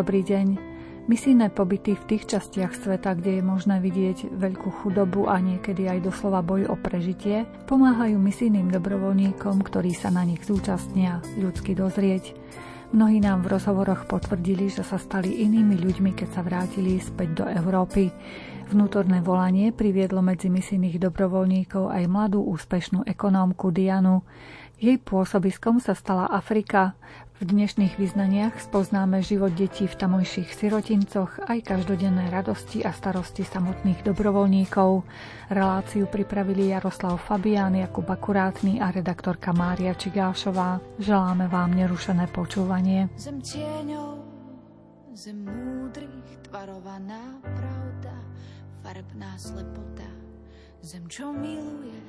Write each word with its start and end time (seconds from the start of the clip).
dobrý 0.00 0.24
deň. 0.24 0.56
Misijné 1.12 1.52
pobyty 1.52 1.92
v 1.92 2.06
tých 2.08 2.24
častiach 2.32 2.72
sveta, 2.72 3.12
kde 3.12 3.36
je 3.36 3.42
možné 3.44 3.84
vidieť 3.84 4.32
veľkú 4.32 4.80
chudobu 4.80 5.28
a 5.28 5.36
niekedy 5.36 5.92
aj 5.92 6.08
doslova 6.08 6.40
boj 6.40 6.72
o 6.72 6.76
prežitie, 6.80 7.44
pomáhajú 7.68 8.16
misijným 8.16 8.72
dobrovoľníkom, 8.72 9.60
ktorí 9.60 9.92
sa 9.92 10.08
na 10.08 10.24
nich 10.24 10.40
zúčastnia 10.40 11.20
ľudsky 11.36 11.76
dozrieť. 11.76 12.32
Mnohí 12.96 13.20
nám 13.20 13.44
v 13.44 13.60
rozhovoroch 13.60 14.08
potvrdili, 14.08 14.72
že 14.72 14.88
sa 14.88 14.96
stali 14.96 15.44
inými 15.44 15.76
ľuďmi, 15.76 16.16
keď 16.16 16.28
sa 16.32 16.40
vrátili 16.40 16.96
späť 16.96 17.44
do 17.44 17.44
Európy. 17.44 18.08
Vnútorné 18.72 19.20
volanie 19.20 19.68
priviedlo 19.68 20.24
medzi 20.24 20.48
misijných 20.48 20.96
dobrovoľníkov 20.96 21.92
aj 21.92 22.08
mladú 22.08 22.40
úspešnú 22.40 23.04
ekonómku 23.04 23.68
Dianu. 23.68 24.24
Jej 24.80 24.96
pôsobiskom 25.04 25.76
sa 25.76 25.92
stala 25.92 26.32
Afrika. 26.32 26.96
V 27.40 27.48
dnešných 27.48 27.96
vyznaniach 27.96 28.60
spoznáme 28.60 29.24
život 29.24 29.56
detí 29.56 29.88
v 29.88 29.96
tamojších 29.96 30.52
sirotincoch 30.52 31.40
aj 31.48 31.72
každodenné 31.72 32.28
radosti 32.28 32.84
a 32.84 32.92
starosti 32.92 33.48
samotných 33.48 34.04
dobrovoľníkov. 34.04 35.08
Reláciu 35.48 36.04
pripravili 36.04 36.68
Jaroslav 36.68 37.16
Fabián, 37.16 37.80
Jakub 37.80 38.04
Akurátny 38.04 38.76
a 38.84 38.92
redaktorka 38.92 39.56
Mária 39.56 39.96
Čigášová. 39.96 40.84
Želáme 41.00 41.48
vám 41.48 41.72
nerušené 41.72 42.28
počúvanie. 42.28 43.08
Zem 43.16 43.40
tieňou, 43.40 44.20
zem 45.16 45.40
múdrych, 45.40 46.44
tvarovaná 46.44 47.40
pravda, 47.40 48.20
farebná 48.84 49.32
slepota. 49.40 50.12
Zem, 50.84 51.08
čo 51.08 51.32
miluje, 51.32 52.04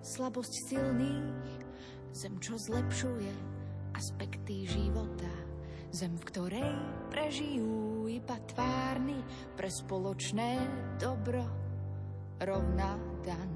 slabosť 0.00 0.72
silných, 0.72 1.68
Zem, 2.10 2.42
čo 2.42 2.58
zlepšuje 2.58 3.49
aspekty 4.00 4.64
života. 4.64 5.28
Zem, 5.92 6.16
v 6.16 6.24
ktorej 6.32 6.72
prežijú 7.12 8.08
iba 8.08 8.40
tvárny 8.48 9.20
pre 9.60 9.68
spoločné 9.68 10.56
dobro 10.96 11.44
rovná 12.40 12.96
daň. 13.20 13.52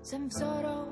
Zem 0.00 0.32
vzorov, 0.32 0.88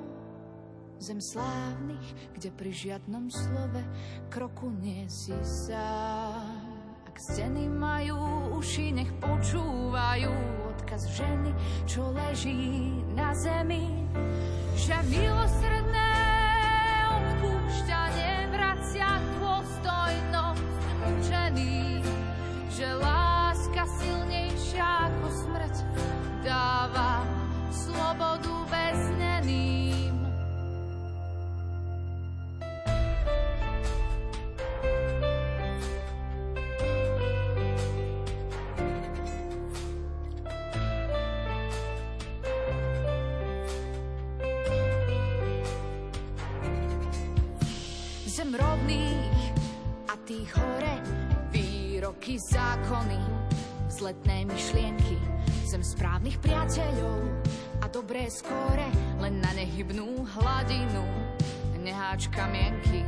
zem 1.00 1.24
slávnych, 1.24 2.36
kde 2.36 2.52
pri 2.52 2.68
žiadnom 2.68 3.32
slove 3.32 3.80
kroku 4.28 4.68
nie 4.76 5.08
si 5.08 5.32
sám. 5.40 6.68
Ak 7.08 7.16
steny 7.16 7.72
majú 7.72 8.60
uši, 8.60 8.92
nech 8.92 9.12
počúvajú 9.24 10.32
odkaz 10.68 11.08
ženy, 11.16 11.52
čo 11.88 12.12
leží 12.12 12.92
na 13.16 13.32
zemi, 13.32 13.88
že 14.76 14.96
milosrdné 15.08 16.12
odpúšťanie 17.12 18.31
vracia 18.62 19.18
dôstojnosť 19.42 20.82
učený, 21.02 21.98
že 22.70 22.86
láska 22.94 23.82
silnejšia 23.98 25.10
ako 25.10 25.26
smrť 25.34 25.74
dáva 26.46 27.26
slobodu 27.74 28.54
väzneným. 28.70 29.71
Rovných 48.52 49.56
a 50.12 50.14
tých 50.28 50.52
hore 50.60 51.00
výroky, 51.48 52.36
zákony, 52.36 53.20
vzletné 53.88 54.44
myšlienky. 54.44 55.16
Zem 55.64 55.80
správnych 55.80 56.36
priateľov 56.36 57.32
a 57.80 57.88
dobré 57.88 58.28
skóre 58.28 58.92
len 59.24 59.40
na 59.40 59.56
nehybnú 59.56 60.28
hladinu 60.36 61.04
neháčka 61.82 62.46
mienky. 62.52 63.02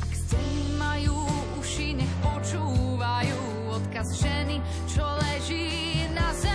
Ak 0.00 0.12
steny 0.16 0.80
majú 0.80 1.28
uši, 1.60 2.00
nech 2.00 2.14
počúvajú 2.24 3.40
odkaz 3.68 4.16
ženy, 4.18 4.64
čo 4.88 5.04
leží 5.28 6.08
na 6.16 6.32
zemi, 6.32 6.47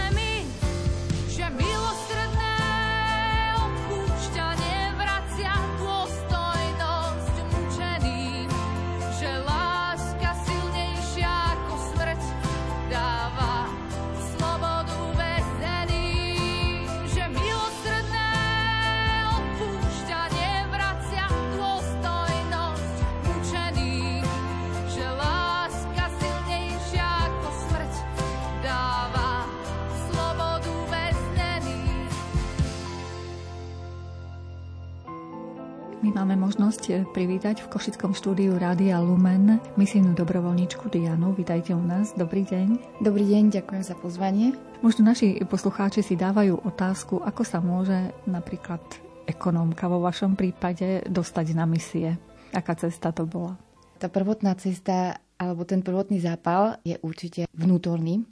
máme 36.24 36.40
možnosť 36.40 36.84
eh, 36.88 37.04
privítať 37.04 37.68
v 37.68 37.76
Košickom 37.76 38.16
štúdiu 38.16 38.56
Rádia 38.56 38.96
Lumen 39.04 39.60
misijnú 39.76 40.16
dobrovoľničku 40.16 40.88
Dianu. 40.88 41.36
Vítajte 41.36 41.76
u 41.76 41.84
nás. 41.84 42.16
Dobrý 42.16 42.48
deň. 42.48 42.96
Dobrý 43.04 43.28
deň, 43.28 43.52
ďakujem 43.52 43.84
za 43.84 43.92
pozvanie. 44.00 44.56
Možno 44.80 45.04
naši 45.04 45.44
poslucháči 45.44 46.00
si 46.00 46.16
dávajú 46.16 46.64
otázku, 46.64 47.20
ako 47.20 47.44
sa 47.44 47.60
môže 47.60 48.16
napríklad 48.24 48.80
ekonómka 49.28 49.92
vo 49.92 50.00
vašom 50.00 50.40
prípade 50.40 51.04
dostať 51.12 51.60
na 51.60 51.68
misie. 51.68 52.16
Aká 52.56 52.80
cesta 52.80 53.12
to 53.12 53.28
bola? 53.28 53.60
Tá 54.00 54.08
prvotná 54.08 54.56
cesta, 54.56 55.20
alebo 55.36 55.68
ten 55.68 55.84
prvotný 55.84 56.24
zápal 56.24 56.80
je 56.88 56.96
určite 57.04 57.52
vnútorný, 57.52 58.24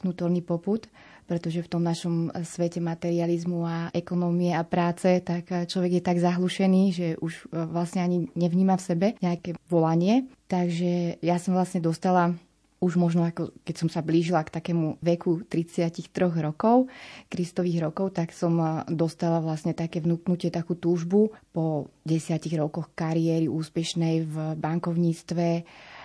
vnútorný 0.00 0.40
poput, 0.40 0.88
pretože 1.24 1.64
v 1.64 1.70
tom 1.70 1.82
našom 1.84 2.32
svete 2.44 2.84
materializmu 2.84 3.58
a 3.64 3.78
ekonómie 3.92 4.52
a 4.52 4.64
práce, 4.64 5.20
tak 5.24 5.48
človek 5.48 5.98
je 5.98 6.02
tak 6.04 6.18
zahlušený, 6.20 6.82
že 6.92 7.06
už 7.20 7.48
vlastne 7.50 8.04
ani 8.04 8.28
nevníma 8.36 8.76
v 8.76 8.86
sebe 8.86 9.06
nejaké 9.24 9.56
volanie. 9.66 10.28
Takže 10.46 11.18
ja 11.24 11.40
som 11.40 11.56
vlastne 11.56 11.80
dostala 11.80 12.36
už 12.84 13.00
možno 13.00 13.24
ako 13.24 13.48
keď 13.64 13.74
som 13.80 13.88
sa 13.88 14.04
blížila 14.04 14.44
k 14.44 14.60
takému 14.60 15.00
veku 15.00 15.40
33 15.48 16.12
rokov, 16.44 16.92
kristových 17.32 17.88
rokov, 17.88 18.12
tak 18.12 18.36
som 18.36 18.84
dostala 18.92 19.40
vlastne 19.40 19.72
také 19.72 20.04
vnúknutie, 20.04 20.52
takú 20.52 20.76
túžbu 20.76 21.32
po 21.56 21.88
desiatich 22.04 22.60
rokoch 22.60 22.92
kariéry 22.92 23.48
úspešnej 23.48 24.28
v 24.28 24.36
bankovníctve 24.60 25.64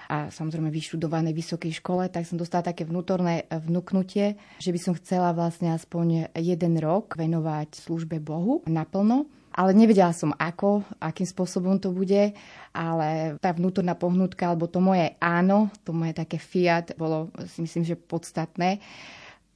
a 0.10 0.34
samozrejme 0.34 0.74
vyštudovanej 0.74 1.38
vysokej 1.38 1.78
škole, 1.78 2.10
tak 2.10 2.26
som 2.26 2.42
dostala 2.42 2.66
také 2.66 2.82
vnútorné 2.82 3.46
vnúknutie, 3.54 4.42
že 4.58 4.74
by 4.74 4.80
som 4.82 4.98
chcela 4.98 5.38
vlastne 5.38 5.70
aspoň 5.70 6.34
jeden 6.34 6.82
rok 6.82 7.14
venovať 7.14 7.78
službe 7.86 8.18
Bohu 8.18 8.66
naplno. 8.66 9.30
Ale 9.54 9.74
nevedela 9.74 10.14
som 10.14 10.34
ako, 10.34 10.86
akým 11.02 11.26
spôsobom 11.26 11.78
to 11.82 11.94
bude, 11.94 12.34
ale 12.74 13.36
tá 13.42 13.50
vnútorná 13.54 13.98
pohnutka, 13.98 14.50
alebo 14.50 14.70
to 14.70 14.82
moje 14.82 15.14
áno, 15.20 15.74
to 15.84 15.94
moje 15.94 16.16
také 16.16 16.38
fiat, 16.38 16.94
bolo 16.96 17.34
si 17.50 17.66
myslím, 17.66 17.84
že 17.84 17.98
podstatné 17.98 18.80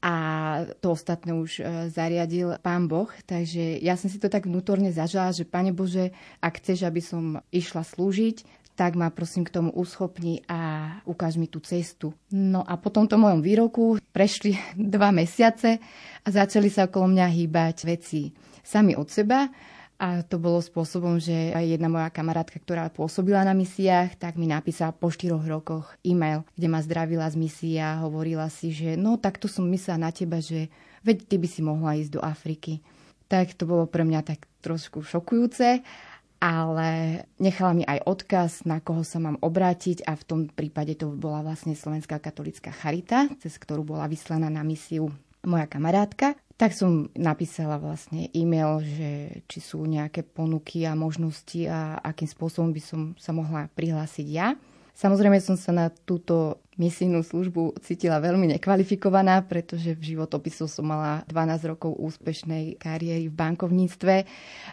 a 0.04 0.16
to 0.84 0.92
ostatné 0.92 1.32
už 1.32 1.64
e, 1.64 1.88
zariadil 1.88 2.60
pán 2.60 2.92
Boh. 2.92 3.08
Takže 3.24 3.80
ja 3.80 3.96
som 3.96 4.12
si 4.12 4.20
to 4.20 4.28
tak 4.28 4.44
vnútorne 4.44 4.92
zažila, 4.92 5.32
že 5.32 5.48
Pane 5.48 5.72
Bože, 5.72 6.12
ak 6.44 6.60
chceš, 6.60 6.84
aby 6.84 7.00
som 7.00 7.40
išla 7.56 7.88
slúžiť, 7.88 8.63
tak 8.74 8.98
ma 8.98 9.14
prosím 9.14 9.46
k 9.46 9.54
tomu 9.54 9.70
uschopni 9.70 10.42
a 10.50 10.92
ukáž 11.06 11.38
mi 11.38 11.46
tú 11.46 11.62
cestu. 11.62 12.14
No 12.34 12.66
a 12.66 12.78
po 12.78 12.90
tomto 12.90 13.22
mojom 13.22 13.46
výroku 13.46 14.02
prešli 14.10 14.58
dva 14.98 15.14
mesiace 15.14 15.78
a 16.26 16.28
začali 16.28 16.70
sa 16.74 16.90
okolo 16.90 17.14
mňa 17.14 17.28
hýbať 17.30 17.76
veci 17.86 18.34
sami 18.66 18.98
od 18.98 19.10
seba. 19.10 19.50
A 20.04 20.20
to 20.26 20.36
bolo 20.42 20.60
spôsobom, 20.60 21.22
že 21.22 21.54
aj 21.56 21.78
jedna 21.78 21.88
moja 21.88 22.10
kamarátka, 22.12 22.60
ktorá 22.60 22.92
pôsobila 22.92 23.46
na 23.46 23.56
misiách, 23.56 24.20
tak 24.20 24.36
mi 24.36 24.50
napísala 24.50 24.92
po 24.92 25.08
štyroch 25.08 25.46
rokoch 25.48 25.96
e-mail, 26.04 26.44
kde 26.58 26.68
ma 26.68 26.84
zdravila 26.84 27.30
z 27.32 27.40
misie 27.40 27.80
a 27.80 28.02
hovorila 28.04 28.52
si, 28.52 28.74
že 28.74 29.00
no 29.00 29.16
takto 29.16 29.48
som 29.48 29.64
myslela 29.70 30.10
na 30.10 30.12
teba, 30.12 30.44
že 30.44 30.68
veď 31.08 31.18
ty 31.30 31.36
by 31.40 31.48
si 31.48 31.62
mohla 31.64 31.96
ísť 31.96 32.20
do 32.20 32.22
Afriky. 32.26 32.84
Tak 33.32 33.56
to 33.56 33.64
bolo 33.64 33.88
pre 33.88 34.04
mňa 34.04 34.28
tak 34.28 34.44
trošku 34.60 35.08
šokujúce, 35.08 35.80
ale 36.44 37.24
nechala 37.40 37.72
mi 37.72 37.88
aj 37.88 38.04
odkaz, 38.04 38.68
na 38.68 38.84
koho 38.84 39.08
sa 39.08 39.24
mám 39.24 39.40
obrátiť 39.40 40.04
a 40.04 40.20
v 40.20 40.28
tom 40.28 40.40
prípade 40.52 41.00
to 41.00 41.16
bola 41.16 41.40
vlastne 41.40 41.72
Slovenská 41.72 42.20
katolická 42.20 42.76
charita, 42.76 43.32
cez 43.40 43.56
ktorú 43.56 43.88
bola 43.88 44.12
vyslaná 44.12 44.52
na 44.52 44.60
misiu 44.60 45.08
moja 45.48 45.72
kamarátka. 45.72 46.36
Tak 46.60 46.76
som 46.76 47.08
napísala 47.16 47.80
vlastne 47.80 48.28
e-mail, 48.36 48.84
že 48.84 49.40
či 49.48 49.64
sú 49.64 49.88
nejaké 49.88 50.28
ponuky 50.28 50.84
a 50.84 51.00
možnosti 51.00 51.64
a 51.64 52.04
akým 52.04 52.28
spôsobom 52.28 52.76
by 52.76 52.82
som 52.84 53.02
sa 53.16 53.32
mohla 53.32 53.72
prihlásiť 53.72 54.28
ja. 54.28 54.60
Samozrejme 54.94 55.42
som 55.42 55.58
sa 55.58 55.74
na 55.74 55.90
túto 55.90 56.62
misijnú 56.78 57.26
službu 57.26 57.82
cítila 57.82 58.22
veľmi 58.22 58.50
nekvalifikovaná, 58.58 59.42
pretože 59.46 59.94
v 59.98 60.14
životopisu 60.14 60.70
som 60.70 60.86
mala 60.86 61.26
12 61.30 61.72
rokov 61.74 61.98
úspešnej 61.98 62.78
kariéry 62.78 63.30
v 63.30 63.38
bankovníctve 63.38 64.16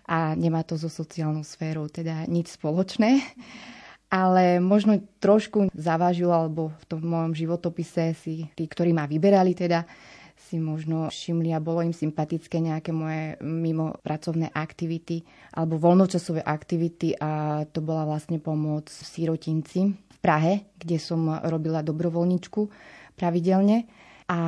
a 0.08 0.36
nemá 0.36 0.64
to 0.64 0.76
so 0.76 0.92
sociálnou 0.92 1.44
sférou 1.44 1.88
teda 1.88 2.28
nič 2.28 2.56
spoločné. 2.56 3.20
Ale 4.10 4.58
možno 4.58 4.98
trošku 5.22 5.70
zavážilo, 5.70 6.34
alebo 6.34 6.74
v 6.82 6.84
tom 6.90 7.00
mojom 7.06 7.32
životopise 7.32 8.10
si 8.18 8.50
tí, 8.58 8.64
ktorí 8.66 8.90
ma 8.90 9.06
vyberali 9.06 9.54
teda, 9.54 9.86
si 10.40 10.58
možno 10.58 11.12
všimli 11.12 11.54
a 11.54 11.62
bolo 11.62 11.84
im 11.84 11.94
sympatické 11.94 12.58
nejaké 12.58 12.90
moje 12.90 13.38
mimo 13.44 13.94
pracovné 14.00 14.50
aktivity 14.50 15.22
alebo 15.52 15.76
voľnočasové 15.76 16.42
aktivity 16.42 17.12
a 17.20 17.62
to 17.68 17.84
bola 17.84 18.08
vlastne 18.08 18.40
pomoc 18.40 18.88
sírotinci 18.88 20.09
Prahe, 20.20 20.68
kde 20.76 21.00
som 21.00 21.26
robila 21.48 21.80
dobrovoľničku 21.80 22.60
pravidelne. 23.16 23.88
A 24.30 24.38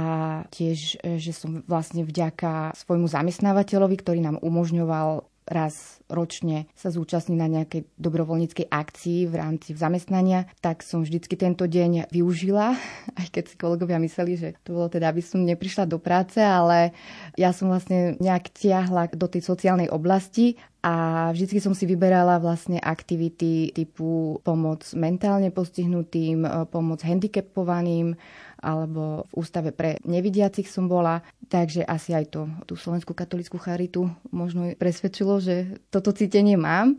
tiež, 0.55 1.03
že 1.19 1.33
som 1.35 1.67
vlastne 1.67 2.07
vďaka 2.07 2.71
svojmu 2.79 3.11
zamestnávateľovi, 3.11 3.97
ktorý 3.99 4.23
nám 4.23 4.39
umožňoval 4.39 5.27
raz 5.49 5.99
ročne 6.07 6.71
sa 6.77 6.93
zúčastniť 6.93 7.39
na 7.39 7.49
nejakej 7.49 7.89
dobrovoľníckej 7.99 8.67
akcii 8.69 9.27
v 9.27 9.35
rámci 9.35 9.75
zamestnania, 9.75 10.47
tak 10.61 10.85
som 10.85 11.03
vždycky 11.03 11.35
tento 11.35 11.65
deň 11.67 12.13
využila, 12.13 12.77
aj 13.21 13.27
keď 13.33 13.45
si 13.51 13.57
kolegovia 13.59 13.99
mysleli, 13.99 14.33
že 14.39 14.49
to 14.63 14.77
bolo 14.77 14.89
teda, 14.93 15.11
aby 15.11 15.23
som 15.25 15.43
neprišla 15.43 15.89
do 15.89 15.99
práce, 15.99 16.39
ale 16.39 16.95
ja 17.35 17.51
som 17.51 17.73
vlastne 17.73 18.15
nejak 18.21 18.53
tiahla 18.53 19.11
do 19.13 19.27
tej 19.27 19.43
sociálnej 19.43 19.89
oblasti 19.91 20.61
a 20.83 21.31
vždycky 21.31 21.63
som 21.63 21.79
si 21.79 21.87
vyberala 21.87 22.43
vlastne 22.43 22.83
aktivity 22.83 23.71
typu 23.71 24.43
pomoc 24.43 24.83
mentálne 24.99 25.55
postihnutým, 25.55 26.43
pomoc 26.75 27.07
handicapovaným, 27.07 28.19
alebo 28.63 29.27
v 29.29 29.43
ústave 29.43 29.75
pre 29.75 29.99
nevidiacich 30.07 30.71
som 30.71 30.87
bola, 30.87 31.21
takže 31.51 31.83
asi 31.83 32.15
aj 32.15 32.31
to, 32.31 32.47
tú 32.65 32.79
Slovenskú 32.79 33.13
katolickú 33.13 33.59
charitu 33.59 34.07
možno 34.31 34.71
presvedčilo, 34.79 35.43
že 35.43 35.83
toto 35.91 36.15
cítenie 36.15 36.55
mám. 36.55 36.97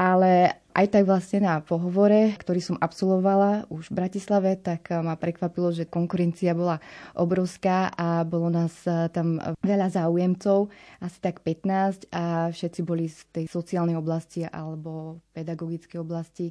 Ale 0.00 0.56
aj 0.72 0.96
tak 0.96 1.04
vlastne 1.04 1.44
na 1.44 1.60
pohovore, 1.60 2.32
ktorý 2.40 2.56
som 2.64 2.80
absolvovala 2.80 3.68
už 3.68 3.92
v 3.92 4.00
Bratislave, 4.00 4.56
tak 4.56 4.88
ma 4.96 5.12
prekvapilo, 5.12 5.76
že 5.76 5.84
konkurencia 5.84 6.56
bola 6.56 6.80
obrovská 7.12 7.92
a 7.92 8.24
bolo 8.24 8.48
nás 8.48 8.72
tam 9.12 9.36
veľa 9.60 9.92
záujemcov, 9.92 10.72
asi 11.04 11.18
tak 11.20 11.44
15 11.44 12.08
a 12.16 12.48
všetci 12.48 12.80
boli 12.80 13.12
z 13.12 13.28
tej 13.28 13.44
sociálnej 13.52 13.98
oblasti 13.98 14.48
alebo 14.48 15.20
pedagogickej 15.36 16.00
oblasti 16.00 16.48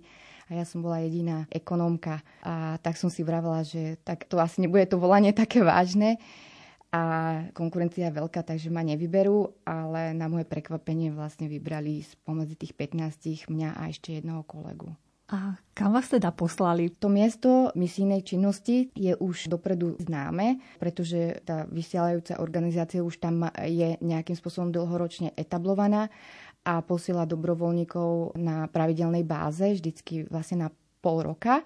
a 0.50 0.58
ja 0.58 0.66
som 0.66 0.82
bola 0.82 1.00
jediná 1.06 1.46
ekonómka. 1.54 2.26
A 2.42 2.82
tak 2.82 2.98
som 2.98 3.14
si 3.14 3.22
vravela, 3.22 3.62
že 3.62 4.02
tak 4.02 4.26
to 4.26 4.42
asi 4.42 4.66
nebude 4.66 4.90
to 4.90 4.98
volanie 4.98 5.32
také 5.46 5.62
vážne 5.62 6.18
a 6.90 7.02
konkurencia 7.54 8.10
je 8.10 8.18
veľká, 8.18 8.42
takže 8.42 8.74
ma 8.74 8.82
nevyberú, 8.82 9.62
ale 9.62 10.18
na 10.18 10.26
moje 10.26 10.50
prekvapenie 10.50 11.14
vlastne 11.14 11.46
vybrali 11.46 12.02
spomedzi 12.02 12.58
tých 12.58 12.74
15 12.74 13.46
mňa 13.46 13.78
a 13.78 13.94
ešte 13.94 14.18
jedného 14.18 14.42
kolegu. 14.42 14.90
A 15.30 15.62
kam 15.78 15.94
vás 15.94 16.10
teda 16.10 16.34
poslali? 16.34 16.90
To 16.98 17.06
miesto 17.06 17.70
misijnej 17.78 18.26
činnosti 18.26 18.90
je 18.98 19.14
už 19.14 19.54
dopredu 19.54 19.94
známe, 20.02 20.58
pretože 20.82 21.38
tá 21.46 21.70
vysielajúca 21.70 22.42
organizácia 22.42 23.06
už 23.06 23.22
tam 23.22 23.46
je 23.62 23.94
nejakým 24.02 24.34
spôsobom 24.34 24.74
dlhoročne 24.74 25.30
etablovaná 25.38 26.10
a 26.64 26.84
posiela 26.84 27.30
dobrovoľníkov 27.30 28.40
na 28.40 28.68
pravidelnej 28.70 29.24
báze, 29.24 29.78
vždycky 29.78 30.28
vlastne 30.28 30.68
na 30.68 30.70
pol 31.00 31.24
roka. 31.24 31.64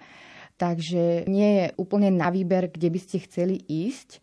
Takže 0.54 1.26
nie 1.26 1.50
je 1.58 1.64
úplne 1.74 2.14
na 2.14 2.30
výber, 2.30 2.70
kde 2.70 2.88
by 2.94 2.98
ste 3.02 3.26
chceli 3.26 3.58
ísť, 3.66 4.22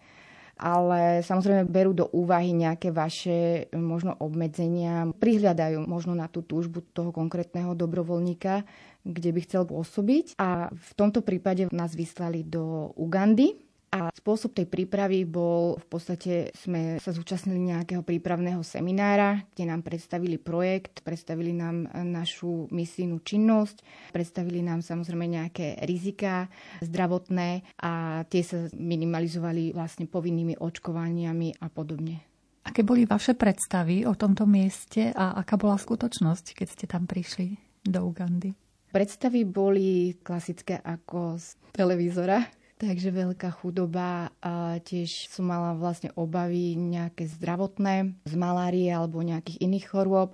ale 0.61 1.25
samozrejme 1.25 1.67
berú 1.67 1.91
do 1.91 2.07
úvahy 2.13 2.53
nejaké 2.55 2.93
vaše 2.93 3.67
možno 3.75 4.15
obmedzenia, 4.21 5.09
prihľadajú 5.17 5.83
možno 5.89 6.13
na 6.15 6.29
tú 6.31 6.45
túžbu 6.45 6.85
toho 6.93 7.09
konkrétneho 7.11 7.75
dobrovoľníka, 7.75 8.63
kde 9.03 9.29
by 9.33 9.39
chcel 9.43 9.67
pôsobiť. 9.67 10.37
A 10.39 10.69
v 10.71 10.91
tomto 10.93 11.25
prípade 11.25 11.67
nás 11.73 11.97
vyslali 11.97 12.45
do 12.45 12.93
Ugandy, 12.95 13.70
a 13.91 14.07
spôsob 14.15 14.55
tej 14.55 14.71
prípravy 14.71 15.27
bol, 15.27 15.75
v 15.75 15.87
podstate 15.91 16.33
sme 16.55 16.95
sa 17.03 17.11
zúčastnili 17.11 17.59
nejakého 17.59 18.07
prípravného 18.07 18.63
seminára, 18.63 19.43
kde 19.51 19.67
nám 19.67 19.83
predstavili 19.83 20.39
projekt, 20.39 21.03
predstavili 21.03 21.51
nám 21.51 21.91
našu 21.91 22.71
misijnú 22.71 23.19
činnosť, 23.19 23.83
predstavili 24.15 24.63
nám 24.63 24.79
samozrejme 24.79 25.27
nejaké 25.27 25.75
rizika 25.83 26.47
zdravotné 26.79 27.67
a 27.83 28.23
tie 28.31 28.41
sa 28.47 28.71
minimalizovali 28.71 29.75
vlastne 29.75 30.07
povinnými 30.07 30.55
očkovaniami 30.55 31.59
a 31.59 31.67
podobne. 31.67 32.23
Aké 32.63 32.87
boli 32.87 33.03
vaše 33.03 33.35
predstavy 33.35 34.07
o 34.07 34.15
tomto 34.15 34.47
mieste 34.47 35.11
a 35.11 35.35
aká 35.35 35.59
bola 35.59 35.75
skutočnosť, 35.75 36.55
keď 36.55 36.67
ste 36.71 36.85
tam 36.87 37.03
prišli 37.11 37.59
do 37.83 38.07
Ugandy? 38.07 38.55
Predstavy 38.91 39.43
boli 39.43 40.15
klasické 40.23 40.79
ako 40.79 41.35
z 41.35 41.59
televízora 41.75 42.60
Takže 42.81 43.13
veľká 43.13 43.61
chudoba 43.61 44.33
a 44.41 44.81
tiež 44.81 45.29
som 45.29 45.45
mala 45.45 45.77
vlastne 45.77 46.09
obavy 46.17 46.73
nejaké 46.73 47.29
zdravotné 47.29 48.17
z 48.25 48.33
malárie 48.33 48.89
alebo 48.89 49.21
nejakých 49.21 49.61
iných 49.61 49.85
chorôb. 49.85 50.33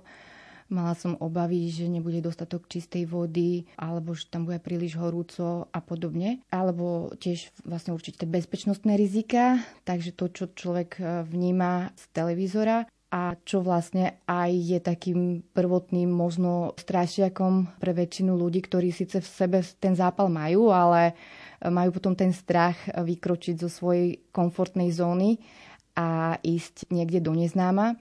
Mala 0.72 0.96
som 0.96 1.20
obavy, 1.20 1.68
že 1.68 1.92
nebude 1.92 2.24
dostatok 2.24 2.64
čistej 2.64 3.04
vody, 3.04 3.68
alebo 3.76 4.16
že 4.16 4.32
tam 4.32 4.48
bude 4.48 4.64
príliš 4.64 4.96
horúco 4.96 5.68
a 5.68 5.80
podobne. 5.84 6.40
Alebo 6.48 7.12
tiež 7.20 7.52
vlastne 7.68 7.92
určite 7.92 8.24
bezpečnostné 8.24 8.96
rizika, 8.96 9.60
takže 9.84 10.16
to, 10.16 10.32
čo 10.32 10.44
človek 10.48 10.90
e, 11.00 11.28
vníma 11.28 11.92
z 11.96 12.04
televízora 12.16 12.88
a 13.08 13.36
čo 13.40 13.64
vlastne 13.64 14.20
aj 14.28 14.52
je 14.52 14.78
takým 14.84 15.40
prvotným 15.56 16.12
možno 16.12 16.76
strašiakom 16.76 17.80
pre 17.80 17.96
väčšinu 17.96 18.36
ľudí, 18.36 18.60
ktorí 18.60 18.92
síce 18.92 19.24
v 19.24 19.28
sebe 19.28 19.58
ten 19.80 19.96
zápal 19.96 20.28
majú, 20.28 20.68
ale 20.68 21.16
majú 21.64 21.90
potom 21.90 22.14
ten 22.14 22.30
strach 22.30 22.78
vykročiť 22.86 23.58
zo 23.58 23.66
svojej 23.66 24.22
komfortnej 24.30 24.94
zóny 24.94 25.42
a 25.98 26.38
ísť 26.38 26.90
niekde 26.94 27.18
do 27.18 27.34
neznáma. 27.34 27.98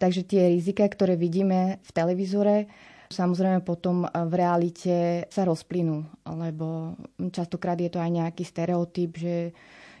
Takže 0.00 0.24
tie 0.24 0.52
rizika, 0.52 0.88
ktoré 0.88 1.14
vidíme 1.14 1.80
v 1.84 1.90
televízore, 1.92 2.56
samozrejme 3.12 3.60
potom 3.62 4.08
v 4.08 4.32
realite 4.34 5.28
sa 5.28 5.44
rozplynú, 5.44 6.02
lebo 6.24 6.98
častokrát 7.30 7.78
je 7.78 7.92
to 7.92 8.00
aj 8.00 8.10
nejaký 8.10 8.42
stereotyp, 8.42 9.20
že 9.20 9.54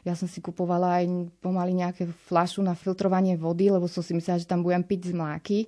ja 0.04 0.12
som 0.12 0.28
si 0.28 0.44
kupovala 0.44 1.00
aj 1.00 1.32
pomaly 1.40 1.72
nejaké 1.80 2.08
flašu 2.28 2.60
na 2.60 2.76
filtrovanie 2.76 3.40
vody, 3.40 3.72
lebo 3.72 3.88
som 3.88 4.04
si 4.04 4.12
myslela, 4.12 4.42
že 4.42 4.50
tam 4.50 4.60
budem 4.60 4.84
piť 4.84 5.12
z 5.12 5.16
mláky 5.16 5.58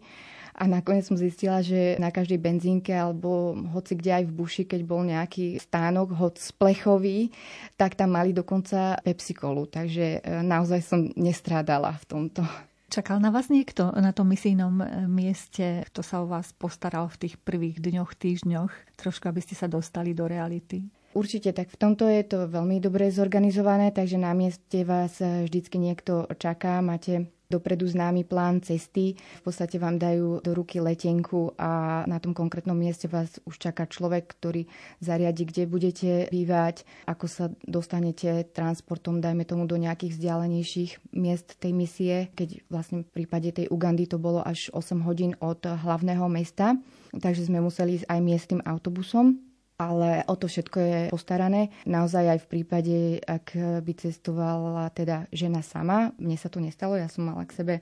a 0.56 0.64
nakoniec 0.64 1.04
som 1.04 1.20
zistila, 1.20 1.60
že 1.60 2.00
na 2.00 2.08
každej 2.08 2.40
benzínke 2.40 2.96
alebo 2.96 3.52
hoci 3.76 3.92
kde 3.92 4.10
aj 4.16 4.24
v 4.24 4.32
buši, 4.32 4.62
keď 4.64 4.80
bol 4.88 5.04
nejaký 5.04 5.60
stánok, 5.60 6.16
hoď 6.16 6.40
splechový, 6.40 7.28
tak 7.76 7.92
tam 7.92 8.16
mali 8.16 8.32
dokonca 8.32 8.96
Pepsi 9.04 9.36
Colu. 9.36 9.68
Takže 9.68 10.24
e, 10.24 10.40
naozaj 10.40 10.80
som 10.80 11.00
nestrádala 11.12 11.92
v 12.00 12.04
tomto. 12.08 12.40
Čakal 12.88 13.20
na 13.20 13.28
vás 13.28 13.52
niekto 13.52 13.92
na 13.92 14.16
tom 14.16 14.32
misijnom 14.32 14.80
e, 14.80 14.86
mieste, 15.04 15.84
kto 15.92 16.00
sa 16.00 16.24
o 16.24 16.30
vás 16.30 16.56
postaral 16.56 17.12
v 17.12 17.28
tých 17.28 17.34
prvých 17.36 17.76
dňoch, 17.76 18.16
týždňoch, 18.16 18.96
trošku 18.96 19.28
aby 19.28 19.44
ste 19.44 19.52
sa 19.52 19.68
dostali 19.68 20.16
do 20.16 20.24
reality? 20.24 20.88
Určite, 21.16 21.52
tak 21.52 21.72
v 21.72 21.80
tomto 21.80 22.08
je 22.08 22.24
to 22.28 22.44
veľmi 22.48 22.76
dobre 22.76 23.08
zorganizované, 23.08 23.88
takže 23.92 24.16
na 24.16 24.32
mieste 24.32 24.88
vás 24.88 25.20
e, 25.20 25.44
vždycky 25.44 25.76
niekto 25.76 26.24
čaká, 26.40 26.80
máte 26.80 27.28
dopredu 27.46 27.86
známy 27.86 28.26
plán 28.26 28.60
cesty. 28.60 29.14
V 29.14 29.42
podstate 29.46 29.78
vám 29.78 29.96
dajú 29.96 30.42
do 30.42 30.50
ruky 30.52 30.82
letenku 30.82 31.54
a 31.56 32.02
na 32.04 32.18
tom 32.18 32.34
konkrétnom 32.34 32.74
mieste 32.74 33.06
vás 33.06 33.38
už 33.46 33.56
čaká 33.56 33.86
človek, 33.86 34.34
ktorý 34.36 34.66
zariadi, 34.98 35.46
kde 35.46 35.62
budete 35.70 36.10
bývať, 36.28 36.82
ako 37.06 37.26
sa 37.30 37.44
dostanete 37.64 38.44
transportom, 38.50 39.22
dajme 39.22 39.46
tomu 39.46 39.70
do 39.70 39.78
nejakých 39.78 40.18
vzdialenejších 40.18 41.14
miest 41.14 41.56
tej 41.62 41.72
misie, 41.72 42.16
keď 42.34 42.66
vlastne 42.66 43.06
v 43.06 43.10
prípade 43.22 43.54
tej 43.54 43.70
Ugandy 43.70 44.10
to 44.10 44.18
bolo 44.18 44.42
až 44.42 44.68
8 44.74 45.06
hodín 45.06 45.38
od 45.38 45.62
hlavného 45.62 46.26
mesta, 46.26 46.74
takže 47.14 47.46
sme 47.46 47.62
museli 47.62 48.02
ísť 48.02 48.06
aj 48.10 48.20
miestnym 48.20 48.60
autobusom 48.66 49.45
ale 49.76 50.24
o 50.24 50.34
to 50.40 50.48
všetko 50.48 50.78
je 50.80 51.00
postarané. 51.12 51.68
Naozaj 51.84 52.24
aj 52.36 52.40
v 52.44 52.50
prípade, 52.50 52.96
ak 53.24 53.56
by 53.84 53.92
cestovala 53.92 54.88
teda 54.92 55.28
žena 55.32 55.60
sama, 55.60 56.16
mne 56.16 56.36
sa 56.40 56.48
to 56.48 56.64
nestalo, 56.64 56.96
ja 56.96 57.12
som 57.12 57.28
mala 57.28 57.44
k 57.44 57.56
sebe 57.56 57.74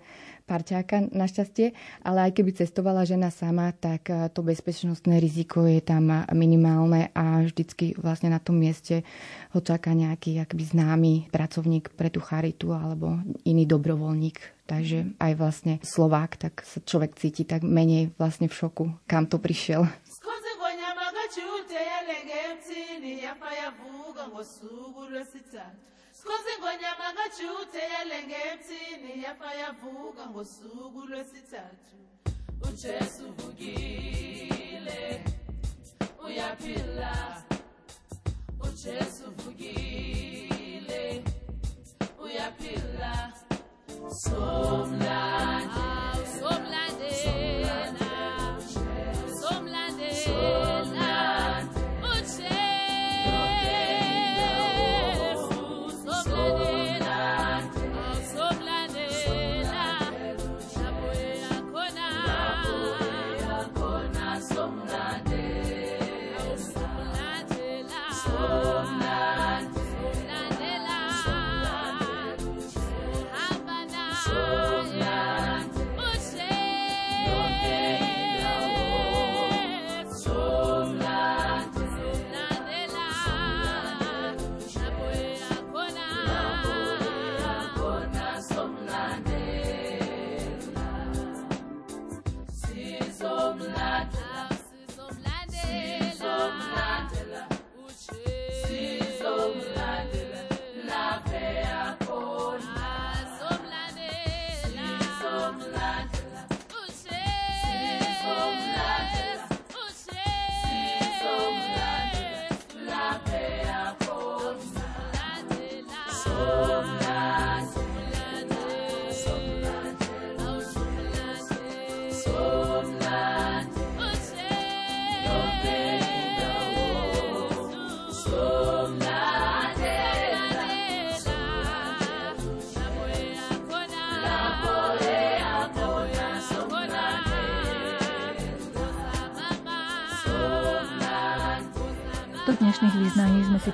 parťáka 0.44 1.08
našťastie, 1.14 1.72
ale 2.04 2.28
aj 2.28 2.36
keby 2.36 2.50
cestovala 2.52 3.06
žena 3.08 3.30
sama, 3.32 3.72
tak 3.72 4.10
to 4.34 4.40
bezpečnostné 4.44 5.16
riziko 5.22 5.64
je 5.64 5.80
tam 5.80 6.26
minimálne 6.34 7.14
a 7.16 7.40
vždycky 7.46 7.96
vlastne 7.96 8.28
na 8.28 8.42
tom 8.42 8.60
mieste 8.60 9.06
ho 9.56 9.62
čaká 9.62 9.94
nejaký 9.96 10.42
akby 10.42 10.64
známy 10.66 11.12
pracovník 11.32 11.96
pre 11.96 12.12
tú 12.12 12.20
charitu 12.20 12.76
alebo 12.76 13.22
iný 13.48 13.64
dobrovoľník. 13.64 14.52
Takže 14.64 15.20
aj 15.20 15.32
vlastne 15.36 15.74
Slovák, 15.84 16.40
tak 16.40 16.64
sa 16.64 16.80
človek 16.80 17.20
cíti 17.20 17.44
tak 17.44 17.60
menej 17.60 18.16
vlastne 18.16 18.48
v 18.48 18.56
šoku, 18.56 18.96
kam 19.04 19.28
to 19.28 19.36
prišiel. 19.36 19.84
Ngosuku 24.34 25.00
lwesithathu 25.10 25.86
sikhosi 26.16 26.52
ngonyama 26.60 27.08
kaJude 27.16 27.82
yalenge 27.94 28.36
emthini 28.50 29.10
yafa 29.24 29.50
yavuka 29.60 30.22
ngosuku 30.32 31.00
lwesithathu. 31.10 31.96
uJesu 32.66 33.24
vukile 33.38 35.24
uyaphila. 36.24 37.14
uJesu 38.66 39.24
vukile 39.38 41.24
uyaphila. 42.24 43.32
Somlande 44.22 45.88
somlandela 46.38 47.63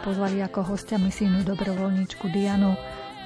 pozvali 0.01 0.41
ako 0.41 0.65
hostia 0.65 0.97
misijnú 0.97 1.45
dobrovoľníčku 1.45 2.33
Dianu. 2.33 2.73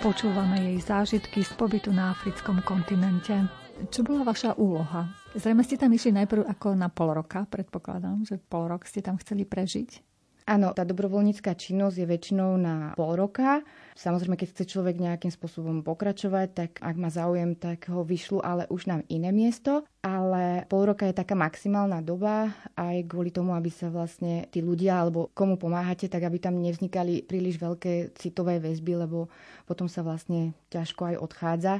Počúvame 0.02 0.58
jej 0.58 0.78
zážitky 0.82 1.46
z 1.46 1.52
pobytu 1.54 1.94
na 1.94 2.10
africkom 2.10 2.58
kontinente. 2.66 3.46
Čo 3.94 4.02
bola 4.02 4.26
vaša 4.26 4.58
úloha? 4.58 5.06
Zrejme 5.38 5.62
ste 5.62 5.78
tam 5.78 5.94
išli 5.94 6.10
najprv 6.14 6.46
ako 6.50 6.74
na 6.74 6.90
pol 6.90 7.14
roka, 7.14 7.46
predpokladám, 7.46 8.26
že 8.26 8.42
pol 8.42 8.66
rok 8.66 8.86
ste 8.90 9.02
tam 9.02 9.18
chceli 9.22 9.46
prežiť. 9.46 10.13
Áno, 10.44 10.76
tá 10.76 10.84
dobrovoľnícká 10.84 11.56
činnosť 11.56 12.04
je 12.04 12.06
väčšinou 12.06 12.60
na 12.60 12.92
pol 13.00 13.16
roka. 13.16 13.64
Samozrejme, 13.96 14.36
keď 14.36 14.48
chce 14.52 14.64
človek 14.76 15.00
nejakým 15.00 15.32
spôsobom 15.32 15.80
pokračovať, 15.80 16.48
tak 16.52 16.70
ak 16.84 16.96
má 17.00 17.08
záujem, 17.08 17.56
tak 17.56 17.88
ho 17.88 18.04
vyšľú, 18.04 18.44
ale 18.44 18.68
už 18.68 18.84
na 18.84 19.00
iné 19.08 19.32
miesto. 19.32 19.88
Ale 20.04 20.68
pol 20.68 20.84
roka 20.84 21.08
je 21.08 21.16
taká 21.16 21.32
maximálna 21.32 22.04
doba 22.04 22.52
aj 22.76 23.08
kvôli 23.08 23.32
tomu, 23.32 23.56
aby 23.56 23.72
sa 23.72 23.88
vlastne 23.88 24.44
tí 24.52 24.60
ľudia, 24.60 25.00
alebo 25.00 25.32
komu 25.32 25.56
pomáhate, 25.56 26.12
tak 26.12 26.28
aby 26.28 26.36
tam 26.36 26.60
nevznikali 26.60 27.24
príliš 27.24 27.56
veľké 27.56 28.12
citové 28.12 28.60
väzby, 28.60 29.00
lebo 29.08 29.32
potom 29.64 29.88
sa 29.88 30.04
vlastne 30.04 30.52
ťažko 30.68 31.08
aj 31.08 31.16
odchádza 31.24 31.74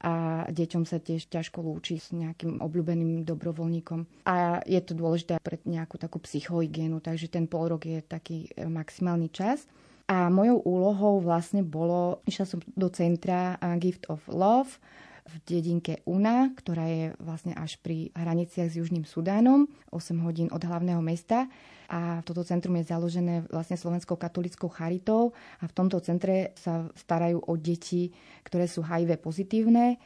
a 0.00 0.48
deťom 0.48 0.88
sa 0.88 0.96
tiež 0.96 1.28
ťažko 1.28 1.60
lúči 1.60 2.00
s 2.00 2.16
nejakým 2.16 2.64
obľúbeným 2.64 3.20
dobrovoľníkom. 3.28 4.24
A 4.24 4.64
je 4.64 4.80
to 4.80 4.96
dôležité 4.96 5.36
pre 5.44 5.60
nejakú 5.68 6.00
takú 6.00 6.16
psychohygienu, 6.24 7.04
takže 7.04 7.28
ten 7.28 7.44
pol 7.44 7.76
rok 7.76 7.84
je 7.84 8.00
taký 8.00 8.48
e, 8.56 8.64
maximálny 8.64 9.28
čas. 9.28 9.68
A 10.08 10.32
mojou 10.32 10.64
úlohou 10.66 11.22
vlastne 11.22 11.62
bolo, 11.62 12.24
išla 12.26 12.46
som 12.48 12.58
do 12.74 12.88
centra 12.90 13.54
Gift 13.78 14.10
of 14.10 14.24
Love 14.26 14.80
v 15.26 15.34
dedinke 15.44 16.00
Una, 16.08 16.48
ktorá 16.52 16.86
je 16.88 17.04
vlastne 17.20 17.52
až 17.52 17.76
pri 17.82 18.14
hraniciach 18.16 18.70
s 18.72 18.78
Južným 18.80 19.04
Sudánom, 19.04 19.68
8 19.92 20.16
hodín 20.24 20.48
od 20.50 20.62
hlavného 20.62 21.02
mesta 21.04 21.50
a 21.90 22.22
toto 22.22 22.46
centrum 22.46 22.78
je 22.78 22.88
založené 22.88 23.44
vlastne 23.50 23.74
Slovenskou 23.74 24.14
katolickou 24.14 24.70
charitou 24.70 25.34
a 25.58 25.66
v 25.66 25.74
tomto 25.74 25.98
centre 26.00 26.54
sa 26.54 26.86
starajú 26.94 27.42
o 27.42 27.54
deti, 27.58 28.14
ktoré 28.46 28.70
sú 28.70 28.86
HIV 28.86 29.18
pozitívne 29.18 29.98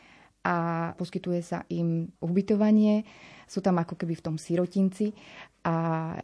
a 0.45 0.57
poskytuje 0.97 1.41
sa 1.41 1.65
im 1.73 2.09
ubytovanie. 2.21 3.05
Sú 3.45 3.61
tam 3.61 3.81
ako 3.81 3.97
keby 3.97 4.17
v 4.17 4.25
tom 4.25 4.37
sirotinci 4.41 5.13
a 5.65 5.75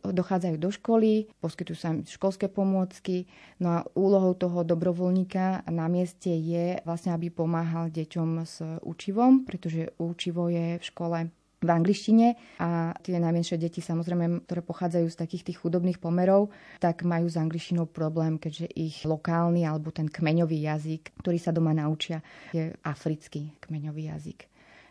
dochádzajú 0.04 0.56
do 0.60 0.68
školy, 0.68 1.32
poskytujú 1.40 1.76
sa 1.76 1.96
im 1.96 2.04
školské 2.04 2.52
pomôcky. 2.52 3.24
No 3.56 3.72
a 3.72 3.78
úlohou 3.96 4.36
toho 4.36 4.60
dobrovoľníka 4.68 5.64
na 5.72 5.88
mieste 5.88 6.28
je 6.28 6.76
vlastne, 6.84 7.16
aby 7.16 7.32
pomáhal 7.32 7.88
deťom 7.88 8.28
s 8.44 8.60
učivom, 8.84 9.48
pretože 9.48 9.96
učivo 9.96 10.52
je 10.52 10.76
v 10.76 10.84
škole 10.84 11.18
v 11.60 11.68
angličtine 11.68 12.40
a 12.56 12.96
tie 13.04 13.20
najmenšie 13.20 13.60
deti 13.60 13.84
samozrejme, 13.84 14.48
ktoré 14.48 14.64
pochádzajú 14.64 15.06
z 15.12 15.20
takých 15.20 15.52
tých 15.52 15.60
chudobných 15.60 16.00
pomerov, 16.00 16.48
tak 16.80 17.04
majú 17.04 17.28
s 17.28 17.36
angličtinou 17.36 17.84
problém, 17.84 18.40
keďže 18.40 18.72
ich 18.72 19.04
lokálny 19.04 19.68
alebo 19.68 19.92
ten 19.92 20.08
kmeňový 20.08 20.56
jazyk, 20.56 21.20
ktorý 21.20 21.36
sa 21.36 21.52
doma 21.52 21.76
naučia, 21.76 22.24
je 22.56 22.72
africký 22.80 23.52
kmeňový 23.60 24.08
jazyk. 24.08 24.40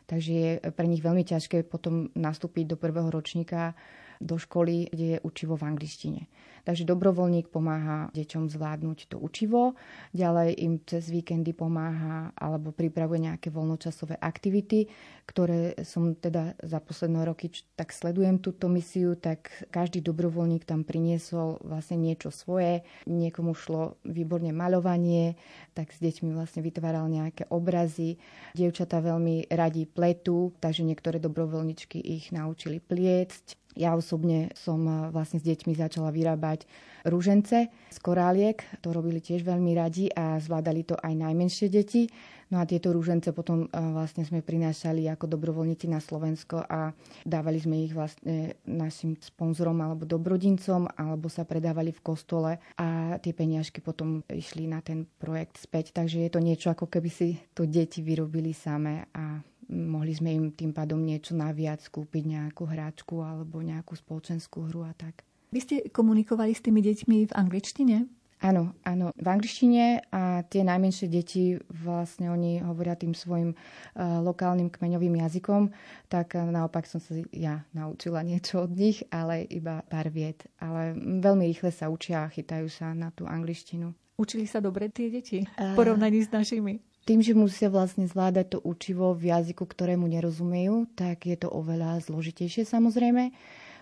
Takže 0.09 0.31
je 0.33 0.51
pre 0.73 0.89
nich 0.89 1.05
veľmi 1.05 1.21
ťažké 1.21 1.65
potom 1.69 2.09
nastúpiť 2.17 2.73
do 2.73 2.77
prvého 2.77 3.09
ročníka 3.13 3.77
do 4.19 4.35
školy, 4.35 4.91
kde 4.91 5.05
je 5.15 5.23
učivo 5.23 5.55
v 5.55 5.67
angličtine. 5.71 6.27
Takže 6.67 6.83
dobrovoľník 6.85 7.49
pomáha 7.49 8.11
deťom 8.11 8.51
zvládnuť 8.51 9.09
to 9.09 9.17
učivo, 9.17 9.79
ďalej 10.11 10.59
im 10.59 10.73
cez 10.83 11.07
víkendy 11.07 11.55
pomáha 11.55 12.35
alebo 12.35 12.75
pripravuje 12.75 13.31
nejaké 13.31 13.47
voľnočasové 13.49 14.19
aktivity, 14.19 14.91
ktoré 15.23 15.79
som 15.87 16.13
teda 16.13 16.59
za 16.59 16.83
posledné 16.83 17.25
roky 17.25 17.49
tak 17.73 17.95
sledujem 17.95 18.43
túto 18.43 18.67
misiu, 18.67 19.15
tak 19.15 19.49
každý 19.71 20.03
dobrovoľník 20.03 20.67
tam 20.67 20.83
priniesol 20.83 21.63
vlastne 21.63 22.01
niečo 22.01 22.29
svoje. 22.29 22.83
Niekomu 23.07 23.55
šlo 23.55 23.97
výborne 24.03 24.51
maľovanie, 24.51 25.39
tak 25.73 25.95
s 25.95 26.03
deťmi 26.03 26.35
vlastne 26.35 26.59
vytváral 26.59 27.07
nejaké 27.07 27.47
obrazy. 27.49 28.19
Dievčatá 28.51 28.99
veľmi 28.99 29.47
radi 29.47 29.87
pletu, 29.87 30.51
takže 30.59 30.83
niektoré 30.83 31.23
dobrovoľničky 31.23 32.03
ich 32.03 32.35
naučili 32.35 32.83
pliecť. 32.83 33.68
Ja 33.79 33.95
osobne 33.95 34.51
som 34.59 34.83
eh, 34.83 35.07
vlastne 35.15 35.39
s 35.39 35.47
deťmi 35.47 35.71
začala 35.71 36.11
vyrábať 36.11 36.67
rúžence 37.07 37.71
z 37.71 37.97
koráliek. 38.03 38.59
To 38.83 38.91
robili 38.91 39.23
tiež 39.23 39.47
veľmi 39.47 39.71
radi 39.71 40.11
a 40.11 40.35
zvládali 40.35 40.83
to 40.83 40.99
aj 40.99 41.15
najmenšie 41.15 41.71
deti. 41.71 42.11
No 42.49 42.57
a 42.59 42.67
tieto 42.67 42.91
rúžence 42.91 43.31
potom 43.31 43.63
eh, 43.63 43.67
vlastne 43.71 44.27
sme 44.27 44.43
prinášali 44.43 45.07
ako 45.07 45.31
dobrovoľníci 45.31 45.87
na 45.87 46.03
Slovensko 46.03 46.59
a 46.67 46.91
dávali 47.23 47.63
sme 47.63 47.87
ich 47.87 47.95
vlastne 47.95 48.59
našim 48.67 49.15
sponzorom 49.15 49.79
alebo 49.79 50.03
dobrodincom 50.03 50.91
alebo 50.99 51.31
sa 51.31 51.47
predávali 51.47 51.95
v 51.95 52.03
kostole 52.03 52.51
a 52.75 53.15
tie 53.23 53.31
peniažky 53.31 53.79
potom 53.79 54.27
išli 54.27 54.67
na 54.67 54.83
ten 54.83 55.07
projekt 55.07 55.55
späť. 55.55 55.95
Takže 55.95 56.27
je 56.27 56.31
to 56.35 56.43
niečo 56.43 56.67
ako 56.75 56.91
keby 56.91 57.07
si 57.07 57.39
to 57.55 57.63
deti 57.63 58.03
vyrobili 58.03 58.51
same 58.51 59.07
a 59.15 59.39
mohli 59.69 60.11
sme 60.17 60.33
im 60.33 60.45
tým 60.51 60.73
pádom 60.73 60.99
niečo 60.99 61.37
naviac 61.37 61.85
kúpiť, 61.87 62.23
nejakú 62.25 62.65
hráčku 62.65 63.21
alebo 63.21 63.61
nejakú 63.61 63.93
spoločenskú 63.93 64.67
hru 64.67 64.83
a 64.83 64.93
tak. 64.97 65.23
Vy 65.49 65.59
ste 65.61 65.75
komunikovali 65.89 66.53
s 66.53 66.61
tými 66.61 66.81
deťmi 66.81 67.17
v 67.29 67.33
angličtine? 67.33 68.05
Áno, 68.39 68.71
áno, 68.87 69.11
v 69.19 69.27
angličtine 69.27 70.07
a 70.15 70.47
tie 70.47 70.63
najmenšie 70.63 71.11
deti 71.11 71.59
vlastne 71.67 72.31
oni 72.31 72.63
hovoria 72.63 72.95
tým 72.95 73.11
svojim 73.11 73.51
uh, 73.51 74.23
lokálnym 74.23 74.71
kmeňovým 74.71 75.19
jazykom, 75.19 75.67
tak 76.07 76.39
uh, 76.39 76.47
naopak 76.47 76.87
som 76.87 77.03
sa 77.03 77.19
ja 77.35 77.67
naučila 77.75 78.23
niečo 78.23 78.63
od 78.63 78.71
nich, 78.71 79.03
ale 79.11 79.43
iba 79.43 79.83
pár 79.91 80.07
viet. 80.07 80.47
Ale 80.55 80.95
veľmi 80.95 81.51
rýchle 81.51 81.75
sa 81.75 81.91
učia 81.91 82.23
a 82.23 82.31
chytajú 82.31 82.71
sa 82.71 82.95
na 82.95 83.11
tú 83.11 83.27
angličtinu. 83.27 83.91
Učili 84.15 84.47
sa 84.47 84.63
dobre 84.63 84.87
tie 84.87 85.11
deti 85.11 85.43
v 85.43 85.75
porovnaní 85.75 86.23
s 86.23 86.31
našimi? 86.31 86.79
Tým, 87.09 87.25
že 87.25 87.33
musia 87.33 87.73
vlastne 87.73 88.05
zvládať 88.05 88.53
to 88.53 88.57
učivo 88.61 89.17
v 89.17 89.33
jazyku, 89.33 89.65
ktorému 89.65 90.05
nerozumejú, 90.05 90.93
tak 90.93 91.25
je 91.25 91.41
to 91.41 91.49
oveľa 91.49 92.05
zložitejšie 92.05 92.69
samozrejme. 92.69 93.33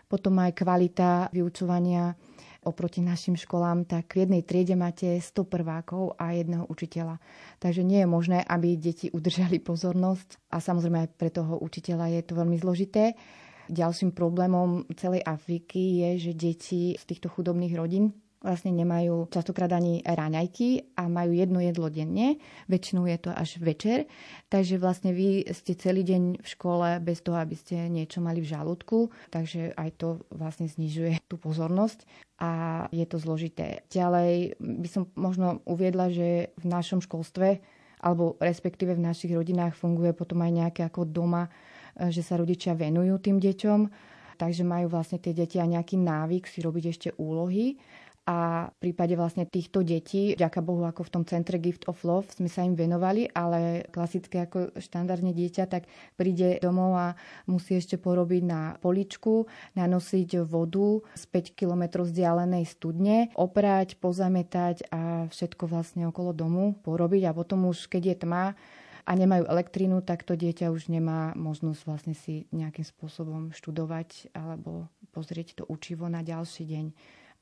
Potom 0.08 0.40
aj 0.40 0.56
kvalita 0.56 1.28
vyučovania 1.36 2.16
oproti 2.64 3.04
našim 3.04 3.36
školám, 3.36 3.84
tak 3.84 4.16
v 4.16 4.24
jednej 4.24 4.48
triede 4.48 4.80
máte 4.80 5.20
100 5.20 5.44
prvákov 5.44 6.16
a 6.16 6.40
jedného 6.40 6.72
učiteľa. 6.72 7.20
Takže 7.60 7.84
nie 7.84 8.00
je 8.00 8.08
možné, 8.08 8.40
aby 8.48 8.80
deti 8.80 9.12
udržali 9.12 9.60
pozornosť 9.60 10.48
a 10.48 10.64
samozrejme 10.64 11.04
aj 11.04 11.10
pre 11.20 11.28
toho 11.28 11.60
učiteľa 11.60 12.08
je 12.16 12.22
to 12.24 12.32
veľmi 12.32 12.56
zložité. 12.56 13.20
Ďalším 13.68 14.16
problémom 14.16 14.88
celej 14.96 15.20
Afriky 15.28 16.00
je, 16.00 16.32
že 16.32 16.32
deti 16.32 16.96
z 16.96 17.04
týchto 17.04 17.28
chudobných 17.28 17.76
rodín 17.76 18.16
vlastne 18.48 18.72
nemajú 18.72 19.27
častokrát 19.27 19.68
ani 19.75 20.00
raňajky 20.08 20.96
a 20.96 21.12
majú 21.12 21.36
jedno 21.36 21.60
jedlo 21.60 21.92
denne. 21.92 22.39
Väčšinou 22.72 23.04
je 23.12 23.20
to 23.20 23.36
až 23.36 23.60
večer. 23.60 24.08
Takže 24.48 24.80
vlastne 24.80 25.12
vy 25.12 25.44
ste 25.51 25.75
celý 25.75 26.08
deň 26.08 26.39
v 26.39 26.48
škole 26.48 27.04
bez 27.04 27.20
toho, 27.20 27.36
aby 27.36 27.60
ste 27.60 27.92
niečo 27.92 28.24
mali 28.24 28.39
v 28.39 28.48
žalúdku. 28.48 29.12
Takže 29.27 29.75
aj 29.75 29.89
to 30.00 30.24
vlastne 30.32 30.72
znižuje 30.72 31.20
tú 31.27 31.36
pozornosť 31.36 32.08
a 32.39 32.86
je 32.96 33.04
to 33.04 33.20
zložité. 33.20 33.84
Ďalej 33.92 34.56
by 34.63 34.88
som 34.88 35.12
možno 35.20 35.60
uviedla, 35.68 36.08
že 36.08 36.56
v 36.56 36.66
našom 36.72 37.04
školstve 37.04 37.60
alebo 37.98 38.38
respektíve 38.38 38.94
v 38.94 39.06
našich 39.10 39.34
rodinách 39.34 39.74
funguje 39.74 40.13
potom 40.13 40.46
aj 40.46 40.51
nejaké 40.54 40.82
ako 40.86 41.10
doma, 41.10 41.50
že 41.98 42.22
sa 42.22 42.38
rodičia 42.38 42.77
venujú 42.77 43.18
tým 43.18 43.42
deťom, 43.42 43.80
takže 44.38 44.62
majú 44.62 44.94
vlastne 44.94 45.18
tie 45.18 45.34
deti 45.34 45.58
aj 45.58 45.82
nejaký 45.82 45.98
návyk 45.98 46.46
si 46.46 46.62
robiť 46.62 46.84
ešte 46.94 47.10
úlohy 47.18 47.74
a 48.28 48.68
v 48.68 48.92
prípade 48.92 49.16
vlastne 49.16 49.48
týchto 49.48 49.88
detí, 49.88 50.36
ďaká 50.36 50.60
Bohu, 50.60 50.84
ako 50.84 51.08
v 51.08 51.14
tom 51.16 51.24
centre 51.24 51.56
Gift 51.64 51.88
of 51.88 52.04
Love 52.04 52.28
sme 52.36 52.52
sa 52.52 52.68
im 52.68 52.76
venovali, 52.76 53.32
ale 53.32 53.88
klasické 53.88 54.44
ako 54.44 54.76
štandardne 54.76 55.32
dieťa, 55.32 55.64
tak 55.72 55.88
príde 56.20 56.60
domov 56.60 56.92
a 57.00 57.08
musí 57.48 57.80
ešte 57.80 57.96
porobiť 57.96 58.44
na 58.44 58.76
poličku, 58.84 59.48
nanosiť 59.80 60.44
vodu 60.44 61.00
z 61.16 61.24
5 61.24 61.56
km 61.56 62.04
vzdialenej 62.04 62.68
studne, 62.68 63.32
oprať, 63.40 63.96
pozametať 63.96 64.92
a 64.92 65.32
všetko 65.32 65.64
vlastne 65.72 66.12
okolo 66.12 66.36
domu 66.36 66.76
porobiť. 66.84 67.32
A 67.32 67.36
potom 67.38 67.72
už, 67.72 67.88
keď 67.88 68.04
je 68.12 68.16
tma, 68.28 68.46
a 69.08 69.16
nemajú 69.16 69.48
elektrínu, 69.48 70.04
tak 70.04 70.28
to 70.28 70.36
dieťa 70.36 70.68
už 70.68 70.92
nemá 70.92 71.32
možnosť 71.40 71.82
vlastne 71.88 72.12
si 72.12 72.44
nejakým 72.52 72.84
spôsobom 72.84 73.56
študovať 73.56 74.36
alebo 74.36 74.92
pozrieť 75.16 75.64
to 75.64 75.64
učivo 75.72 76.12
na 76.12 76.20
ďalší 76.20 76.68
deň 76.68 76.86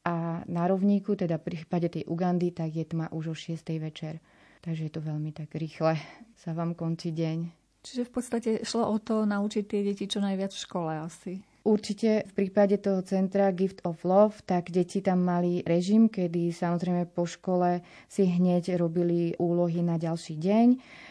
a 0.05 0.45
na 0.45 0.63
rovníku, 0.69 1.17
teda 1.17 1.41
v 1.41 1.50
prípade 1.50 1.89
tej 1.89 2.05
Ugandy, 2.05 2.53
tak 2.53 2.77
je 2.77 2.85
tma 2.85 3.09
už 3.09 3.33
o 3.33 3.35
6. 3.35 3.57
večer. 3.81 4.21
Takže 4.62 4.89
je 4.89 4.93
to 4.93 5.01
veľmi 5.01 5.33
tak 5.33 5.53
rýchle. 5.57 5.97
Sa 6.38 6.53
vám 6.53 6.77
končí 6.77 7.09
deň. 7.09 7.50
Čiže 7.85 8.03
v 8.05 8.12
podstate 8.13 8.50
šlo 8.65 8.89
o 8.89 8.97
to 8.97 9.25
naučiť 9.25 9.63
tie 9.65 9.81
deti 9.85 10.05
čo 10.09 10.21
najviac 10.21 10.53
v 10.53 10.63
škole 10.65 10.93
asi. 10.93 11.41
Určite 11.65 12.29
v 12.29 12.45
prípade 12.45 12.77
toho 12.77 13.01
centra 13.01 13.50
Gift 13.50 13.81
of 13.89 14.05
Love, 14.05 14.38
tak 14.45 14.69
deti 14.69 15.01
tam 15.01 15.25
mali 15.25 15.65
režim, 15.65 16.13
kedy 16.13 16.53
samozrejme 16.53 17.10
po 17.10 17.25
škole 17.25 17.81
si 18.05 18.29
hneď 18.29 18.77
robili 18.77 19.34
úlohy 19.41 19.81
na 19.81 19.98
ďalší 19.98 20.38
deň, 20.38 20.67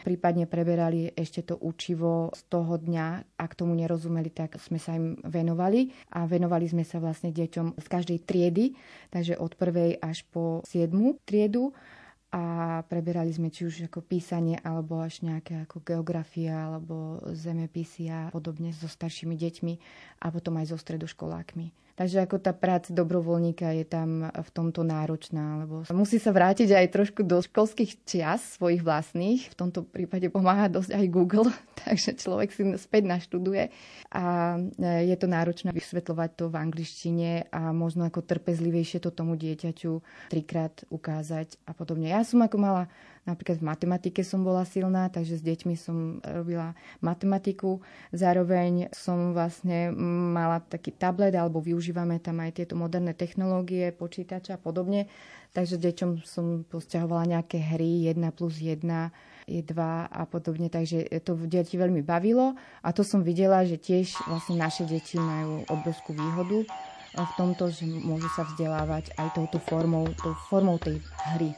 prípadne 0.06 0.46
preberali 0.46 1.10
ešte 1.10 1.42
to 1.42 1.58
učivo 1.58 2.30
z 2.38 2.46
toho 2.46 2.78
dňa. 2.78 3.34
Ak 3.34 3.58
tomu 3.58 3.74
nerozumeli, 3.74 4.30
tak 4.30 4.54
sme 4.62 4.78
sa 4.78 4.94
im 4.94 5.18
venovali 5.26 5.90
a 6.14 6.22
venovali 6.22 6.70
sme 6.70 6.86
sa 6.86 7.02
vlastne 7.02 7.34
deťom 7.34 7.74
z 7.74 7.86
každej 7.90 8.18
triedy, 8.22 8.78
takže 9.10 9.34
od 9.34 9.58
prvej 9.58 9.98
až 9.98 10.22
po 10.30 10.62
siedmu 10.70 11.18
triedu 11.26 11.74
a 12.34 12.82
preberali 12.90 13.30
sme 13.30 13.46
či 13.46 13.62
už 13.62 13.86
ako 13.86 14.02
písanie 14.02 14.58
alebo 14.66 14.98
až 14.98 15.22
nejaké 15.22 15.70
ako 15.70 15.86
geografia 15.86 16.66
alebo 16.66 17.22
zemepisy 17.30 18.10
a 18.10 18.26
podobne 18.34 18.74
so 18.74 18.90
staršími 18.90 19.38
deťmi 19.38 19.74
a 20.18 20.26
potom 20.34 20.58
aj 20.58 20.74
so 20.74 20.78
stredoškolákmi. 20.82 21.83
Takže 21.94 22.26
ako 22.26 22.42
tá 22.42 22.50
práca 22.50 22.90
dobrovoľníka 22.90 23.70
je 23.78 23.86
tam 23.86 24.26
v 24.26 24.50
tomto 24.50 24.82
náročná, 24.82 25.62
lebo 25.62 25.86
musí 25.94 26.18
sa 26.18 26.34
vrátiť 26.34 26.74
aj 26.74 26.90
trošku 26.90 27.22
do 27.22 27.38
školských 27.38 28.02
čias 28.02 28.58
svojich 28.58 28.82
vlastných. 28.82 29.46
V 29.46 29.54
tomto 29.54 29.86
prípade 29.86 30.26
pomáha 30.26 30.66
dosť 30.66 30.90
aj 30.90 31.06
Google, 31.14 31.54
takže 31.86 32.18
človek 32.18 32.50
si 32.50 32.66
späť 32.82 33.06
naštuduje 33.06 33.70
a 34.10 34.58
e, 34.58 35.06
je 35.06 35.16
to 35.18 35.30
náročné 35.30 35.70
vysvetľovať 35.70 36.30
to 36.34 36.44
v 36.50 36.56
angličtine 36.58 37.30
a 37.54 37.70
možno 37.70 38.10
ako 38.10 38.26
trpezlivejšie 38.26 38.98
to 38.98 39.14
tomu 39.14 39.38
dieťaťu 39.38 40.02
trikrát 40.34 40.82
ukázať 40.90 41.62
a 41.62 41.78
podobne. 41.78 42.10
Ja 42.10 42.26
som 42.26 42.42
ako 42.42 42.58
mala 42.58 42.82
Napríklad 43.24 43.56
v 43.60 43.68
matematike 43.72 44.20
som 44.20 44.44
bola 44.44 44.68
silná, 44.68 45.08
takže 45.08 45.40
s 45.40 45.42
deťmi 45.44 45.74
som 45.80 46.20
robila 46.20 46.76
matematiku. 47.00 47.80
Zároveň 48.12 48.92
som 48.92 49.32
vlastne 49.32 49.88
mala 50.32 50.60
taký 50.60 50.92
tablet, 50.92 51.32
alebo 51.32 51.64
využívame 51.64 52.20
tam 52.20 52.44
aj 52.44 52.60
tieto 52.60 52.76
moderné 52.76 53.16
technológie, 53.16 53.96
počítača 53.96 54.56
a 54.56 54.60
podobne. 54.60 55.08
Takže 55.56 55.80
deťom 55.80 56.26
som 56.26 56.68
posťahovala 56.68 57.38
nejaké 57.38 57.62
hry 57.62 58.12
1 58.12 58.20
plus 58.36 58.60
1 58.60 58.84
je 59.44 59.60
2 59.60 59.76
a 60.08 60.22
podobne, 60.24 60.72
takže 60.72 61.04
to 61.20 61.36
deti 61.44 61.76
veľmi 61.76 62.00
bavilo 62.00 62.56
a 62.80 62.88
to 62.96 63.04
som 63.04 63.20
videla, 63.20 63.60
že 63.68 63.76
tiež 63.76 64.16
vlastne 64.24 64.56
naše 64.56 64.88
deti 64.88 65.20
majú 65.20 65.68
obrovskú 65.68 66.16
výhodu 66.16 66.64
v 67.14 67.32
tomto, 67.38 67.70
že 67.70 67.86
môžu 67.86 68.26
sa 68.34 68.48
vzdelávať 68.48 69.14
aj 69.20 69.28
touto 69.36 69.60
formou, 69.62 70.08
tou 70.18 70.34
formou 70.50 70.80
tej 70.80 70.98
hry. 71.36 71.52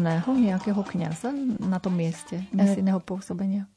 Duchovného, 0.00 0.30
nejakého 0.32 0.82
kňaza 0.82 1.28
na 1.60 1.76
tom 1.76 1.92
mieste 1.92 2.40
misijného 2.56 3.00
pôsobenia? 3.04 3.68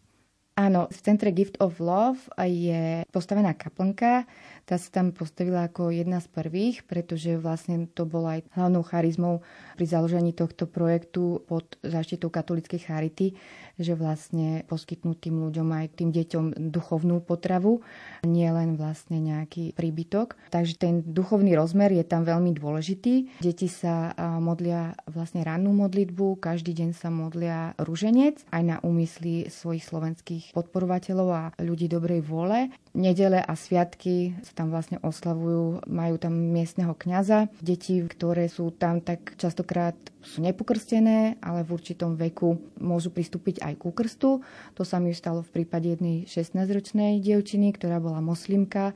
Áno, 0.54 0.86
v 0.86 1.00
centre 1.02 1.34
Gift 1.34 1.58
of 1.58 1.82
Love 1.82 2.30
je 2.46 3.02
postavená 3.10 3.58
kaplnka, 3.58 4.30
tá 4.64 4.80
sa 4.80 4.90
tam 4.90 5.12
postavila 5.12 5.68
ako 5.68 5.92
jedna 5.92 6.24
z 6.24 6.28
prvých, 6.32 6.88
pretože 6.88 7.36
vlastne 7.36 7.88
to 7.92 8.08
bola 8.08 8.40
aj 8.40 8.48
hlavnou 8.56 8.84
charizmou 8.88 9.44
pri 9.76 9.86
založení 9.86 10.32
tohto 10.32 10.66
projektu 10.66 11.44
pod 11.48 11.76
záštitou 11.84 12.32
katolíckej 12.32 12.80
charity, 12.80 13.36
že 13.76 13.98
vlastne 13.98 14.64
poskytnú 14.70 15.18
tým 15.18 15.44
ľuďom 15.50 15.68
aj 15.74 15.86
tým 16.00 16.10
deťom 16.14 16.46
duchovnú 16.72 17.20
potravu, 17.26 17.82
nie 18.24 18.48
len 18.48 18.80
vlastne 18.80 19.18
nejaký 19.20 19.76
príbytok. 19.76 20.38
Takže 20.54 20.80
ten 20.80 20.94
duchovný 21.04 21.58
rozmer 21.58 21.92
je 21.92 22.06
tam 22.06 22.24
veľmi 22.24 22.54
dôležitý. 22.56 23.44
Deti 23.44 23.68
sa 23.68 24.14
modlia 24.40 24.94
vlastne 25.10 25.42
rannú 25.42 25.74
modlitbu, 25.74 26.40
každý 26.40 26.72
deň 26.72 26.90
sa 26.96 27.10
modlia 27.10 27.74
ruženec 27.82 28.46
aj 28.54 28.62
na 28.64 28.78
úmysly 28.86 29.50
svojich 29.50 29.84
slovenských 29.84 30.44
podporovateľov 30.54 31.28
a 31.34 31.44
ľudí 31.60 31.90
dobrej 31.90 32.22
vôle. 32.24 32.70
Nedele 32.94 33.42
a 33.42 33.58
sviatky 33.58 34.38
tam 34.54 34.70
vlastne 34.70 35.02
oslavujú, 35.02 35.86
majú 35.90 36.16
tam 36.22 36.34
miestneho 36.34 36.94
kňaza. 36.94 37.50
Deti, 37.58 38.00
ktoré 38.06 38.46
sú 38.46 38.70
tam, 38.70 39.02
tak 39.02 39.34
častokrát 39.42 39.98
sú 40.22 40.46
nepokrstené, 40.46 41.42
ale 41.42 41.66
v 41.66 41.74
určitom 41.74 42.14
veku 42.16 42.62
môžu 42.78 43.10
pristúpiť 43.10 43.66
aj 43.66 43.74
ku 43.82 43.90
krstu. 43.90 44.46
To 44.78 44.84
sa 44.86 45.02
mi 45.02 45.12
stalo 45.12 45.42
v 45.42 45.62
prípade 45.62 45.90
jednej 45.98 46.30
16-ročnej 46.30 47.20
dievčiny, 47.20 47.74
ktorá 47.74 47.98
bola 47.98 48.22
moslimka 48.22 48.94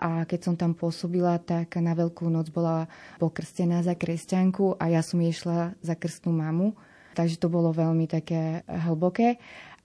a 0.00 0.24
keď 0.24 0.40
som 0.40 0.54
tam 0.56 0.72
pôsobila, 0.72 1.36
tak 1.36 1.76
na 1.76 1.92
Veľkú 1.92 2.32
noc 2.32 2.48
bola 2.48 2.88
pokrstená 3.20 3.84
za 3.84 3.92
kresťanku 3.92 4.80
a 4.80 4.88
ja 4.88 5.04
som 5.04 5.20
jej 5.20 5.36
šla 5.36 5.76
za 5.84 5.92
krstnú 5.92 6.32
mamu. 6.32 6.72
Takže 7.10 7.42
to 7.42 7.52
bolo 7.52 7.74
veľmi 7.74 8.06
také 8.06 8.62
hlboké 8.64 9.36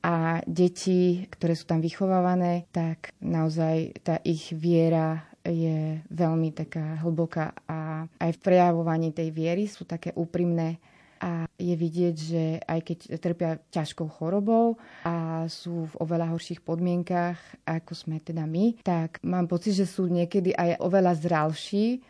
a 0.06 0.38
deti, 0.46 1.26
ktoré 1.26 1.58
sú 1.58 1.66
tam 1.66 1.82
vychovávané, 1.82 2.70
tak 2.70 3.10
naozaj 3.18 4.06
tá 4.06 4.22
ich 4.22 4.54
viera 4.54 5.26
je 5.42 5.98
veľmi 6.14 6.54
taká 6.54 7.02
hlboká 7.02 7.54
a 7.66 8.06
aj 8.22 8.32
v 8.38 8.44
prejavovaní 8.46 9.14
tej 9.14 9.34
viery 9.34 9.66
sú 9.66 9.86
také 9.86 10.14
úprimné 10.14 10.78
a 11.22 11.50
je 11.58 11.74
vidieť, 11.74 12.16
že 12.18 12.44
aj 12.62 12.80
keď 12.86 12.98
trpia 13.18 13.52
ťažkou 13.74 14.06
chorobou 14.10 14.78
a 15.08 15.48
sú 15.50 15.90
v 15.90 15.96
oveľa 16.02 16.38
horších 16.38 16.62
podmienkach, 16.62 17.38
ako 17.66 17.94
sme 17.98 18.22
teda 18.22 18.46
my, 18.46 18.78
tak 18.86 19.18
mám 19.26 19.50
pocit, 19.50 19.74
že 19.74 19.90
sú 19.90 20.06
niekedy 20.06 20.54
aj 20.54 20.86
oveľa 20.86 21.14
zralší 21.18 22.04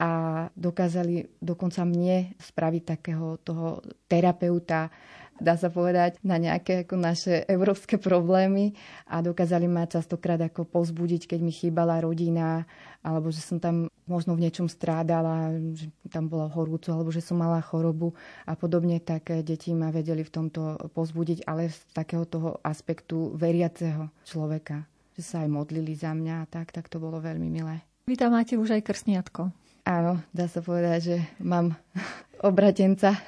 a 0.00 0.44
dokázali 0.54 1.38
dokonca 1.38 1.84
mne 1.86 2.34
spraviť 2.40 2.82
takého 2.82 3.38
toho 3.42 3.84
terapeuta, 4.08 4.90
dá 5.38 5.58
sa 5.58 5.70
povedať, 5.70 6.18
na 6.22 6.38
nejaké 6.38 6.86
ako 6.86 6.94
naše 6.94 7.42
európske 7.50 7.98
problémy 7.98 8.74
a 9.10 9.18
dokázali 9.20 9.66
ma 9.66 9.86
častokrát 9.86 10.38
ako 10.38 10.66
pozbudiť, 10.66 11.34
keď 11.34 11.40
mi 11.42 11.50
chýbala 11.50 11.98
rodina, 12.02 12.66
alebo 13.04 13.28
že 13.34 13.42
som 13.42 13.58
tam 13.58 13.90
možno 14.06 14.38
v 14.38 14.46
niečom 14.46 14.70
strádala, 14.70 15.52
že 15.74 15.90
tam 16.08 16.30
bola 16.30 16.46
horúco, 16.48 16.92
alebo 16.94 17.10
že 17.10 17.24
som 17.24 17.40
mala 17.40 17.60
chorobu 17.60 18.14
a 18.48 18.54
podobne, 18.54 19.00
tak 19.02 19.32
deti 19.42 19.74
ma 19.74 19.90
vedeli 19.90 20.22
v 20.22 20.32
tomto 20.32 20.90
pozbudiť, 20.92 21.44
ale 21.44 21.72
z 21.72 21.78
takého 21.92 22.24
toho 22.24 22.62
aspektu 22.62 23.34
veriaceho 23.34 24.08
človeka, 24.24 24.86
že 25.18 25.22
sa 25.24 25.42
aj 25.42 25.50
modlili 25.50 25.92
za 25.98 26.14
mňa 26.14 26.34
a 26.42 26.48
tak, 26.48 26.70
tak 26.70 26.86
to 26.86 27.02
bolo 27.02 27.18
veľmi 27.18 27.48
milé. 27.50 27.82
Vy 28.04 28.20
tam 28.20 28.36
máte 28.36 28.60
už 28.60 28.76
aj 28.76 28.84
krstniatko. 28.84 29.48
Áno, 29.84 30.20
dá 30.32 30.48
sa 30.48 30.64
povedať, 30.64 30.98
že 31.00 31.16
mám 31.44 31.76
obratenca, 32.48 33.20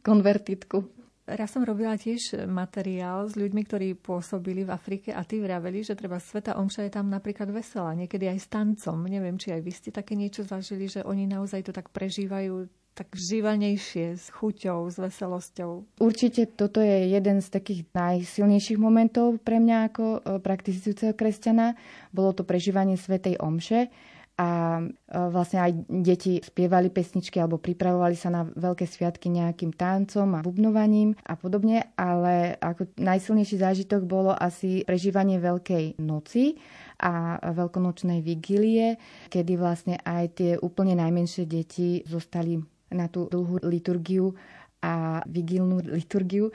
konvertitku. 0.00 1.01
Raz 1.22 1.54
som 1.54 1.62
robila 1.62 1.94
tiež 1.94 2.50
materiál 2.50 3.30
s 3.30 3.38
ľuďmi, 3.38 3.62
ktorí 3.62 3.88
pôsobili 3.94 4.66
v 4.66 4.74
Afrike 4.74 5.14
a 5.14 5.22
tí 5.22 5.38
vraveli, 5.38 5.86
že 5.86 5.94
treba 5.94 6.18
Sveta 6.18 6.58
Omša 6.58 6.90
je 6.90 6.92
tam 6.98 7.06
napríklad 7.06 7.46
veselá, 7.54 7.94
niekedy 7.94 8.26
aj 8.26 8.38
s 8.42 8.50
tancom. 8.50 9.06
Neviem, 9.06 9.38
či 9.38 9.54
aj 9.54 9.62
vy 9.62 9.70
ste 9.70 9.94
také 9.94 10.18
niečo 10.18 10.42
zažili, 10.42 10.90
že 10.90 11.06
oni 11.06 11.30
naozaj 11.30 11.70
to 11.70 11.72
tak 11.72 11.94
prežívajú 11.94 12.66
tak 12.92 13.08
živelnejšie, 13.16 14.20
s 14.20 14.28
chuťou, 14.28 14.84
s 14.92 15.00
veselosťou. 15.00 15.96
Určite 15.96 16.44
toto 16.44 16.84
je 16.84 17.08
jeden 17.08 17.40
z 17.40 17.48
takých 17.48 17.88
najsilnejších 17.88 18.76
momentov 18.76 19.40
pre 19.40 19.64
mňa 19.64 19.76
ako 19.88 20.04
e, 20.04 20.18
praktizujúceho 20.44 21.16
kresťana. 21.16 21.72
Bolo 22.12 22.36
to 22.36 22.44
prežívanie 22.44 23.00
Svetej 23.00 23.40
Omše 23.40 23.88
a 24.40 24.80
e, 24.80 24.84
vlastne 25.28 25.60
aj 25.60 25.72
deti 25.88 26.40
spievali 26.40 26.88
pesničky 26.88 27.36
alebo 27.36 27.60
pripravovali 27.60 28.16
sa 28.16 28.32
na 28.32 28.42
veľké 28.48 28.88
sviatky 28.88 29.28
nejakým 29.28 29.76
tancom 29.76 30.32
a 30.32 30.40
bubnovaním 30.40 31.12
a 31.28 31.36
podobne, 31.36 31.92
ale 32.00 32.56
ako 32.56 32.96
najsilnejší 32.96 33.60
zážitok 33.60 34.08
bolo 34.08 34.32
asi 34.32 34.82
prežívanie 34.88 35.36
Veľkej 35.36 36.00
noci 36.00 36.56
a 37.02 37.36
veľkonočnej 37.42 38.24
vigílie, 38.24 38.96
kedy 39.28 39.52
vlastne 39.58 40.00
aj 40.00 40.24
tie 40.38 40.50
úplne 40.56 40.96
najmenšie 40.96 41.44
deti 41.44 42.00
zostali 42.06 42.62
na 42.92 43.08
tú 43.08 43.26
dlhú 43.28 43.60
liturgiu 43.64 44.32
a 44.82 45.22
vigílnu 45.30 45.78
liturgiu 45.94 46.50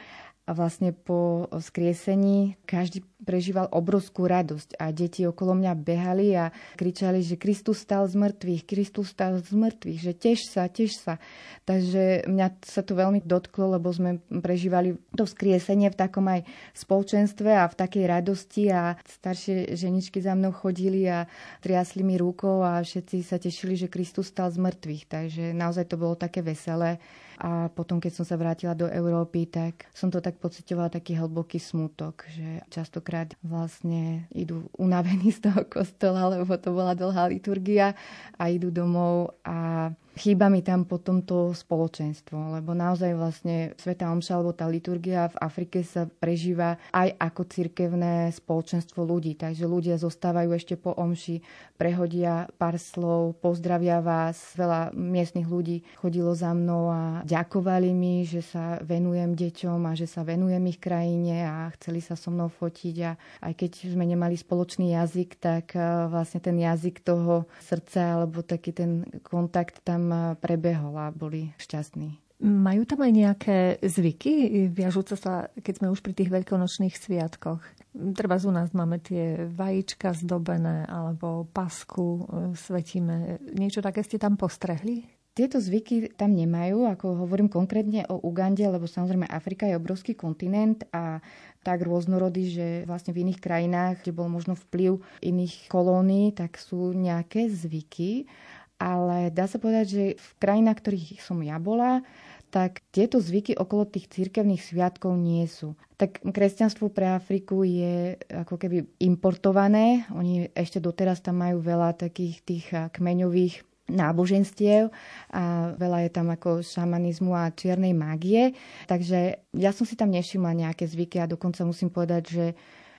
vlastne 0.55 0.95
po 0.95 1.51
skriesení 1.59 2.55
každý 2.63 3.03
prežíval 3.27 3.67
obrovskú 3.73 4.23
radosť 4.29 4.79
a 4.79 4.95
deti 4.95 5.27
okolo 5.27 5.57
mňa 5.59 5.73
behali 5.75 6.31
a 6.37 6.55
kričali, 6.79 7.19
že 7.19 7.35
Kristus 7.35 7.83
stal 7.83 8.07
z 8.07 8.15
mŕtvych, 8.15 8.63
Kristus 8.63 9.11
stal 9.11 9.43
z 9.43 9.51
mŕtvych, 9.51 9.99
že 9.99 10.13
teš 10.15 10.39
sa, 10.47 10.71
teš 10.71 11.03
sa. 11.03 11.19
Takže 11.67 12.29
mňa 12.29 12.63
sa 12.63 12.81
to 12.85 12.95
veľmi 12.95 13.19
dotklo, 13.27 13.75
lebo 13.75 13.91
sme 13.91 14.23
prežívali 14.31 14.95
to 15.17 15.27
skriesenie 15.27 15.91
v 15.91 15.99
takom 15.99 16.23
aj 16.31 16.47
spoločenstve 16.77 17.51
a 17.51 17.67
v 17.67 17.75
takej 17.75 18.05
radosti 18.07 18.71
a 18.71 18.95
staršie 19.03 19.75
ženičky 19.75 20.23
za 20.23 20.31
mnou 20.31 20.55
chodili 20.55 21.03
a 21.11 21.27
triasli 21.59 22.07
mi 22.07 22.15
rukou 22.15 22.63
a 22.63 22.79
všetci 22.79 23.25
sa 23.25 23.35
tešili, 23.35 23.75
že 23.75 23.91
Kristus 23.91 24.31
stal 24.31 24.47
z 24.53 24.63
mŕtvych. 24.63 25.03
Takže 25.11 25.43
naozaj 25.51 25.91
to 25.91 25.99
bolo 25.99 26.15
také 26.15 26.39
veselé. 26.39 27.03
A 27.37 27.69
potom, 27.69 28.01
keď 28.01 28.17
som 28.17 28.25
sa 28.25 28.33
vrátila 28.33 28.73
do 28.73 28.89
Európy, 28.89 29.45
tak 29.45 29.85
som 29.93 30.09
to 30.09 30.17
tak 30.17 30.41
pocitovala 30.41 30.89
taký 30.89 31.13
hlboký 31.13 31.61
smutok, 31.61 32.25
že 32.33 32.65
častokrát 32.73 33.37
vlastne 33.45 34.25
idú 34.33 34.65
unavení 34.73 35.29
z 35.29 35.45
toho 35.45 35.61
kostola, 35.69 36.33
lebo 36.33 36.49
to 36.57 36.73
bola 36.73 36.97
dlhá 36.97 37.29
liturgia 37.29 37.93
a 38.41 38.49
idú 38.49 38.73
domov 38.73 39.37
a 39.45 39.89
chýba 40.17 40.49
mi 40.49 40.65
tam 40.65 40.83
potom 40.83 41.21
to 41.21 41.53
spoločenstvo, 41.53 42.57
lebo 42.57 42.73
naozaj 42.73 43.13
vlastne 43.13 43.77
Sveta 43.77 44.09
Omša 44.09 44.33
alebo 44.33 44.51
tá 44.51 44.65
liturgia 44.65 45.29
v 45.29 45.37
Afrike 45.39 45.85
sa 45.85 46.09
prežíva 46.09 46.81
aj 46.91 47.13
ako 47.21 47.41
cirkevné 47.45 48.33
spoločenstvo 48.33 49.05
ľudí. 49.05 49.37
Takže 49.37 49.69
ľudia 49.69 50.01
zostávajú 50.01 50.49
ešte 50.57 50.75
po 50.75 50.97
Omši, 50.97 51.39
prehodia 51.77 52.49
pár 52.57 52.81
slov, 52.81 53.37
pozdravia 53.37 54.01
vás. 54.01 54.57
Veľa 54.57 54.91
miestnych 54.97 55.45
ľudí 55.45 55.85
chodilo 56.01 56.33
za 56.33 56.51
mnou 56.57 56.89
a 56.89 57.03
ďakovali 57.23 57.93
mi, 57.93 58.25
že 58.25 58.41
sa 58.41 58.81
venujem 58.81 59.37
deťom 59.37 59.85
a 59.85 59.93
že 59.93 60.09
sa 60.09 60.25
venujem 60.25 60.65
ich 60.67 60.81
krajine 60.81 61.45
a 61.45 61.69
chceli 61.77 62.01
sa 62.01 62.17
so 62.17 62.33
mnou 62.33 62.49
fotiť. 62.49 62.95
A 63.05 63.11
aj 63.45 63.53
keď 63.53 63.93
sme 63.93 64.09
nemali 64.09 64.33
spoločný 64.33 64.97
jazyk, 64.97 65.37
tak 65.37 65.77
eh, 65.77 66.09
vlastne 66.09 66.41
ten 66.41 66.57
jazyk 66.57 67.05
toho 67.05 67.45
srdca 67.61 68.17
alebo 68.17 68.41
taký 68.41 68.73
ten 68.73 69.05
kontakt 69.21 69.85
tam 69.85 70.06
prebehol 70.37 70.95
a 70.97 71.13
boli 71.13 71.51
šťastní. 71.57 72.27
Majú 72.37 72.85
tam 72.85 73.01
aj 73.01 73.13
nejaké 73.17 73.57
zvyky, 73.81 74.69
viažúce 74.69 75.17
sa, 75.17 75.49
keď 75.57 75.73
sme 75.81 75.87
už 75.89 76.05
pri 76.05 76.13
tých 76.13 76.29
veľkonočných 76.29 76.93
sviatkoch? 76.93 77.65
Treba 78.13 78.37
u 78.37 78.53
nás 78.53 78.77
máme 78.77 79.01
tie 79.01 79.49
vajíčka 79.49 80.13
zdobené, 80.13 80.85
alebo 80.85 81.49
pasku 81.49 82.05
e, 82.05 82.21
svetíme. 82.53 83.41
Niečo 83.57 83.81
také 83.81 84.05
ste 84.05 84.21
tam 84.21 84.37
postrehli? 84.37 85.17
Tieto 85.33 85.57
zvyky 85.57 86.13
tam 86.13 86.33
nemajú, 86.33 86.85
ako 86.85 87.25
hovorím 87.25 87.49
konkrétne 87.49 88.05
o 88.09 88.21
Ugande, 88.21 88.65
lebo 88.69 88.85
samozrejme 88.85 89.29
Afrika 89.29 89.69
je 89.69 89.77
obrovský 89.77 90.13
kontinent 90.13 90.85
a 90.93 91.21
tak 91.61 91.85
rôznorodý, 91.85 92.43
že 92.53 92.67
vlastne 92.85 93.13
v 93.17 93.21
iných 93.25 93.41
krajinách, 93.41 94.01
kde 94.01 94.17
bol 94.17 94.29
možno 94.29 94.57
vplyv 94.57 94.97
iných 95.21 95.69
kolónií, 95.69 96.37
tak 96.37 96.57
sú 96.57 96.93
nejaké 96.93 97.49
zvyky 97.49 98.29
ale 98.77 99.33
dá 99.33 99.49
sa 99.49 99.57
povedať, 99.57 99.85
že 99.89 100.03
v 100.17 100.29
krajinách, 100.37 100.77
ktorých 100.81 101.21
som 101.21 101.41
ja 101.41 101.57
bola, 101.57 102.05
tak 102.47 102.79
tieto 102.95 103.19
zvyky 103.19 103.59
okolo 103.59 103.83
tých 103.83 104.07
cirkevných 104.07 104.63
sviatkov 104.63 105.19
nie 105.19 105.43
sú. 105.51 105.75
Tak 105.99 106.23
kresťanstvo 106.23 106.87
pre 106.87 107.11
Afriku 107.11 107.67
je 107.67 108.15
ako 108.31 108.55
keby 108.55 108.87
importované. 109.03 110.07
Oni 110.15 110.47
ešte 110.55 110.79
doteraz 110.79 111.19
tam 111.19 111.43
majú 111.43 111.59
veľa 111.59 111.99
takých 111.99 112.35
tých 112.47 112.65
kmeňových 112.71 113.67
náboženstiev 113.87 114.91
a 115.31 115.71
veľa 115.79 116.07
je 116.07 116.11
tam 116.11 116.27
ako 116.27 116.59
šamanizmu 116.59 117.31
a 117.31 117.55
čiernej 117.55 117.95
mágie. 117.95 118.51
Takže 118.87 119.39
ja 119.55 119.71
som 119.71 119.87
si 119.87 119.95
tam 119.95 120.11
nevšimla 120.11 120.51
nejaké 120.55 120.83
zvyky 120.87 121.23
a 121.23 121.31
dokonca 121.31 121.63
musím 121.63 121.87
povedať, 121.91 122.23
že 122.27 122.45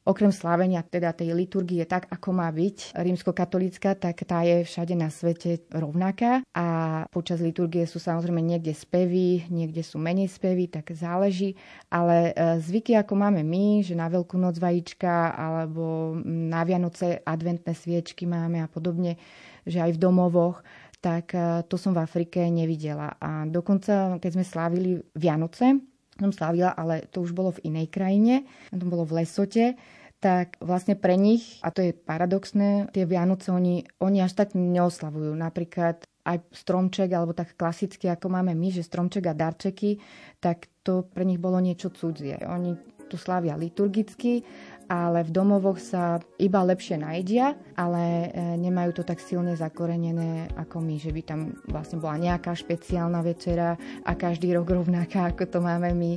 okrem 0.09 0.33
slávenia 0.33 0.81
teda 0.81 1.13
tej 1.13 1.37
liturgie 1.37 1.85
tak, 1.85 2.09
ako 2.09 2.33
má 2.33 2.49
byť 2.49 2.97
rímskokatolícka, 2.97 3.93
tak 3.93 4.25
tá 4.25 4.41
je 4.41 4.65
všade 4.65 4.97
na 4.97 5.13
svete 5.13 5.69
rovnaká 5.69 6.41
a 6.57 6.67
počas 7.13 7.45
liturgie 7.45 7.85
sú 7.85 8.01
samozrejme 8.01 8.41
niekde 8.41 8.73
spevy, 8.73 9.45
niekde 9.53 9.85
sú 9.85 10.01
menej 10.01 10.33
spevy, 10.33 10.73
tak 10.73 10.97
záleží, 10.97 11.61
ale 11.93 12.33
e, 12.33 12.57
zvyky, 12.65 12.97
ako 12.97 13.13
máme 13.21 13.45
my, 13.45 13.85
že 13.85 13.93
na 13.93 14.09
Veľkú 14.09 14.41
noc 14.41 14.57
vajíčka 14.57 15.37
alebo 15.37 16.17
na 16.25 16.65
Vianoce 16.65 17.21
adventné 17.21 17.77
sviečky 17.77 18.25
máme 18.25 18.65
a 18.65 18.69
podobne, 18.73 19.21
že 19.69 19.85
aj 19.85 19.93
v 19.93 20.01
domovoch, 20.01 20.65
tak 21.05 21.37
e, 21.37 21.61
to 21.69 21.77
som 21.77 21.93
v 21.93 22.01
Afrike 22.01 22.41
nevidela. 22.49 23.13
A 23.21 23.45
dokonca, 23.45 24.17
keď 24.17 24.31
sme 24.33 24.45
slávili 24.49 24.91
Vianoce, 25.13 25.77
som 26.19 26.35
slávila, 26.35 26.75
ale 26.75 27.07
to 27.15 27.23
už 27.23 27.31
bolo 27.31 27.55
v 27.55 27.71
inej 27.71 27.95
krajine, 27.95 28.43
to 28.75 28.83
bolo 28.83 29.07
v 29.07 29.23
Lesote, 29.23 29.79
tak 30.19 30.59
vlastne 30.59 30.99
pre 30.99 31.15
nich, 31.15 31.63
a 31.63 31.71
to 31.71 31.83
je 31.83 31.93
paradoxné, 31.95 32.91
tie 32.91 33.07
Vianoce 33.07 33.55
oni, 33.55 33.87
oni 34.03 34.19
až 34.19 34.35
tak 34.35 34.59
neoslavujú. 34.59 35.31
Napríklad 35.35 36.03
aj 36.27 36.39
stromček, 36.53 37.09
alebo 37.15 37.33
tak 37.33 37.55
klasicky, 37.55 38.11
ako 38.11 38.29
máme 38.29 38.53
my, 38.53 38.69
že 38.75 38.85
stromček 38.85 39.31
a 39.31 39.39
darčeky, 39.39 40.03
tak 40.43 40.69
to 40.83 41.07
pre 41.07 41.23
nich 41.23 41.41
bolo 41.41 41.63
niečo 41.63 41.89
cudzie. 41.95 42.37
Oni 42.45 42.75
tu 43.09 43.17
slávia 43.17 43.57
liturgicky 43.57 44.45
ale 44.89 45.21
v 45.21 45.31
domovoch 45.31 45.77
sa 45.77 46.17
iba 46.41 46.65
lepšie 46.65 46.97
najedia, 46.97 47.53
ale 47.77 48.33
e, 48.33 48.57
nemajú 48.57 49.01
to 49.01 49.03
tak 49.05 49.21
silne 49.21 49.53
zakorenené 49.53 50.49
ako 50.57 50.81
my, 50.81 50.97
že 50.97 51.13
by 51.13 51.23
tam 51.23 51.41
vlastne 51.69 52.01
bola 52.01 52.17
nejaká 52.17 52.57
špeciálna 52.57 53.21
večera 53.21 53.77
a 54.03 54.13
každý 54.17 54.57
rok 54.57 54.73
rovnaká, 54.73 55.29
ako 55.29 55.45
to 55.45 55.59
máme 55.61 55.93
my, 55.93 56.17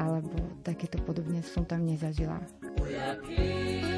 alebo 0.00 0.32
takéto 0.64 0.96
podobne 1.04 1.44
som 1.44 1.68
tam 1.68 1.84
nezažila. 1.84 2.40
We 2.80 2.96
are 2.96 3.16
kings. 3.16 3.95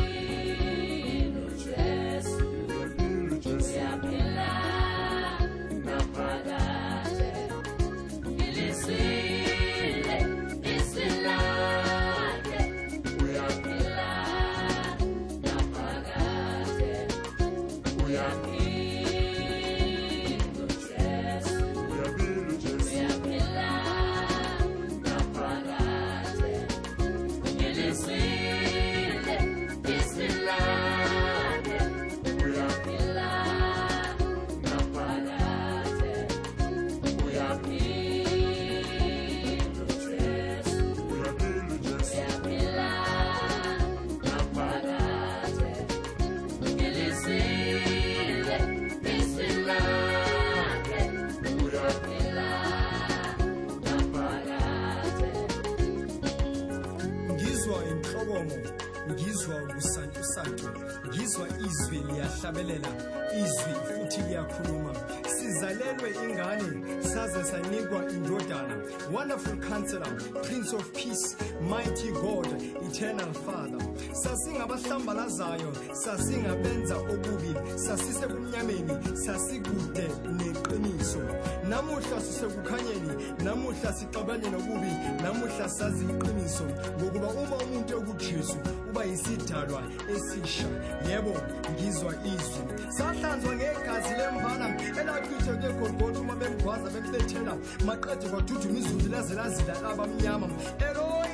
Wonderful 69.28 69.56
counselor 69.68 70.14
prince 70.42 70.72
of 70.72 70.94
peace 70.94 71.36
mighty 71.60 72.10
god 72.12 72.46
eternal 72.80 73.30
father 73.34 73.87
sasingabahlambalazayo 74.22 75.70
sasingabenza 75.92 76.96
okubi 76.96 77.52
sasisebumnyameni 77.76 78.94
sasikude 79.24 80.06
neqiniso. 80.38 81.22
Namuhla 81.68 82.20
sisekukhanyeni 82.20 83.12
namuhla 83.44 83.92
sixabane 83.92 84.50
nokubi 84.50 84.92
namuhla 85.22 85.68
sazi 85.68 86.04
iqiniso. 86.04 86.66
Ngokuba 86.98 87.28
uma 87.28 87.56
umuntu 87.56 87.92
ekujesu 87.98 88.56
uba 88.90 89.04
yisidalwa 89.04 89.82
esisha 90.14 90.68
yebo 91.08 91.34
ngizwa 91.72 92.12
izwi. 92.32 92.62
Sahlanzwa 92.96 93.52
ngegazi 93.56 94.14
lemvana 94.18 94.66
elachithwe 95.00 95.54
kwegolgotha 95.60 96.20
uma 96.20 96.34
bemgwaza 96.40 96.90
bembethela 96.90 97.54
maqede 97.86 98.26
kwaduthuma 98.30 98.78
izulu 98.78 99.08
laze 99.12 99.34
lazila 99.34 99.74
labamnyama 99.82 100.46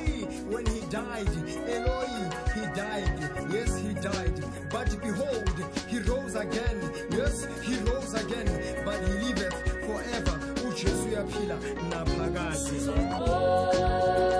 eloi 0.05 0.25
when 0.49 0.65
he 0.65 0.81
died 0.89 1.29
eloi 1.67 2.07
he 2.53 2.61
died. 2.75 3.19
Yes 3.51 3.77
he 3.77 3.93
died. 3.93 4.43
But 4.71 4.89
behold 5.01 5.49
he 5.87 5.99
rose 5.99 6.35
again. 6.35 6.79
Yes 7.11 7.47
he 7.61 7.75
rose 7.89 8.13
again. 8.13 8.47
But 8.85 8.99
he 9.07 9.13
liveth 9.25 9.55
forever. 9.85 10.39
Ujesu 10.67 11.05
uyaphila 11.09 11.57
naphakade 11.89 14.34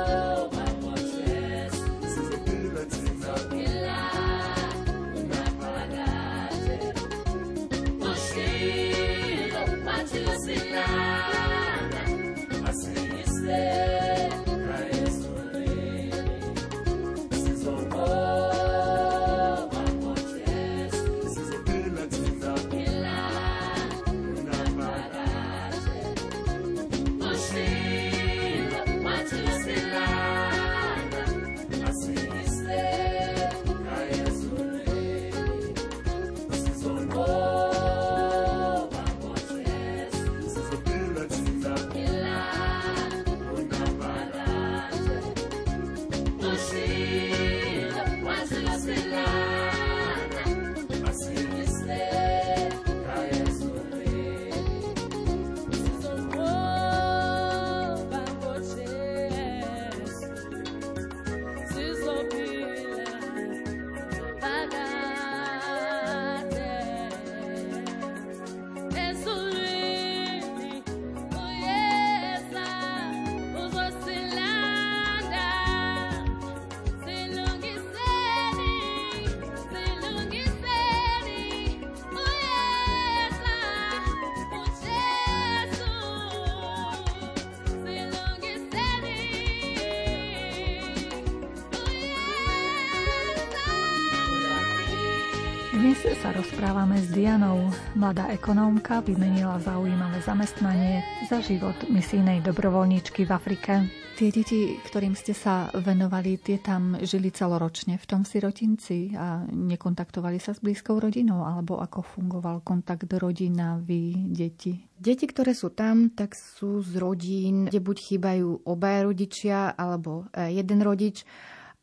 Dianou. 97.16 97.72
Mladá 97.96 98.28
ekonómka 98.28 99.00
vymenila 99.00 99.56
zaujímavé 99.64 100.20
zamestnanie 100.20 101.00
za 101.32 101.40
život 101.40 101.88
misijnej 101.88 102.44
dobrovoľníčky 102.44 103.24
v 103.24 103.32
Afrike. 103.32 103.88
Tie 104.20 104.36
deti, 104.36 104.76
ktorým 104.84 105.16
ste 105.16 105.32
sa 105.32 105.72
venovali, 105.72 106.36
tie 106.36 106.60
tam 106.60 107.00
žili 107.00 107.32
celoročne 107.32 107.96
v 107.96 108.04
tom 108.04 108.28
sirotinci 108.28 109.16
a 109.16 109.48
nekontaktovali 109.48 110.44
sa 110.44 110.52
s 110.52 110.60
blízkou 110.60 111.00
rodinou, 111.00 111.48
alebo 111.48 111.80
ako 111.80 112.04
fungoval 112.04 112.60
kontakt 112.68 113.08
rodina, 113.16 113.80
vy, 113.80 114.36
deti? 114.36 114.76
Deti, 115.00 115.24
ktoré 115.24 115.56
sú 115.56 115.72
tam, 115.72 116.12
tak 116.12 116.36
sú 116.36 116.84
z 116.84 117.00
rodín, 117.00 117.72
kde 117.72 117.80
buď 117.80 117.98
chýbajú 118.12 118.68
obaja 118.68 119.08
rodičia 119.08 119.72
alebo 119.72 120.28
e, 120.36 120.52
jeden 120.52 120.84
rodič, 120.84 121.24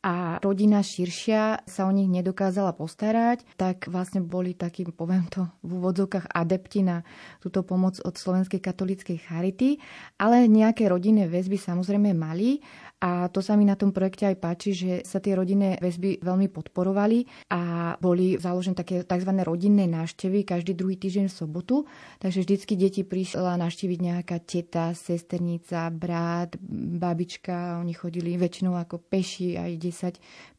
a 0.03 0.43
rodina 0.43 0.83
širšia 0.83 1.63
sa 1.63 1.87
o 1.87 1.95
nich 1.95 2.11
nedokázala 2.11 2.75
postarať, 2.75 3.47
tak 3.55 3.87
vlastne 3.87 4.19
boli 4.19 4.51
takým, 4.51 4.91
poviem 4.91 5.31
to, 5.31 5.47
v 5.63 5.79
úvodzovkách 5.79 6.35
adepti 6.35 6.83
na 6.83 7.07
túto 7.39 7.63
pomoc 7.63 8.03
od 8.03 8.19
Slovenskej 8.19 8.59
katolíckej 8.59 9.23
charity, 9.23 9.79
ale 10.19 10.51
nejaké 10.51 10.91
rodinné 10.91 11.31
väzby 11.31 11.55
samozrejme 11.55 12.19
mali 12.19 12.59
a 13.03 13.27
to 13.35 13.43
sa 13.43 13.59
mi 13.59 13.67
na 13.67 13.75
tom 13.75 13.91
projekte 13.91 14.31
aj 14.31 14.37
páči, 14.39 14.71
že 14.71 14.93
sa 15.03 15.19
tie 15.19 15.35
rodinné 15.35 15.75
väzby 15.83 16.23
veľmi 16.23 16.47
podporovali 16.55 17.51
a 17.51 17.95
boli 17.99 18.39
založené 18.39 18.79
také 18.79 19.03
tzv. 19.03 19.33
rodinné 19.43 19.91
návštevy 19.91 20.47
každý 20.47 20.79
druhý 20.79 20.95
týždeň 20.95 21.27
v 21.27 21.35
sobotu. 21.35 21.77
Takže 22.23 22.47
vždycky 22.47 22.79
deti 22.79 23.03
prišla 23.03 23.59
navštíviť 23.59 23.99
nejaká 23.99 24.39
teta, 24.47 24.95
sesternica, 24.95 25.91
brat, 25.91 26.55
babička. 27.03 27.83
Oni 27.83 27.91
chodili 27.91 28.39
väčšinou 28.39 28.79
ako 28.79 29.03
peši 29.03 29.59
aj 29.59 29.71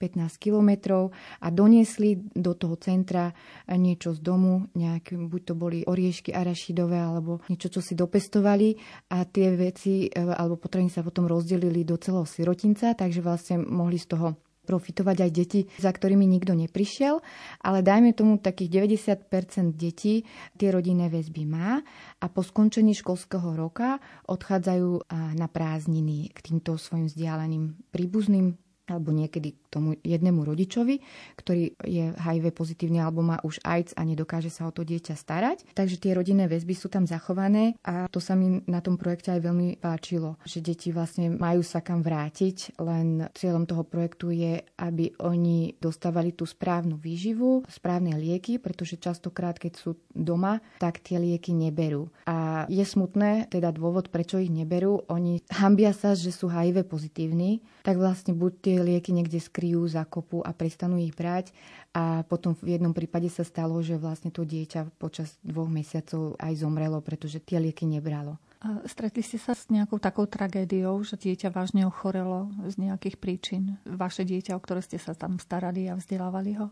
10-15 0.04 0.36
kilometrov 0.36 1.16
a 1.40 1.48
doniesli 1.48 2.20
do 2.36 2.60
toho 2.60 2.76
centra 2.76 3.32
niečo 3.72 4.12
z 4.12 4.20
domu, 4.20 4.68
nejaké, 4.76 5.16
buď 5.16 5.42
to 5.48 5.54
boli 5.56 5.80
oriešky 5.88 6.36
arašidové 6.36 7.00
alebo 7.00 7.40
niečo, 7.48 7.72
čo 7.72 7.80
si 7.80 7.96
dopestovali 7.96 8.76
a 9.16 9.24
tie 9.24 9.56
veci 9.56 10.12
e, 10.12 10.20
alebo 10.20 10.60
potrební 10.60 10.92
sa 10.92 11.06
potom 11.06 11.24
rozdelili 11.24 11.88
do 11.88 11.96
celého 11.96 12.33
sirotinca, 12.34 12.98
takže 12.98 13.22
vlastne 13.22 13.62
mohli 13.62 14.02
z 14.02 14.10
toho 14.18 14.34
profitovať 14.64 15.18
aj 15.28 15.32
deti, 15.32 15.62
za 15.76 15.92
ktorými 15.92 16.24
nikto 16.24 16.56
neprišiel, 16.56 17.20
ale 17.62 17.84
dajme 17.84 18.16
tomu 18.16 18.40
takých 18.40 18.88
90% 18.88 19.76
detí 19.76 20.24
tie 20.56 20.70
rodinné 20.72 21.12
väzby 21.12 21.44
má 21.44 21.84
a 22.24 22.26
po 22.32 22.42
skončení 22.42 22.96
školského 22.96 23.60
roka 23.60 24.00
odchádzajú 24.32 25.12
na 25.36 25.48
prázdniny 25.52 26.32
k 26.32 26.40
týmto 26.40 26.80
svojim 26.80 27.12
vzdialeným 27.12 27.76
príbuzným 27.92 28.56
alebo 28.88 29.16
niekedy 29.16 29.56
tomu 29.74 29.98
jednému 30.06 30.46
rodičovi, 30.46 31.02
ktorý 31.42 31.74
je 31.82 32.14
HIV 32.14 32.54
pozitívny 32.54 33.02
alebo 33.02 33.26
má 33.26 33.42
už 33.42 33.58
AIDS 33.66 33.98
a 33.98 34.06
nedokáže 34.06 34.54
sa 34.54 34.70
o 34.70 34.76
to 34.76 34.86
dieťa 34.86 35.18
starať. 35.18 35.74
Takže 35.74 35.98
tie 35.98 36.14
rodinné 36.14 36.46
väzby 36.46 36.78
sú 36.78 36.94
tam 36.94 37.10
zachované 37.10 37.74
a 37.82 38.06
to 38.06 38.22
sa 38.22 38.38
mi 38.38 38.62
na 38.70 38.86
tom 38.86 39.02
projekte 39.02 39.34
aj 39.34 39.42
veľmi 39.42 39.82
páčilo, 39.82 40.38
že 40.46 40.62
deti 40.62 40.94
vlastne 40.94 41.34
majú 41.34 41.66
sa 41.66 41.82
kam 41.82 42.06
vrátiť, 42.06 42.78
len 42.78 43.26
cieľom 43.34 43.66
toho 43.66 43.82
projektu 43.82 44.30
je, 44.30 44.62
aby 44.78 45.18
oni 45.18 45.80
dostávali 45.82 46.36
tú 46.38 46.46
správnu 46.46 47.00
výživu, 47.00 47.66
správne 47.66 48.20
lieky, 48.20 48.62
pretože 48.62 49.02
častokrát, 49.02 49.58
keď 49.58 49.74
sú 49.80 49.98
doma, 50.14 50.62
tak 50.78 51.02
tie 51.02 51.18
lieky 51.18 51.56
neberú. 51.56 52.12
A 52.28 52.68
je 52.70 52.84
smutné, 52.84 53.50
teda 53.50 53.74
dôvod, 53.74 54.12
prečo 54.12 54.38
ich 54.38 54.54
neberú, 54.54 55.08
oni 55.10 55.42
hambia 55.50 55.96
sa, 55.96 56.14
že 56.14 56.30
sú 56.30 56.52
HIV 56.52 56.86
pozitívni, 56.86 57.64
tak 57.82 57.98
vlastne 57.98 58.36
buď 58.36 58.52
tie 58.60 58.78
lieky 58.84 59.16
niekde 59.16 59.40
skryjú, 59.64 59.88
zakopu 59.88 60.44
a 60.44 60.52
prestanú 60.52 61.00
ich 61.00 61.16
brať. 61.16 61.56
A 61.96 62.28
potom 62.28 62.52
v 62.52 62.76
jednom 62.76 62.92
prípade 62.92 63.32
sa 63.32 63.48
stalo, 63.48 63.80
že 63.80 63.96
vlastne 63.96 64.28
to 64.28 64.44
dieťa 64.44 65.00
počas 65.00 65.40
dvoch 65.40 65.72
mesiacov 65.72 66.36
aj 66.36 66.60
zomrelo, 66.60 67.00
pretože 67.00 67.40
tie 67.40 67.64
lieky 67.64 67.88
nebralo. 67.88 68.36
A 68.60 68.84
stretli 68.84 69.24
ste 69.24 69.40
sa 69.40 69.56
s 69.56 69.72
nejakou 69.72 70.04
takou 70.04 70.28
tragédiou, 70.28 71.00
že 71.08 71.16
dieťa 71.16 71.56
vážne 71.56 71.88
ochorelo 71.88 72.52
z 72.68 72.76
nejakých 72.76 73.16
príčin? 73.16 73.80
Vaše 73.88 74.28
dieťa, 74.28 74.52
o 74.52 74.60
ktoré 74.60 74.84
ste 74.84 75.00
sa 75.00 75.16
tam 75.16 75.40
starali 75.40 75.88
a 75.88 75.96
vzdelávali 75.96 76.60
ho? 76.60 76.68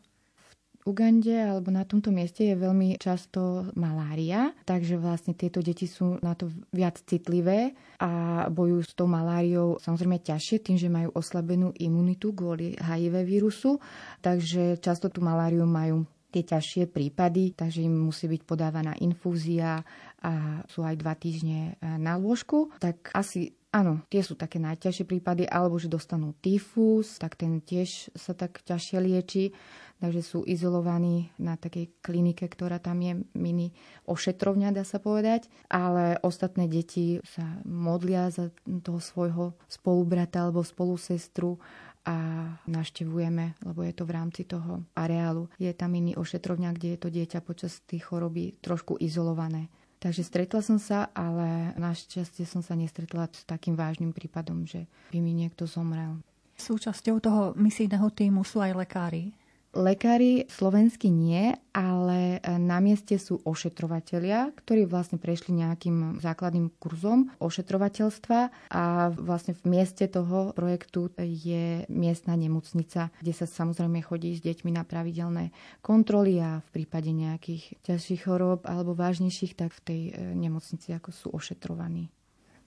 Ugande 0.82 1.38
alebo 1.38 1.70
na 1.70 1.86
tomto 1.86 2.10
mieste 2.10 2.42
je 2.50 2.56
veľmi 2.58 2.98
často 2.98 3.70
malária, 3.78 4.50
takže 4.66 4.98
vlastne 4.98 5.38
tieto 5.38 5.62
deti 5.62 5.86
sú 5.86 6.18
na 6.26 6.34
to 6.34 6.50
viac 6.74 6.98
citlivé 7.06 7.78
a 8.02 8.46
bojujú 8.50 8.82
s 8.82 8.94
tou 8.98 9.06
maláriou 9.06 9.78
samozrejme 9.78 10.18
ťažšie 10.26 10.58
tým, 10.66 10.78
že 10.82 10.90
majú 10.90 11.14
oslabenú 11.14 11.70
imunitu 11.78 12.34
kvôli 12.34 12.74
HIV 12.82 13.22
vírusu, 13.22 13.78
takže 14.26 14.82
často 14.82 15.14
tú 15.14 15.22
maláriu 15.22 15.70
majú 15.70 16.02
tie 16.32 16.48
ťažšie 16.48 16.90
prípady, 16.90 17.54
takže 17.54 17.84
im 17.84 18.08
musí 18.08 18.26
byť 18.26 18.42
podávaná 18.48 18.96
infúzia 19.04 19.84
a 20.24 20.64
sú 20.72 20.82
aj 20.82 20.96
dva 20.96 21.14
týždne 21.14 21.76
na 21.82 22.16
lôžku, 22.16 22.72
tak 22.80 23.12
asi 23.14 23.54
Áno, 23.72 24.04
tie 24.12 24.20
sú 24.20 24.36
také 24.36 24.60
najťažšie 24.60 25.08
prípady, 25.08 25.48
alebo 25.48 25.80
že 25.80 25.88
dostanú 25.88 26.36
tyfus, 26.44 27.16
tak 27.16 27.40
ten 27.40 27.64
tiež 27.64 28.12
sa 28.20 28.36
tak 28.36 28.60
ťažšie 28.68 29.00
lieči 29.00 29.56
takže 30.02 30.26
sú 30.26 30.42
izolovaní 30.50 31.30
na 31.38 31.54
takej 31.56 32.02
klinike, 32.02 32.50
ktorá 32.50 32.82
tam 32.82 33.00
je 33.06 33.22
mini 33.38 33.70
ošetrovňa, 34.10 34.74
dá 34.74 34.82
sa 34.82 34.98
povedať. 34.98 35.46
Ale 35.70 36.18
ostatné 36.26 36.66
deti 36.66 37.22
sa 37.22 37.46
modlia 37.64 38.34
za 38.34 38.50
toho 38.66 38.98
svojho 38.98 39.54
spolubrata 39.70 40.42
alebo 40.42 40.66
spolusestru 40.66 41.62
a 42.02 42.18
naštevujeme, 42.66 43.62
lebo 43.62 43.86
je 43.86 43.94
to 43.94 44.10
v 44.10 44.16
rámci 44.18 44.42
toho 44.50 44.82
areálu. 44.98 45.46
Je 45.62 45.70
tam 45.78 45.94
iný 45.94 46.18
ošetrovňa, 46.18 46.74
kde 46.74 46.98
je 46.98 47.00
to 47.00 47.10
dieťa 47.14 47.40
počas 47.46 47.86
tých 47.86 48.10
choroby 48.10 48.58
trošku 48.58 48.98
izolované. 48.98 49.70
Takže 50.02 50.26
stretla 50.26 50.66
som 50.66 50.82
sa, 50.82 51.14
ale 51.14 51.78
našťastie 51.78 52.50
som 52.50 52.66
sa 52.66 52.74
nestretla 52.74 53.30
s 53.30 53.46
takým 53.46 53.78
vážnym 53.78 54.18
prípadom, 54.18 54.66
že 54.66 54.90
by 55.14 55.22
mi 55.22 55.38
niekto 55.38 55.70
zomrel. 55.70 56.18
Súčasťou 56.58 57.22
toho 57.22 57.44
misijného 57.54 58.10
týmu 58.10 58.42
sú 58.42 58.66
aj 58.66 58.74
lekári. 58.82 59.30
Lekári 59.72 60.52
slovenskí 60.52 61.08
nie, 61.08 61.56
ale 61.72 62.44
e, 62.44 62.60
na 62.60 62.84
mieste 62.84 63.16
sú 63.16 63.40
ošetrovatelia, 63.48 64.52
ktorí 64.52 64.84
vlastne 64.84 65.16
prešli 65.16 65.56
nejakým 65.56 66.20
základným 66.20 66.76
kurzom 66.76 67.32
ošetrovateľstva 67.40 68.40
a 68.68 68.84
vlastne 69.16 69.56
v 69.56 69.64
mieste 69.72 70.12
toho 70.12 70.52
projektu 70.52 71.08
je 71.24 71.88
miestna 71.88 72.36
nemocnica, 72.36 73.16
kde 73.24 73.32
sa 73.32 73.48
samozrejme 73.48 74.04
chodí 74.04 74.36
s 74.36 74.44
deťmi 74.44 74.76
na 74.76 74.84
pravidelné 74.84 75.56
kontroly 75.80 76.44
a 76.44 76.60
v 76.60 76.84
prípade 76.84 77.16
nejakých 77.16 77.80
ťažších 77.88 78.28
chorób 78.28 78.68
alebo 78.68 78.92
vážnejších, 78.92 79.56
tak 79.56 79.72
v 79.72 79.82
tej 79.88 80.02
e, 80.12 80.36
nemocnici 80.36 80.92
ako 80.92 81.16
sú 81.16 81.28
ošetrovaní. 81.32 82.12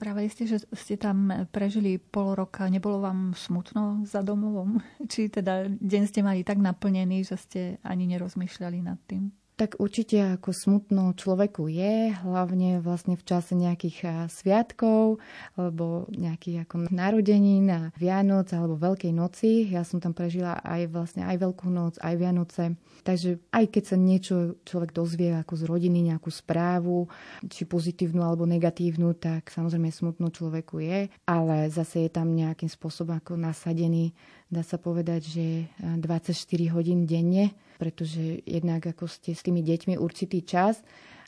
Práve 0.05 0.29
ste, 0.29 0.45
že 0.45 0.61
ste 0.77 1.01
tam 1.01 1.33
prežili 1.49 1.97
pol 1.97 2.37
roka. 2.37 2.69
Nebolo 2.69 3.01
vám 3.01 3.33
smutno 3.33 4.05
za 4.05 4.21
domovom? 4.21 4.77
Či 5.09 5.33
teda 5.33 5.65
deň 5.65 6.03
ste 6.05 6.21
mali 6.21 6.45
tak 6.45 6.61
naplnený, 6.61 7.25
že 7.25 7.41
ste 7.41 7.61
ani 7.81 8.05
nerozmýšľali 8.13 8.85
nad 8.85 9.01
tým? 9.09 9.33
Tak 9.55 9.79
určite 9.79 10.35
ako 10.35 10.51
smutno 10.51 11.15
človeku 11.15 11.71
je, 11.71 12.11
hlavne 12.11 12.83
vlastne 12.83 13.15
v 13.15 13.23
čase 13.23 13.55
nejakých 13.55 14.27
sviatkov, 14.27 15.23
alebo 15.55 16.11
nejakých 16.11 16.67
ako 16.67 16.91
narodenín 16.91 17.71
a 17.71 17.81
Vianoc 17.95 18.51
alebo 18.51 18.75
Veľkej 18.75 19.15
noci. 19.15 19.71
Ja 19.71 19.87
som 19.87 20.03
tam 20.03 20.11
prežila 20.11 20.59
aj 20.59 20.91
vlastne 20.91 21.23
aj 21.23 21.39
Veľkú 21.39 21.71
noc, 21.71 21.95
aj 22.03 22.13
Vianoce. 22.19 22.75
Takže 23.07 23.39
aj 23.55 23.65
keď 23.71 23.83
sa 23.87 23.95
niečo 23.95 24.35
človek 24.67 24.91
dozvie 24.91 25.31
ako 25.39 25.55
z 25.55 25.63
rodiny, 25.71 26.03
nejakú 26.03 26.27
správu, 26.27 27.07
či 27.47 27.63
pozitívnu 27.63 28.27
alebo 28.27 28.43
negatívnu, 28.43 29.15
tak 29.15 29.55
samozrejme 29.55 29.87
smutno 29.87 30.35
človeku 30.35 30.83
je, 30.83 31.07
ale 31.31 31.71
zase 31.71 32.03
je 32.03 32.11
tam 32.11 32.35
nejakým 32.35 32.67
spôsobom 32.67 33.15
ako 33.15 33.39
nasadený 33.39 34.11
dá 34.55 34.63
sa 34.63 34.79
povedať, 34.79 35.21
že 35.27 35.45
24 35.83 36.31
hodín 36.71 37.03
denne, 37.03 37.51
pretože 37.75 38.39
jednak 38.47 38.87
ako 38.87 39.11
ste 39.11 39.35
s 39.35 39.43
tými 39.43 39.59
deťmi 39.59 39.99
určitý 39.99 40.47
čas 40.47 40.79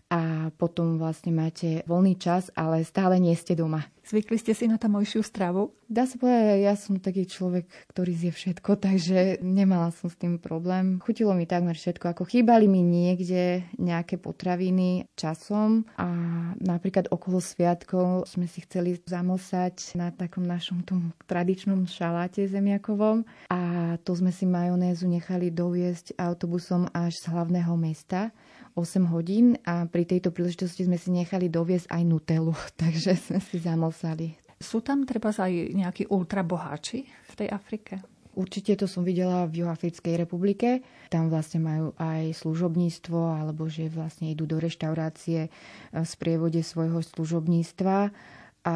a 0.07 0.53
potom 0.55 0.95
vlastne 0.95 1.35
máte 1.35 1.83
voľný 1.83 2.15
čas, 2.15 2.47
ale 2.55 2.87
stále 2.87 3.19
nie 3.19 3.35
ste 3.35 3.59
doma. 3.59 3.83
Zvykli 4.07 4.39
ste 4.39 4.55
si 4.55 4.71
na 4.71 4.79
tamojšiu 4.79 5.19
stravu? 5.19 5.75
Dá 5.91 6.07
sa 6.07 6.15
povedať, 6.15 6.63
ja 6.63 6.79
som 6.79 6.95
taký 6.95 7.27
človek, 7.27 7.67
ktorý 7.91 8.15
zje 8.15 8.31
všetko, 8.31 8.79
takže 8.87 9.43
nemala 9.43 9.91
som 9.91 10.07
s 10.07 10.15
tým 10.15 10.39
problém. 10.39 11.03
Chutilo 11.03 11.35
mi 11.35 11.43
takmer 11.43 11.75
všetko, 11.75 12.15
ako 12.15 12.23
chýbali 12.23 12.71
mi 12.71 12.87
niekde 12.87 13.67
nejaké 13.75 14.15
potraviny 14.15 15.11
časom 15.19 15.83
a 15.99 16.07
napríklad 16.55 17.11
okolo 17.11 17.43
sviatkov 17.43 18.31
sme 18.31 18.47
si 18.47 18.63
chceli 18.63 18.95
zamosať 19.03 19.99
na 19.99 20.15
takom 20.15 20.47
našom 20.47 20.87
tom 20.87 21.11
tradičnom 21.27 21.83
šaláte 21.83 22.47
zemiakovom 22.47 23.27
a 23.51 23.59
to 24.07 24.15
sme 24.15 24.31
si 24.31 24.47
majonézu 24.47 25.03
nechali 25.03 25.51
doviesť 25.51 26.15
autobusom 26.15 26.87
až 26.95 27.11
z 27.19 27.27
hlavného 27.27 27.75
mesta 27.75 28.31
8 28.77 29.09
hodín 29.09 29.57
a 29.65 29.89
pri 29.89 30.05
tejto 30.05 30.29
príležitosti 30.29 30.85
sme 30.85 31.01
si 31.01 31.09
nechali 31.09 31.49
doviesť 31.49 31.89
aj 31.89 32.01
Nutelu, 32.05 32.53
takže 32.81 33.17
sme 33.17 33.41
si 33.41 33.57
zamlsali. 33.57 34.37
Sú 34.61 34.85
tam 34.85 35.05
treba 35.09 35.33
aj 35.33 35.49
nejakí 35.73 36.05
ultraboháči 36.13 37.09
v 37.09 37.33
tej 37.33 37.49
Afrike? 37.49 38.05
Určite 38.37 38.77
to 38.77 38.85
som 38.85 39.01
videla 39.01 39.49
v 39.49 39.65
Juhoafrickej 39.65 40.13
republike. 40.13 40.85
Tam 41.09 41.25
vlastne 41.25 41.57
majú 41.57 41.97
aj 41.97 42.37
služobníctvo, 42.37 43.17
alebo 43.17 43.65
že 43.65 43.89
vlastne 43.89 44.29
idú 44.29 44.45
do 44.45 44.61
reštaurácie 44.61 45.49
v 45.89 46.05
sprievode 46.05 46.61
svojho 46.61 47.01
služobníctva. 47.01 48.13
A 48.67 48.75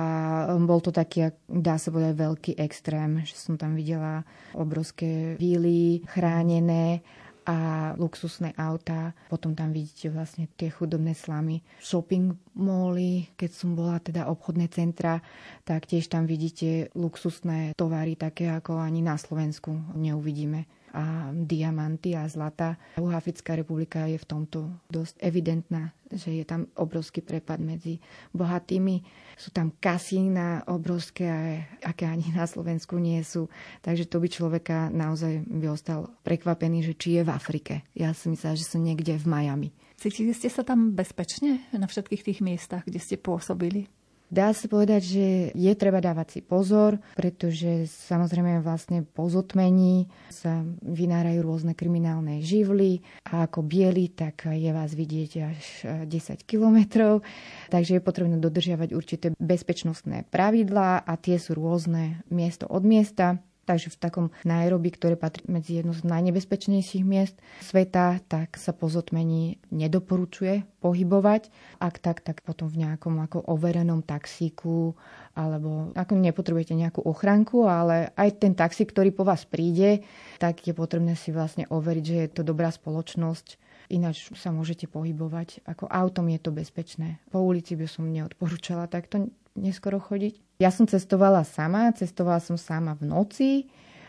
bol 0.66 0.82
to 0.82 0.90
taký, 0.90 1.30
dá 1.46 1.78
sa 1.78 1.94
povedať, 1.94 2.14
veľký 2.18 2.52
extrém, 2.58 3.22
že 3.22 3.38
som 3.38 3.54
tam 3.54 3.78
videla 3.78 4.26
obrovské 4.58 5.38
víly 5.38 6.02
chránené 6.10 7.06
a 7.46 7.92
luxusné 7.98 8.54
autá. 8.58 9.18
Potom 9.30 9.58
tam 9.58 9.74
vidíte 9.74 10.14
vlastne 10.14 10.46
tie 10.58 10.70
chudobné 10.70 11.18
slamy. 11.18 11.66
Shopping 11.82 12.38
moly, 12.58 13.30
keď 13.38 13.52
som 13.54 13.74
bola 13.74 13.98
teda 13.98 14.30
obchodné 14.30 14.70
centra, 14.70 15.22
tak 15.66 15.90
tiež 15.90 16.10
tam 16.10 16.30
vidíte 16.30 16.94
luxusné 16.94 17.74
tovary, 17.74 18.18
také 18.18 18.50
ako 18.50 18.78
ani 18.78 19.02
na 19.02 19.18
Slovensku 19.18 19.74
neuvidíme 19.98 20.81
a 20.92 21.32
diamanty 21.32 22.16
a 22.16 22.28
zlata. 22.28 22.76
Juhoafrická 23.00 23.56
republika 23.56 24.06
je 24.08 24.20
v 24.20 24.28
tomto 24.28 24.68
dosť 24.92 25.20
evidentná, 25.24 25.96
že 26.12 26.36
je 26.36 26.46
tam 26.48 26.68
obrovský 26.76 27.24
prepad 27.24 27.64
medzi 27.64 28.04
bohatými. 28.36 29.04
Sú 29.40 29.56
tam 29.56 29.72
kasína 29.80 30.68
obrovské, 30.68 31.64
aké 31.82 32.06
ani 32.08 32.30
na 32.36 32.44
Slovensku 32.44 33.00
nie 33.00 33.24
sú. 33.24 33.48
Takže 33.82 34.08
to 34.12 34.20
by 34.20 34.28
človeka 34.28 34.78
naozaj 34.92 35.48
by 35.48 35.72
ostal 35.72 36.12
prekvapený, 36.28 36.84
že 36.84 36.94
či 37.00 37.20
je 37.20 37.24
v 37.24 37.32
Afrike. 37.32 37.74
Ja 37.96 38.12
si 38.12 38.28
myslím, 38.28 38.60
že 38.60 38.68
som 38.68 38.84
niekde 38.84 39.16
v 39.16 39.28
Miami. 39.28 39.70
Cítili 40.02 40.34
ste 40.34 40.50
sa 40.50 40.66
tam 40.66 40.98
bezpečne 40.98 41.62
na 41.72 41.86
všetkých 41.86 42.26
tých 42.26 42.40
miestach, 42.42 42.84
kde 42.90 42.98
ste 42.98 43.22
pôsobili? 43.22 43.86
Dá 44.32 44.56
sa 44.56 44.72
povedať, 44.72 45.02
že 45.04 45.26
je 45.52 45.74
treba 45.76 46.00
dávať 46.00 46.40
si 46.40 46.42
pozor, 46.42 47.04
pretože 47.20 47.84
samozrejme 48.08 48.64
vlastne 48.64 49.04
po 49.04 49.28
zotmení 49.28 50.08
sa 50.32 50.64
vynárajú 50.80 51.44
rôzne 51.44 51.76
kriminálne 51.76 52.40
živly 52.40 53.04
a 53.28 53.44
ako 53.44 53.60
bieli, 53.60 54.08
tak 54.08 54.48
je 54.48 54.72
vás 54.72 54.96
vidieť 54.96 55.32
až 55.44 55.64
10 56.08 56.48
kilometrov. 56.48 57.28
Takže 57.68 58.00
je 58.00 58.08
potrebné 58.08 58.40
dodržiavať 58.40 58.96
určité 58.96 59.36
bezpečnostné 59.36 60.24
pravidlá 60.32 61.04
a 61.04 61.14
tie 61.20 61.36
sú 61.36 61.52
rôzne 61.52 62.24
miesto 62.32 62.72
od 62.72 62.88
miesta. 62.88 63.44
Takže 63.72 63.88
v 63.88 64.02
takom 64.04 64.28
Nairobi, 64.44 64.92
ktoré 64.92 65.16
patrí 65.16 65.48
medzi 65.48 65.80
jedno 65.80 65.96
z 65.96 66.04
najnebezpečnejších 66.04 67.08
miest 67.08 67.40
sveta, 67.64 68.20
tak 68.28 68.60
sa 68.60 68.76
po 68.76 68.92
zotmení 68.92 69.64
nedoporučuje 69.72 70.68
pohybovať. 70.84 71.48
Ak 71.80 72.04
tak, 72.04 72.20
tak 72.20 72.44
potom 72.44 72.68
v 72.68 72.84
nejakom 72.84 73.16
ako 73.24 73.48
overenom 73.48 74.04
taxíku 74.04 75.00
alebo 75.40 75.96
ako 75.96 76.20
nepotrebujete 76.20 76.76
nejakú 76.76 77.00
ochranku, 77.08 77.64
ale 77.64 78.12
aj 78.20 78.44
ten 78.44 78.52
taxík, 78.52 78.92
ktorý 78.92 79.16
po 79.16 79.24
vás 79.24 79.48
príde, 79.48 80.04
tak 80.36 80.68
je 80.68 80.76
potrebné 80.76 81.16
si 81.16 81.32
vlastne 81.32 81.64
overiť, 81.72 82.04
že 82.04 82.16
je 82.28 82.30
to 82.36 82.44
dobrá 82.44 82.76
spoločnosť, 82.76 83.56
ináč 83.88 84.36
sa 84.36 84.52
môžete 84.52 84.92
pohybovať. 84.92 85.64
Ako 85.64 85.88
autom 85.88 86.28
je 86.28 86.44
to 86.44 86.52
bezpečné. 86.52 87.24
Po 87.32 87.40
ulici 87.40 87.80
by 87.80 87.88
som 87.88 88.12
neodporúčala 88.12 88.92
takto 88.92 89.32
neskoro 89.56 90.00
chodiť. 90.00 90.62
Ja 90.62 90.70
som 90.70 90.86
cestovala 90.86 91.42
sama, 91.42 91.90
cestovala 91.96 92.40
som 92.40 92.56
sama 92.56 92.94
v 92.94 93.04
noci, 93.10 93.52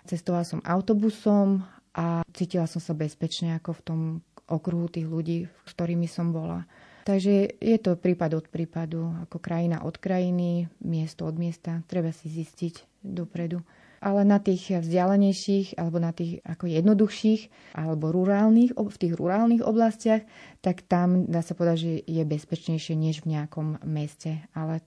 cestovala 0.05 0.45
som 0.45 0.61
autobusom 0.61 1.64
a 1.97 2.20
cítila 2.32 2.68
som 2.68 2.80
sa 2.80 2.93
bezpečne 2.93 3.57
ako 3.57 3.70
v 3.72 3.84
tom 3.84 4.01
okruhu 4.49 4.90
tých 4.93 5.09
ľudí, 5.09 5.38
s 5.49 5.70
ktorými 5.72 6.09
som 6.11 6.32
bola. 6.34 6.68
Takže 7.03 7.59
je 7.59 7.78
to 7.82 7.99
prípad 7.99 8.30
od 8.38 8.47
prípadu, 8.47 9.11
ako 9.26 9.43
krajina 9.43 9.82
od 9.82 9.99
krajiny, 9.99 10.70
miesto 10.86 11.26
od 11.26 11.34
miesta. 11.34 11.82
Treba 11.90 12.14
si 12.14 12.30
zistiť 12.30 13.03
dopredu. 13.03 13.59
Ale 14.03 14.26
na 14.26 14.43
tých 14.43 14.82
vzdialenejších, 14.82 15.78
alebo 15.78 16.03
na 16.03 16.11
tých 16.11 16.43
ako 16.43 16.66
jednoduchších, 16.66 17.74
alebo 17.78 18.11
rurálnych, 18.11 18.74
v 18.74 18.97
tých 18.99 19.14
rurálnych 19.14 19.62
oblastiach, 19.62 20.26
tak 20.59 20.82
tam 20.86 21.30
dá 21.30 21.38
sa 21.38 21.55
povedať, 21.55 21.78
že 21.78 21.93
je 22.07 22.22
bezpečnejšie 22.26 22.95
než 22.99 23.22
v 23.22 23.38
nejakom 23.38 23.78
meste. 23.86 24.43
Ale 24.59 24.82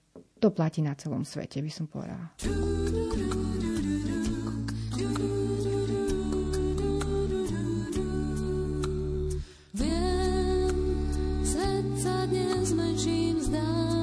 to 0.46 0.54
platí 0.54 0.86
na 0.86 0.93
celom 0.93 1.26
svete, 1.26 1.58
by 1.58 1.72
som 1.74 1.89
povedala. 1.89 2.30
Viem, 9.74 10.78
svet 11.41 11.88
sa 11.98 12.30
dnes 12.30 12.78
menším 12.78 13.41
zdá. 13.41 13.95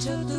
Ten, 0.00 0.29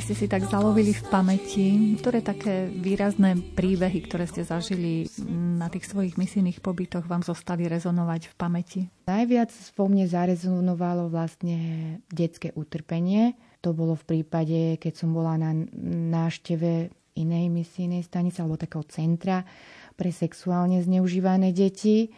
máš 0.00 0.08
čím 0.08 0.08
pieseň 0.08 0.08
máš. 0.08 0.08
Ak 0.08 0.08
by 0.08 0.16
ste 0.16 0.16
si 0.16 0.32
tak 0.32 0.42
zalovili 0.48 0.92
v 0.96 1.04
pamäti, 1.12 1.66
ktoré 2.00 2.24
také 2.24 2.72
výrazné 2.72 3.36
príbehy, 3.36 3.98
ktoré 4.08 4.24
ste 4.24 4.42
zažili 4.48 5.12
na 5.28 5.68
tých 5.68 5.84
svojich 5.84 6.16
misijných 6.16 6.64
pobytoch, 6.64 7.04
vám 7.04 7.20
zostali 7.20 7.68
rezonovať 7.68 8.32
v 8.32 8.34
pamäti? 8.34 8.80
Najviac 9.04 9.52
vo 9.76 9.84
mne 9.92 10.08
zarezonovalo 10.08 11.12
vlastne 11.12 11.58
detské 12.08 12.56
utrpenie. 12.56 13.36
To 13.60 13.76
bolo 13.76 13.92
v 13.92 14.04
prípade, 14.08 14.80
keď 14.80 15.04
som 15.04 15.12
bola 15.12 15.36
na 15.36 15.52
nášteve 16.16 16.88
inej 17.20 17.52
misijnej 17.52 18.00
stanice 18.00 18.40
alebo 18.40 18.56
takého 18.56 18.86
centra 18.88 19.44
pre 20.00 20.08
sexuálne 20.08 20.80
zneužívané 20.80 21.52
deti 21.52 22.08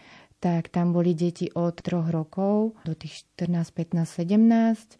tak 0.42 0.74
tam 0.74 0.90
boli 0.90 1.14
deti 1.14 1.54
od 1.54 1.78
3 1.78 2.10
rokov 2.10 2.74
do 2.82 2.98
tých 2.98 3.30
14, 3.38 3.94
15, 3.94 4.26
17 4.26 4.98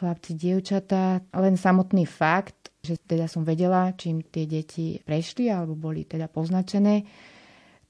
chlapci, 0.00 0.32
dievčatá. 0.32 1.20
Len 1.36 1.60
samotný 1.60 2.08
fakt, 2.08 2.72
že 2.80 2.96
teda 2.96 3.28
som 3.28 3.44
vedela, 3.44 3.92
čím 3.92 4.24
tie 4.24 4.48
deti 4.48 4.96
prešli 5.04 5.52
alebo 5.52 5.76
boli 5.76 6.08
teda 6.08 6.32
poznačené, 6.32 7.04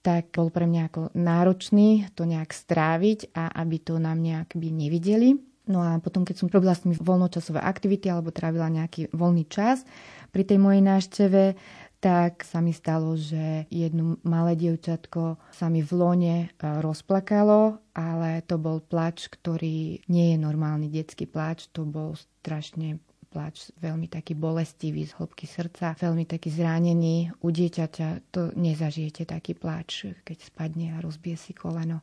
tak 0.03 0.35
bol 0.35 0.51
pre 0.51 0.67
mňa 0.67 0.83
ako 0.91 1.01
náročný 1.15 2.11
to 2.19 2.27
nejak 2.27 2.51
stráviť 2.51 3.37
a 3.37 3.55
aby 3.63 3.77
to 3.79 4.01
nám 4.03 4.19
nejak 4.19 4.59
by 4.59 4.69
nevideli. 4.73 5.39
No 5.71 5.87
a 5.87 6.03
potom, 6.03 6.27
keď 6.27 6.43
som 6.43 6.51
robila 6.51 6.75
s 6.75 6.83
nimi 6.83 6.99
voľnočasové 6.99 7.63
aktivity 7.63 8.11
alebo 8.11 8.35
trávila 8.35 8.67
nejaký 8.67 9.15
voľný 9.15 9.47
čas 9.47 9.87
pri 10.35 10.43
tej 10.43 10.59
mojej 10.59 10.83
návšteve, 10.83 11.43
tak 12.01 12.49
sa 12.49 12.65
mi 12.65 12.73
stalo, 12.73 13.13
že 13.13 13.69
jedno 13.69 14.17
malé 14.25 14.57
dievčatko 14.57 15.37
sa 15.53 15.69
mi 15.69 15.85
v 15.85 15.93
lone 15.93 16.37
e, 16.41 16.47
rozplakalo, 16.81 17.93
ale 17.93 18.41
to 18.49 18.57
bol 18.57 18.81
plač, 18.81 19.29
ktorý 19.29 20.01
nie 20.09 20.27
je 20.35 20.39
normálny 20.41 20.89
detský 20.89 21.29
plač, 21.29 21.69
to 21.69 21.85
bol 21.85 22.17
strašne 22.17 22.97
plač 23.31 23.71
veľmi 23.79 24.11
taký 24.11 24.35
bolestivý 24.35 25.07
z 25.07 25.15
hĺbky 25.15 25.47
srdca, 25.47 25.95
veľmi 25.95 26.27
taký 26.27 26.51
zranený. 26.51 27.31
U 27.45 27.49
dieťaťa 27.53 28.33
to 28.33 28.51
nezažijete 28.59 29.29
taký 29.29 29.55
plač, 29.55 30.09
keď 30.25 30.39
spadne 30.41 30.97
a 30.97 31.05
rozbije 31.05 31.37
si 31.39 31.53
koleno 31.55 32.03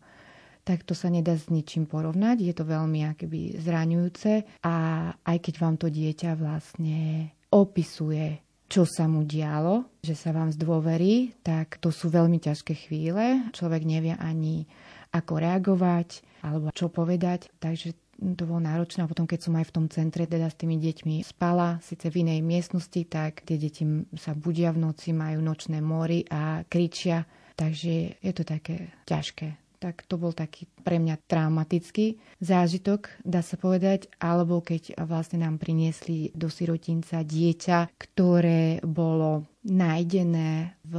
tak 0.68 0.84
to 0.84 0.92
sa 0.92 1.08
nedá 1.08 1.32
s 1.32 1.48
ničím 1.48 1.88
porovnať. 1.88 2.44
Je 2.44 2.52
to 2.52 2.68
veľmi 2.68 3.08
akoby 3.16 3.56
zraňujúce 3.56 4.60
a 4.68 4.76
aj 5.16 5.38
keď 5.40 5.54
vám 5.64 5.80
to 5.80 5.88
dieťa 5.88 6.36
vlastne 6.36 7.32
opisuje 7.56 8.47
čo 8.68 8.84
sa 8.84 9.08
mu 9.08 9.24
dialo, 9.24 9.88
že 10.04 10.14
sa 10.14 10.36
vám 10.36 10.52
zdôverí, 10.52 11.40
tak 11.40 11.80
to 11.80 11.88
sú 11.92 12.12
veľmi 12.12 12.40
ťažké 12.44 12.88
chvíle. 12.88 13.48
Človek 13.56 13.88
nevie 13.88 14.14
ani 14.20 14.68
ako 15.16 15.40
reagovať 15.40 16.22
alebo 16.44 16.76
čo 16.76 16.92
povedať. 16.92 17.48
Takže 17.64 17.96
to 18.18 18.44
bolo 18.44 18.60
náročné. 18.60 19.06
A 19.06 19.10
potom, 19.10 19.24
keď 19.24 19.40
som 19.48 19.56
aj 19.56 19.72
v 19.72 19.76
tom 19.76 19.86
centre 19.88 20.28
teda 20.28 20.52
s 20.52 20.60
tými 20.60 20.76
deťmi 20.82 21.24
spala, 21.24 21.80
síce 21.80 22.12
v 22.12 22.28
inej 22.28 22.44
miestnosti, 22.44 23.02
tak 23.08 23.46
tie 23.48 23.56
deti 23.56 23.88
sa 24.20 24.36
budia 24.36 24.76
v 24.76 24.84
noci, 24.84 25.16
majú 25.16 25.40
nočné 25.40 25.80
mory 25.80 26.28
a 26.28 26.66
kričia. 26.68 27.24
Takže 27.58 28.22
je 28.22 28.32
to 28.36 28.44
také 28.46 28.94
ťažké 29.08 29.67
tak 29.78 30.06
to 30.10 30.18
bol 30.18 30.34
taký 30.34 30.66
pre 30.82 30.98
mňa 30.98 31.22
traumatický 31.30 32.18
zážitok, 32.42 33.10
dá 33.22 33.46
sa 33.46 33.56
povedať, 33.56 34.10
alebo 34.18 34.62
keď 34.62 34.98
vlastne 35.06 35.46
nám 35.46 35.62
priniesli 35.62 36.34
do 36.34 36.50
sirotinca 36.50 37.22
dieťa, 37.22 37.94
ktoré 37.98 38.82
bolo 38.82 39.46
nájdené 39.66 40.78
v 40.86 40.96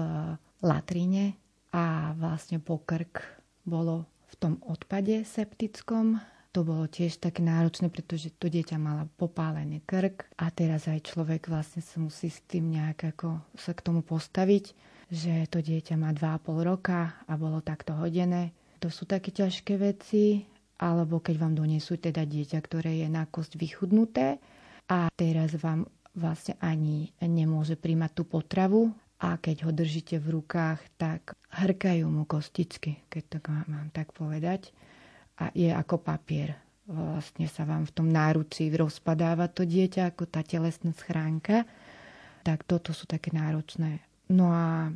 latríne 0.63 1.39
a 1.75 2.15
vlastne 2.17 2.59
pokrk 2.59 3.23
bolo 3.69 4.09
v 4.29 4.35
tom 4.41 4.55
odpade 4.65 5.25
septickom. 5.25 6.21
To 6.57 6.65
bolo 6.65 6.89
tiež 6.89 7.21
také 7.21 7.45
náročné, 7.45 7.93
pretože 7.93 8.33
to 8.35 8.49
dieťa 8.49 8.81
mala 8.81 9.05
popálený 9.21 9.85
krk 9.85 10.33
a 10.41 10.49
teraz 10.49 10.89
aj 10.89 11.13
človek 11.13 11.47
vlastne 11.53 11.85
sa 11.85 12.01
musí 12.01 12.33
s 12.33 12.41
tým 12.49 12.73
nejak 12.73 13.15
ako 13.15 13.39
sa 13.55 13.77
k 13.77 13.85
tomu 13.85 14.01
postaviť, 14.01 14.73
že 15.13 15.45
to 15.53 15.61
dieťa 15.61 15.95
má 16.01 16.11
2,5 16.17 16.49
roka 16.65 17.15
a 17.29 17.33
bolo 17.37 17.61
takto 17.61 17.95
hodené 17.95 18.57
to 18.79 18.89
sú 18.89 19.05
také 19.05 19.35
ťažké 19.35 19.75
veci, 19.79 20.47
alebo 20.79 21.19
keď 21.19 21.35
vám 21.43 21.55
donesú 21.59 21.99
teda 21.99 22.23
dieťa, 22.23 22.59
ktoré 22.63 23.03
je 23.03 23.09
na 23.11 23.27
kosť 23.27 23.59
vychudnuté 23.59 24.39
a 24.87 25.11
teraz 25.19 25.59
vám 25.59 25.91
vlastne 26.15 26.55
ani 26.63 27.11
nemôže 27.23 27.75
príjmať 27.75 28.11
tú 28.15 28.23
potravu 28.27 28.95
a 29.19 29.35
keď 29.39 29.67
ho 29.67 29.71
držíte 29.75 30.23
v 30.23 30.39
rukách, 30.39 30.79
tak 30.95 31.35
hrkajú 31.51 32.07
mu 32.07 32.23
kostičky, 32.23 33.03
keď 33.11 33.23
to 33.27 33.39
mám 33.67 33.91
tak 33.91 34.15
povedať. 34.15 34.71
A 35.39 35.51
je 35.55 35.71
ako 35.71 35.99
papier. 36.03 36.55
Vlastne 36.87 37.47
sa 37.51 37.67
vám 37.67 37.87
v 37.87 37.95
tom 37.95 38.09
náručí 38.11 38.71
rozpadáva 38.71 39.51
to 39.51 39.67
dieťa 39.67 40.15
ako 40.15 40.31
tá 40.31 40.43
telesná 40.47 40.95
schránka. 40.95 41.67
Tak 42.47 42.65
toto 42.65 42.95
sú 42.95 43.11
také 43.11 43.35
náročné. 43.35 44.03
No 44.31 44.55
a 44.55 44.95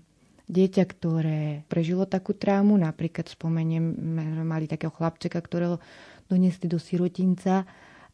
dieťa, 0.53 0.85
ktoré 0.85 1.65
prežilo 1.73 2.05
takú 2.05 2.37
traumu, 2.37 2.77
napríklad 2.77 3.33
spomeniem, 3.33 3.97
mali 4.45 4.69
takého 4.69 4.93
chlapčeka, 4.93 5.41
ktorého 5.41 5.81
donesli 6.29 6.69
do 6.69 6.77
sirotinca 6.77 7.65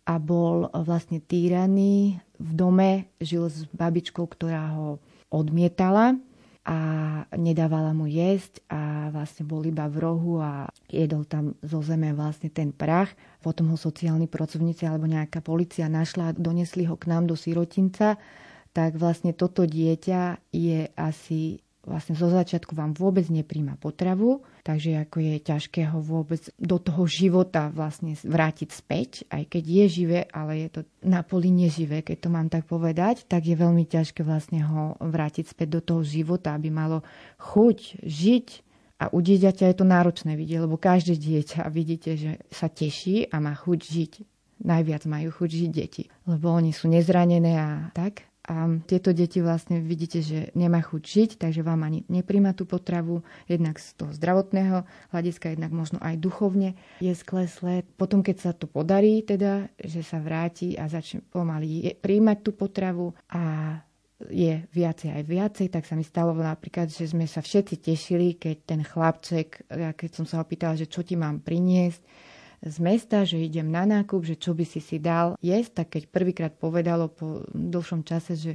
a 0.08 0.14
bol 0.16 0.70
vlastne 0.72 1.20
týraný 1.20 2.16
v 2.38 2.50
dome, 2.54 3.10
žil 3.20 3.50
s 3.50 3.66
babičkou, 3.74 4.24
ktorá 4.24 4.78
ho 4.78 5.02
odmietala 5.28 6.16
a 6.68 6.78
nedávala 7.36 7.96
mu 7.96 8.04
jesť 8.04 8.60
a 8.68 9.08
vlastne 9.08 9.48
bol 9.48 9.64
iba 9.64 9.88
v 9.88 10.04
rohu 10.04 10.40
a 10.40 10.68
jedol 10.88 11.24
tam 11.24 11.56
zo 11.64 11.80
zeme 11.80 12.12
vlastne 12.12 12.52
ten 12.52 12.72
prach. 12.72 13.12
Potom 13.40 13.72
ho 13.72 13.76
sociálni 13.80 14.28
pracovníci 14.28 14.84
alebo 14.84 15.08
nejaká 15.08 15.40
policia 15.40 15.88
našla 15.88 16.32
a 16.32 16.36
donesli 16.36 16.84
ho 16.84 16.96
k 16.96 17.08
nám 17.08 17.24
do 17.24 17.36
sirotinca. 17.36 18.20
Tak 18.76 19.00
vlastne 19.00 19.32
toto 19.32 19.64
dieťa 19.64 20.52
je 20.52 20.92
asi 20.92 21.64
vlastne 21.88 22.14
zo 22.14 22.28
začiatku 22.28 22.76
vám 22.76 22.92
vôbec 22.92 23.24
nepríjma 23.32 23.80
potravu, 23.80 24.44
takže 24.62 25.00
ako 25.08 25.16
je 25.24 25.34
ťažké 25.40 25.88
ho 25.88 25.98
vôbec 26.04 26.44
do 26.60 26.76
toho 26.76 27.08
života 27.08 27.72
vlastne 27.72 28.12
vrátiť 28.14 28.68
späť, 28.68 29.24
aj 29.32 29.48
keď 29.48 29.64
je 29.64 29.84
živé, 29.88 30.20
ale 30.28 30.68
je 30.68 30.68
to 30.68 30.80
na 31.02 31.24
poli 31.24 31.48
neživé, 31.48 32.04
keď 32.04 32.16
to 32.20 32.28
mám 32.28 32.52
tak 32.52 32.68
povedať, 32.68 33.24
tak 33.24 33.48
je 33.48 33.56
veľmi 33.56 33.88
ťažké 33.88 34.20
vlastne 34.20 34.60
ho 34.62 35.00
vrátiť 35.00 35.56
späť 35.56 35.68
do 35.72 35.80
toho 35.80 36.02
života, 36.04 36.52
aby 36.52 36.68
malo 36.68 37.00
chuť 37.40 38.04
žiť, 38.04 38.46
a 38.98 39.14
u 39.14 39.22
dieťaťa 39.22 39.70
je 39.70 39.76
to 39.78 39.86
náročné 39.86 40.34
vidieť, 40.34 40.58
lebo 40.58 40.74
každé 40.74 41.14
dieťa 41.14 41.70
vidíte, 41.70 42.18
že 42.18 42.42
sa 42.50 42.66
teší 42.66 43.30
a 43.30 43.38
má 43.38 43.54
chuť 43.54 43.78
žiť. 43.78 44.12
Najviac 44.58 45.06
majú 45.06 45.30
chuť 45.30 45.50
žiť 45.54 45.70
deti, 45.70 46.10
lebo 46.26 46.50
oni 46.50 46.74
sú 46.74 46.90
nezranené 46.90 47.54
a 47.54 47.94
tak. 47.94 48.27
A 48.48 48.80
tieto 48.88 49.12
deti 49.12 49.44
vlastne 49.44 49.84
vidíte, 49.84 50.24
že 50.24 50.48
nemá 50.56 50.80
chuť 50.80 51.02
žiť, 51.04 51.30
takže 51.36 51.60
vám 51.60 51.84
ani 51.84 52.08
nepríjma 52.08 52.56
tú 52.56 52.64
potravu, 52.64 53.20
jednak 53.44 53.76
z 53.76 53.92
toho 53.92 54.16
zdravotného 54.16 54.88
hľadiska, 55.12 55.52
jednak 55.52 55.68
možno 55.68 56.00
aj 56.00 56.16
duchovne 56.16 56.72
je 57.04 57.12
skleslé. 57.12 57.84
Potom, 58.00 58.24
keď 58.24 58.36
sa 58.40 58.52
to 58.56 58.64
podarí, 58.64 59.20
teda, 59.20 59.68
že 59.76 60.00
sa 60.00 60.16
vráti 60.16 60.80
a 60.80 60.88
začne 60.88 61.20
pomaly 61.28 62.00
príjmať 62.00 62.38
tú 62.40 62.56
potravu 62.56 63.12
a 63.28 63.76
je 64.32 64.66
viacej 64.74 65.14
aj 65.14 65.22
viacej, 65.28 65.66
tak 65.70 65.86
sa 65.86 65.94
mi 65.94 66.02
stalo 66.02 66.34
napríklad, 66.34 66.90
že 66.90 67.06
sme 67.06 67.28
sa 67.28 67.38
všetci 67.38 67.84
tešili, 67.84 68.34
keď 68.34 68.56
ten 68.64 68.80
chlapček, 68.82 69.68
keď 69.70 70.10
som 70.10 70.26
sa 70.26 70.40
ho 70.40 70.44
pýtala, 70.48 70.74
že 70.74 70.90
čo 70.90 71.06
ti 71.06 71.14
mám 71.14 71.38
priniesť, 71.38 72.02
z 72.58 72.76
mesta, 72.82 73.22
že 73.22 73.38
idem 73.38 73.70
na 73.70 73.86
nákup, 73.86 74.26
že 74.26 74.34
čo 74.34 74.50
by 74.50 74.66
si 74.66 74.82
si 74.82 74.98
dal 74.98 75.38
jesť, 75.38 75.84
tak 75.84 75.86
keď 75.94 76.02
prvýkrát 76.10 76.52
povedalo 76.54 77.06
po 77.06 77.46
dlhšom 77.54 78.02
čase, 78.02 78.34
že 78.34 78.52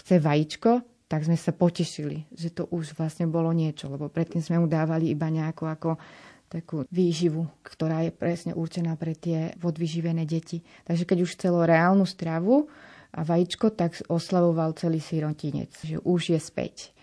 chce 0.00 0.16
vajíčko, 0.16 0.80
tak 1.04 1.28
sme 1.28 1.36
sa 1.36 1.52
potešili, 1.52 2.24
že 2.32 2.48
to 2.48 2.64
už 2.72 2.96
vlastne 2.96 3.28
bolo 3.28 3.52
niečo, 3.52 3.92
lebo 3.92 4.08
predtým 4.08 4.40
sme 4.40 4.64
mu 4.64 4.66
dávali 4.66 5.12
iba 5.12 5.28
nejakú 5.28 5.68
ako 5.68 6.00
takú 6.48 6.86
výživu, 6.88 7.44
ktorá 7.66 8.06
je 8.06 8.12
presne 8.14 8.52
určená 8.54 8.94
pre 8.94 9.12
tie 9.12 9.52
podvyživené 9.58 10.22
deti. 10.24 10.62
Takže 10.86 11.04
keď 11.04 11.18
už 11.26 11.34
chcelo 11.36 11.66
reálnu 11.66 12.06
stravu 12.06 12.70
a 13.10 13.20
vajíčko, 13.26 13.74
tak 13.74 13.98
oslavoval 14.06 14.72
celý 14.78 15.02
sirotinec, 15.02 15.70
že 15.82 15.98
už 16.00 16.32
je 16.32 16.40
späť 16.40 16.93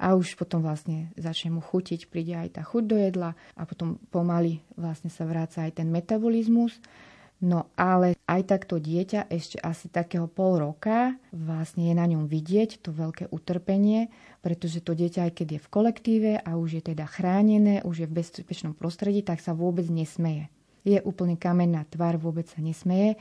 a 0.00 0.16
už 0.16 0.40
potom 0.40 0.64
vlastne 0.64 1.12
začne 1.20 1.52
mu 1.52 1.60
chutiť, 1.60 2.08
príde 2.08 2.32
aj 2.32 2.56
tá 2.56 2.62
chuť 2.64 2.84
do 2.88 2.96
jedla 2.96 3.36
a 3.52 3.62
potom 3.68 4.00
pomaly 4.08 4.64
vlastne 4.80 5.12
sa 5.12 5.28
vráca 5.28 5.68
aj 5.68 5.76
ten 5.76 5.92
metabolizmus. 5.92 6.80
No 7.40 7.72
ale 7.72 8.20
aj 8.28 8.52
takto 8.52 8.76
dieťa 8.76 9.32
ešte 9.32 9.56
asi 9.64 9.88
takého 9.88 10.28
pol 10.28 10.60
roka 10.60 11.16
vlastne 11.32 11.88
je 11.88 11.94
na 11.96 12.04
ňom 12.04 12.28
vidieť 12.28 12.84
to 12.84 12.92
veľké 12.92 13.32
utrpenie, 13.32 14.12
pretože 14.44 14.84
to 14.84 14.92
dieťa 14.92 15.28
aj 15.28 15.32
keď 15.40 15.48
je 15.56 15.60
v 15.64 15.72
kolektíve 15.72 16.30
a 16.36 16.50
už 16.60 16.80
je 16.80 16.82
teda 16.92 17.08
chránené, 17.08 17.80
už 17.80 18.04
je 18.04 18.06
v 18.08 18.16
bezpečnom 18.20 18.76
prostredí, 18.76 19.24
tak 19.24 19.40
sa 19.40 19.56
vôbec 19.56 19.88
nesmeje. 19.88 20.52
Je 20.84 21.00
úplne 21.00 21.40
kamenná 21.40 21.88
tvár, 21.88 22.20
vôbec 22.20 22.44
sa 22.44 22.60
nesmeje. 22.60 23.16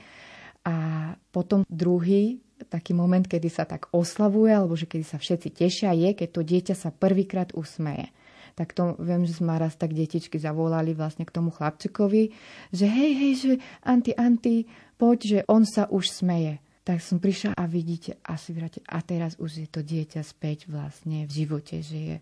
A 0.68 1.16
potom 1.32 1.64
druhý 1.72 2.44
taký 2.68 2.92
moment, 2.92 3.24
kedy 3.24 3.48
sa 3.48 3.64
tak 3.64 3.88
oslavuje, 3.96 4.52
alebo 4.52 4.76
že 4.76 4.90
kedy 4.90 5.06
sa 5.08 5.16
všetci 5.16 5.50
tešia, 5.56 5.96
je, 5.96 6.12
keď 6.12 6.30
to 6.36 6.42
dieťa 6.44 6.76
sa 6.76 6.92
prvýkrát 6.92 7.56
usmeje. 7.56 8.12
Tak 8.60 8.76
to 8.76 9.00
viem, 9.00 9.24
že 9.24 9.40
sme 9.40 9.56
raz 9.56 9.80
tak 9.80 9.96
detičky 9.96 10.36
zavolali 10.36 10.92
vlastne 10.92 11.24
k 11.24 11.32
tomu 11.32 11.48
chlapčekovi, 11.48 12.36
že 12.76 12.86
hej, 12.92 13.12
hej, 13.16 13.34
že 13.40 13.54
anti, 13.88 14.12
anti, 14.12 14.68
poď, 15.00 15.18
že 15.24 15.40
on 15.48 15.64
sa 15.64 15.88
už 15.88 16.12
smeje. 16.12 16.60
tak 16.84 17.06
som 17.06 17.22
prišla 17.22 17.54
a 17.54 17.70
vidíte, 17.70 18.18
asi 18.26 18.50
vráte, 18.50 18.82
a 18.90 18.98
teraz 19.06 19.38
už 19.38 19.62
je 19.62 19.68
to 19.70 19.86
dieťa 19.86 20.26
späť 20.26 20.66
vlastne 20.66 21.30
v 21.30 21.32
živote, 21.32 21.86
že 21.86 21.98
je 21.98 22.16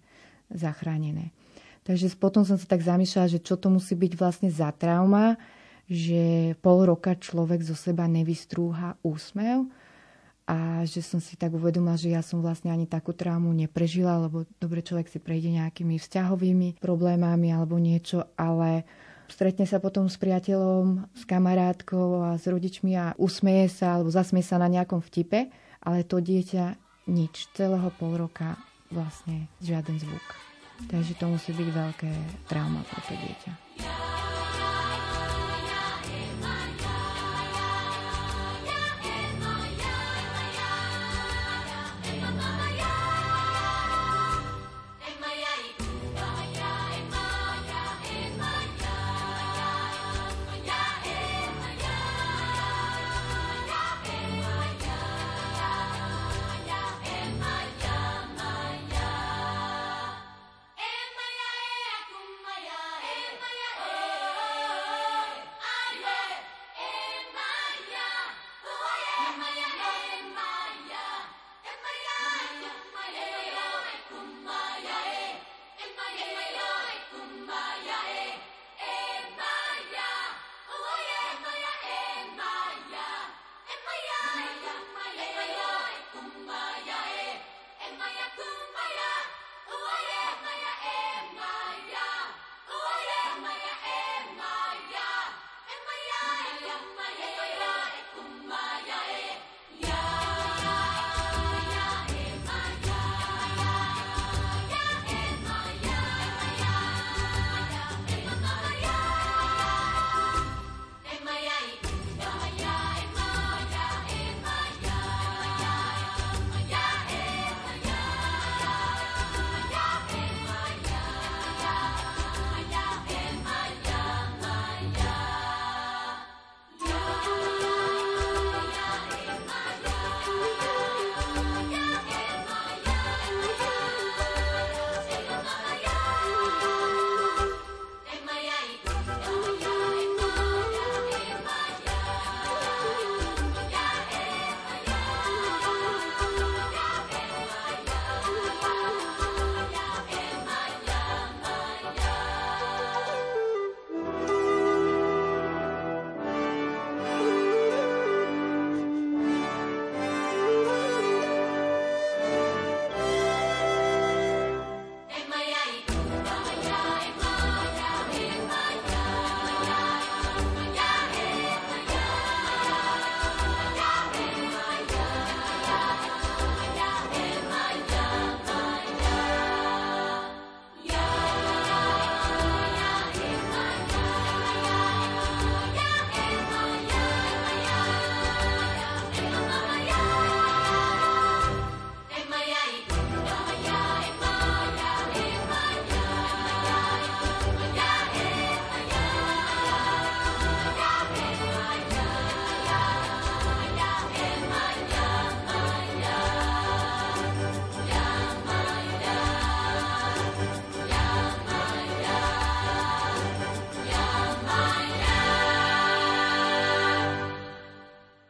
zachránené. 0.52 1.32
Takže 1.88 2.12
potom 2.20 2.44
som 2.44 2.60
sa 2.60 2.68
tak 2.68 2.84
zamýšľala, 2.84 3.32
že 3.32 3.40
čo 3.40 3.56
to 3.56 3.72
musí 3.72 3.96
byť 3.96 4.14
vlastne 4.20 4.52
za 4.52 4.76
trauma, 4.76 5.40
že 5.88 6.52
pol 6.60 6.84
roka 6.84 7.16
človek 7.16 7.64
zo 7.64 7.80
seba 7.80 8.12
nevystrúha 8.12 9.00
úsmev 9.08 9.72
a 10.48 10.88
že 10.88 11.04
som 11.04 11.20
si 11.20 11.36
tak 11.36 11.52
uvedomila, 11.52 12.00
že 12.00 12.16
ja 12.16 12.24
som 12.24 12.40
vlastne 12.40 12.72
ani 12.72 12.88
takú 12.88 13.12
traumu 13.12 13.52
neprežila, 13.52 14.16
lebo 14.24 14.48
dobre 14.64 14.80
človek 14.80 15.12
si 15.12 15.20
prejde 15.20 15.52
nejakými 15.52 16.00
vzťahovými 16.00 16.80
problémami 16.80 17.52
alebo 17.52 17.76
niečo, 17.76 18.24
ale 18.40 18.88
stretne 19.28 19.68
sa 19.68 19.84
potom 19.84 20.08
s 20.08 20.16
priateľom, 20.16 21.12
s 21.12 21.28
kamarátkou 21.28 22.24
a 22.24 22.30
s 22.40 22.48
rodičmi 22.48 22.96
a 22.96 23.12
usmeje 23.20 23.84
sa 23.84 24.00
alebo 24.00 24.08
zasmie 24.08 24.40
sa 24.40 24.56
na 24.56 24.72
nejakom 24.72 25.04
vtipe, 25.04 25.52
ale 25.84 26.08
to 26.08 26.24
dieťa 26.24 26.80
nič, 27.12 27.52
celého 27.52 27.92
pol 28.00 28.16
roka 28.16 28.56
vlastne 28.88 29.52
žiaden 29.60 30.00
zvuk. 30.00 30.24
Takže 30.88 31.20
to 31.20 31.26
musí 31.28 31.52
byť 31.52 31.70
veľké 31.76 32.12
trauma 32.48 32.88
pre 32.88 33.00
to 33.04 33.14
dieťa. 33.20 34.17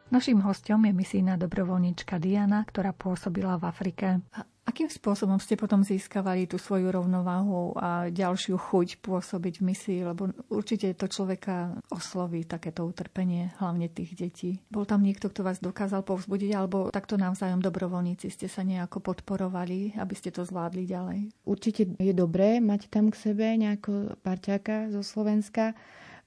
Naším 0.08 0.40
hostom 0.40 0.88
je 0.88 0.96
misijná 0.96 1.36
dobrovoľníčka 1.36 2.16
Diana, 2.16 2.64
ktorá 2.64 2.96
pôsobila 2.96 3.60
v 3.60 3.68
Afrike. 3.68 4.08
A 4.32 4.48
akým 4.64 4.88
spôsobom 4.88 5.36
ste 5.36 5.60
potom 5.60 5.84
získavali 5.84 6.48
tú 6.48 6.56
svoju 6.56 6.96
rovnováhu 6.96 7.76
a 7.76 8.08
ďalšiu 8.08 8.56
chuť 8.56 9.04
pôsobiť 9.04 9.60
v 9.60 9.68
misii? 9.68 10.00
Lebo 10.08 10.32
určite 10.48 10.96
to 10.96 11.12
človeka 11.12 11.76
osloví 11.92 12.48
takéto 12.48 12.88
utrpenie, 12.88 13.52
hlavne 13.60 13.92
tých 13.92 14.16
detí. 14.16 14.64
Bol 14.72 14.88
tam 14.88 15.04
niekto, 15.04 15.28
kto 15.28 15.44
vás 15.44 15.60
dokázal 15.60 16.08
povzbudiť, 16.08 16.56
alebo 16.56 16.88
takto 16.88 17.20
navzájom 17.20 17.60
dobrovoľníci 17.60 18.32
ste 18.32 18.48
sa 18.48 18.64
nejako 18.64 19.04
podporovali, 19.04 20.00
aby 20.00 20.16
ste 20.16 20.32
to 20.32 20.48
zvládli 20.48 20.88
ďalej? 20.88 21.36
Určite 21.44 21.84
je 22.00 22.14
dobré 22.16 22.64
mať 22.64 22.88
tam 22.88 23.12
k 23.12 23.20
sebe 23.20 23.44
nejakého 23.60 24.16
parťáka 24.24 24.88
zo 24.88 25.04
Slovenska, 25.04 25.76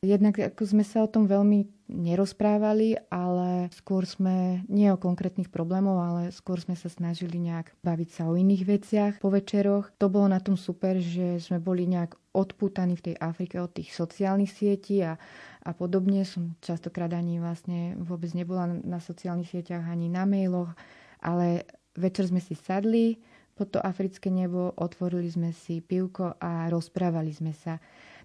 Jednak 0.01 0.41
ako 0.41 0.65
sme 0.65 0.81
sa 0.81 1.05
o 1.05 1.13
tom 1.13 1.29
veľmi 1.29 1.69
nerozprávali, 1.93 2.97
ale 3.13 3.69
skôr 3.77 4.09
sme, 4.09 4.65
nie 4.65 4.89
o 4.89 4.97
konkrétnych 4.97 5.53
problémov, 5.53 6.01
ale 6.01 6.33
skôr 6.33 6.57
sme 6.57 6.73
sa 6.73 6.89
snažili 6.89 7.37
nejak 7.37 7.77
baviť 7.85 8.09
sa 8.09 8.23
o 8.25 8.33
iných 8.33 8.65
veciach 8.65 9.13
po 9.21 9.29
večeroch. 9.29 9.93
To 10.01 10.09
bolo 10.09 10.33
na 10.33 10.41
tom 10.41 10.57
super, 10.57 10.97
že 10.97 11.37
sme 11.45 11.61
boli 11.61 11.85
nejak 11.85 12.17
odpútaní 12.33 12.97
v 12.97 13.13
tej 13.13 13.17
Afrike 13.21 13.61
od 13.61 13.77
tých 13.77 13.93
sociálnych 13.93 14.49
sietí 14.49 15.05
a, 15.05 15.21
a 15.61 15.71
podobne. 15.77 16.25
Som 16.25 16.57
častokrát 16.65 17.13
ani 17.13 17.37
vlastne 17.37 17.93
vôbec 18.01 18.33
nebola 18.33 18.73
na 18.73 19.05
sociálnych 19.05 19.53
sieťach, 19.53 19.85
ani 19.85 20.09
na 20.09 20.25
mailoch, 20.25 20.73
ale 21.21 21.69
večer 21.93 22.25
sme 22.25 22.41
si 22.41 22.57
sadli 22.57 23.21
pod 23.53 23.77
to 23.77 23.85
africké 23.85 24.33
nebo, 24.33 24.73
otvorili 24.81 25.29
sme 25.29 25.53
si 25.53 25.85
pivko 25.85 26.41
a 26.41 26.73
rozprávali 26.73 27.37
sme 27.37 27.53
sa. 27.53 27.77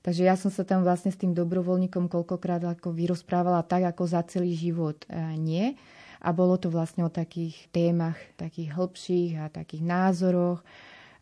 Takže 0.05 0.21
ja 0.21 0.37
som 0.37 0.53
sa 0.53 0.61
tam 0.61 0.85
vlastne 0.85 1.09
s 1.09 1.17
tým 1.17 1.33
dobrovoľníkom 1.33 2.05
koľkokrát 2.05 2.61
ako 2.61 2.93
vyrozprávala 2.93 3.65
tak, 3.65 3.89
ako 3.89 4.05
za 4.05 4.21
celý 4.29 4.53
život 4.53 5.01
e, 5.09 5.33
nie. 5.33 5.73
A 6.21 6.29
bolo 6.29 6.61
to 6.61 6.69
vlastne 6.69 7.01
o 7.01 7.09
takých 7.09 7.57
témach, 7.73 8.21
takých 8.37 8.77
hĺbších 8.77 9.31
a 9.41 9.49
takých 9.49 9.81
názoroch. 9.81 10.61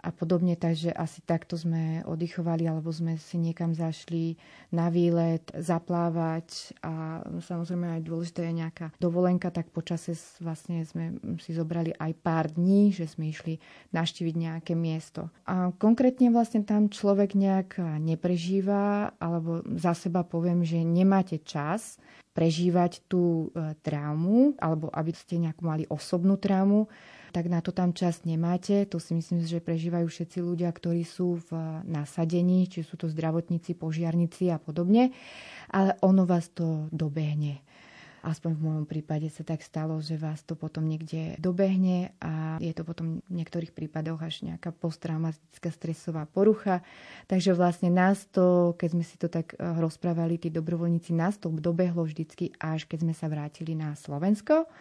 A 0.04 0.12
podobne, 0.12 0.60
takže 0.60 0.92
asi 0.92 1.24
takto 1.24 1.56
sme 1.56 2.04
oddychovali, 2.04 2.68
alebo 2.68 2.92
sme 2.92 3.16
si 3.16 3.40
niekam 3.40 3.72
zašli 3.72 4.36
na 4.76 4.92
výlet, 4.92 5.48
zaplávať 5.56 6.76
a 6.84 7.24
samozrejme 7.24 7.88
aj 7.98 8.02
dôležité 8.04 8.52
je 8.52 8.60
nejaká 8.60 8.92
dovolenka, 9.00 9.48
tak 9.48 9.72
počase 9.72 10.12
vlastne 10.44 10.84
sme 10.84 11.16
si 11.40 11.56
zobrali 11.56 11.96
aj 11.96 12.12
pár 12.20 12.52
dní, 12.52 12.92
že 12.92 13.08
sme 13.08 13.32
išli 13.32 13.64
naštíviť 13.96 14.36
nejaké 14.36 14.74
miesto. 14.76 15.32
A 15.48 15.72
konkrétne 15.80 16.28
vlastne 16.36 16.68
tam 16.68 16.92
človek 16.92 17.40
nejak 17.40 17.80
neprežíva, 18.04 19.16
alebo 19.24 19.64
za 19.80 19.96
seba 19.96 20.28
poviem, 20.28 20.68
že 20.68 20.84
nemáte 20.84 21.40
čas 21.40 21.96
prežívať 22.34 23.06
tú 23.06 23.54
e, 23.54 23.78
traumu, 23.86 24.58
alebo 24.58 24.90
aby 24.90 25.14
ste 25.14 25.38
nejakú 25.38 25.64
mali 25.64 25.86
osobnú 25.86 26.36
traumu, 26.42 26.90
tak 27.34 27.50
na 27.50 27.66
to 27.66 27.74
tam 27.74 27.98
čas 27.98 28.22
nemáte. 28.30 28.86
To 28.94 29.02
si 29.02 29.18
myslím, 29.18 29.42
že 29.42 29.58
prežívajú 29.58 30.06
všetci 30.06 30.38
ľudia, 30.38 30.70
ktorí 30.70 31.02
sú 31.02 31.42
v 31.50 31.82
nasadení, 31.90 32.70
či 32.70 32.86
sú 32.86 32.94
to 32.94 33.10
zdravotníci, 33.10 33.74
požiarníci 33.74 34.54
a 34.54 34.62
podobne. 34.62 35.10
Ale 35.74 35.98
ono 36.06 36.30
vás 36.30 36.54
to 36.54 36.86
dobehne. 36.94 37.66
Aspoň 38.24 38.56
v 38.56 38.64
môjom 38.64 38.86
prípade 38.88 39.28
sa 39.28 39.44
tak 39.44 39.60
stalo, 39.60 40.00
že 40.00 40.16
vás 40.16 40.40
to 40.48 40.56
potom 40.56 40.88
niekde 40.88 41.36
dobehne 41.44 42.16
a 42.24 42.56
je 42.64 42.72
to 42.72 42.88
potom 42.88 43.20
v 43.20 43.34
niektorých 43.36 43.76
prípadoch 43.76 44.16
až 44.24 44.48
nejaká 44.48 44.72
posttraumatická 44.72 45.68
stresová 45.76 46.24
porucha. 46.24 46.88
Takže 47.28 47.52
vlastne 47.52 47.92
nás 47.92 48.24
to, 48.32 48.80
keď 48.80 48.90
sme 48.96 49.04
si 49.04 49.20
to 49.20 49.28
tak 49.28 49.60
eh, 49.60 49.76
rozprávali, 49.76 50.40
tí 50.40 50.48
dobrovoľníci, 50.48 51.12
nás 51.12 51.36
to 51.36 51.52
dobehlo 51.52 52.08
vždycky 52.08 52.56
až 52.64 52.88
keď 52.88 53.04
sme 53.04 53.12
sa 53.12 53.28
vrátili 53.28 53.76
na 53.76 53.92
Slovensko 54.00 54.72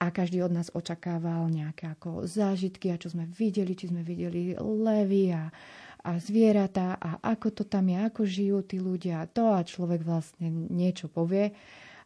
a 0.00 0.08
každý 0.08 0.40
od 0.40 0.56
nás 0.56 0.72
očakával 0.72 1.52
nejaké 1.52 1.92
ako 1.92 2.24
zážitky 2.24 2.88
a 2.88 2.96
čo 2.96 3.12
sme 3.12 3.28
videli, 3.28 3.76
či 3.76 3.92
sme 3.92 4.00
videli 4.00 4.56
levy 4.56 5.28
a, 5.36 5.52
a 6.00 6.10
zvieratá 6.16 6.96
a 6.96 7.20
ako 7.20 7.52
to 7.52 7.62
tam 7.68 7.92
je, 7.92 7.98
ako 8.00 8.22
žijú 8.24 8.58
tí 8.64 8.80
ľudia. 8.80 9.20
A 9.20 9.28
to 9.28 9.52
a 9.52 9.60
človek 9.60 10.00
vlastne 10.00 10.48
niečo 10.48 11.12
povie, 11.12 11.52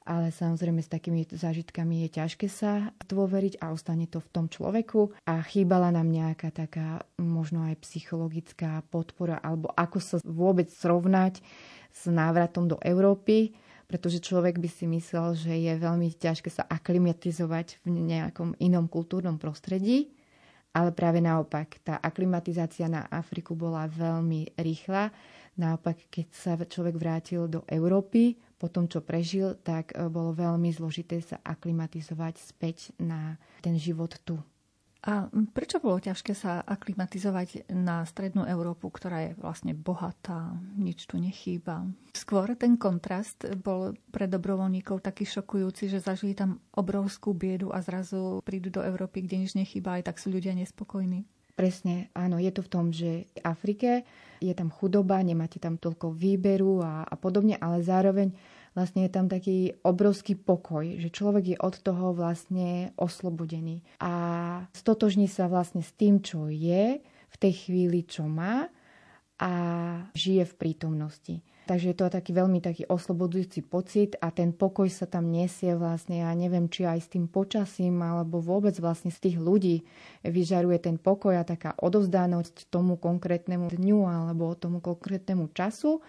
ale 0.04 0.34
samozrejme 0.34 0.82
s 0.82 0.90
takými 0.90 1.22
zážitkami 1.30 2.04
je 2.04 2.18
ťažké 2.18 2.50
sa 2.50 2.90
dôveriť 3.06 3.62
a 3.62 3.70
ostane 3.70 4.10
to 4.10 4.18
v 4.18 4.32
tom 4.34 4.46
človeku. 4.50 5.14
A 5.30 5.40
chýbala 5.46 5.94
nám 5.94 6.10
nejaká 6.10 6.50
taká 6.50 7.06
možno 7.16 7.62
aj 7.62 7.78
psychologická 7.86 8.82
podpora 8.90 9.38
alebo 9.38 9.70
ako 9.70 9.98
sa 10.02 10.16
vôbec 10.26 10.66
srovnať 10.66 11.38
s 11.94 12.10
návratom 12.10 12.66
do 12.66 12.76
Európy 12.82 13.54
pretože 13.84 14.24
človek 14.24 14.58
by 14.58 14.68
si 14.68 14.84
myslel, 14.88 15.36
že 15.36 15.52
je 15.54 15.72
veľmi 15.76 16.12
ťažké 16.16 16.48
sa 16.48 16.64
aklimatizovať 16.64 17.84
v 17.84 17.88
nejakom 17.92 18.56
inom 18.60 18.88
kultúrnom 18.88 19.36
prostredí, 19.36 20.12
ale 20.74 20.90
práve 20.90 21.22
naopak, 21.22 21.78
tá 21.86 22.02
aklimatizácia 22.02 22.90
na 22.90 23.06
Afriku 23.06 23.54
bola 23.54 23.86
veľmi 23.86 24.58
rýchla. 24.58 25.14
Naopak, 25.54 26.10
keď 26.10 26.26
sa 26.34 26.58
človek 26.58 26.98
vrátil 26.98 27.46
do 27.46 27.62
Európy, 27.70 28.34
po 28.58 28.72
tom, 28.72 28.88
čo 28.88 29.04
prežil, 29.04 29.60
tak 29.60 29.92
e, 29.92 30.08
bolo 30.08 30.32
veľmi 30.32 30.72
zložité 30.72 31.20
sa 31.20 31.36
aklimatizovať 31.44 32.34
späť 32.40 32.96
na 32.96 33.36
ten 33.60 33.76
život 33.76 34.16
tu. 34.24 34.40
A 35.04 35.28
prečo 35.52 35.84
bolo 35.84 36.00
ťažké 36.00 36.32
sa 36.32 36.64
aklimatizovať 36.64 37.68
na 37.76 38.08
strednú 38.08 38.48
Európu, 38.48 38.88
ktorá 38.88 39.28
je 39.28 39.32
vlastne 39.36 39.76
bohatá, 39.76 40.56
nič 40.80 41.04
tu 41.04 41.20
nechýba? 41.20 41.84
Skôr 42.16 42.56
ten 42.56 42.80
kontrast 42.80 43.44
bol 43.60 43.92
pre 44.08 44.24
dobrovoľníkov 44.24 45.04
taký 45.04 45.28
šokujúci, 45.28 45.92
že 45.92 46.00
zažili 46.00 46.32
tam 46.32 46.56
obrovskú 46.72 47.36
biedu 47.36 47.68
a 47.68 47.84
zrazu 47.84 48.40
prídu 48.48 48.72
do 48.72 48.80
Európy, 48.80 49.28
kde 49.28 49.44
nič 49.44 49.52
nechýba, 49.52 50.00
aj 50.00 50.08
tak 50.08 50.16
sú 50.16 50.32
ľudia 50.32 50.56
nespokojní. 50.56 51.28
Presne, 51.52 52.08
áno, 52.16 52.40
je 52.40 52.50
to 52.50 52.64
v 52.64 52.72
tom, 52.72 52.88
že 52.88 53.28
v 53.28 53.38
Afrike 53.44 54.08
je 54.40 54.56
tam 54.56 54.72
chudoba, 54.72 55.20
nemáte 55.20 55.60
tam 55.60 55.76
toľko 55.76 56.16
výberu 56.16 56.80
a, 56.80 57.04
a 57.04 57.14
podobne, 57.14 57.60
ale 57.60 57.84
zároveň 57.84 58.32
vlastne 58.74 59.06
je 59.06 59.10
tam 59.10 59.30
taký 59.30 59.78
obrovský 59.86 60.34
pokoj, 60.34 60.98
že 60.98 61.08
človek 61.14 61.54
je 61.54 61.58
od 61.62 61.74
toho 61.80 62.12
vlastne 62.12 62.90
oslobodený 62.98 63.86
a 64.02 64.12
stotožní 64.74 65.30
sa 65.30 65.46
vlastne 65.46 65.80
s 65.80 65.94
tým, 65.94 66.20
čo 66.20 66.50
je 66.50 66.98
v 67.02 67.36
tej 67.38 67.52
chvíli, 67.66 68.06
čo 68.06 68.26
má 68.26 68.70
a 69.38 69.50
žije 70.14 70.46
v 70.46 70.54
prítomnosti. 70.54 71.34
Takže 71.64 71.90
je 71.90 71.96
to 71.96 72.12
taký 72.12 72.36
veľmi 72.36 72.60
taký 72.60 72.84
oslobodujúci 72.84 73.64
pocit 73.64 74.20
a 74.20 74.28
ten 74.28 74.52
pokoj 74.52 74.84
sa 74.92 75.08
tam 75.08 75.32
nesie 75.32 75.72
vlastne, 75.72 76.20
ja 76.20 76.28
neviem, 76.36 76.68
či 76.68 76.84
aj 76.84 77.08
s 77.08 77.08
tým 77.16 77.24
počasím, 77.24 78.04
alebo 78.04 78.36
vôbec 78.36 78.76
vlastne 78.76 79.08
z 79.08 79.16
tých 79.16 79.36
ľudí 79.40 79.80
vyžaruje 80.28 80.76
ten 80.84 81.00
pokoj 81.00 81.32
a 81.32 81.48
taká 81.48 81.72
odovzdanosť 81.80 82.68
tomu 82.68 83.00
konkrétnemu 83.00 83.72
dňu 83.72 84.00
alebo 84.04 84.52
tomu 84.60 84.84
konkrétnemu 84.84 85.48
času. 85.56 86.04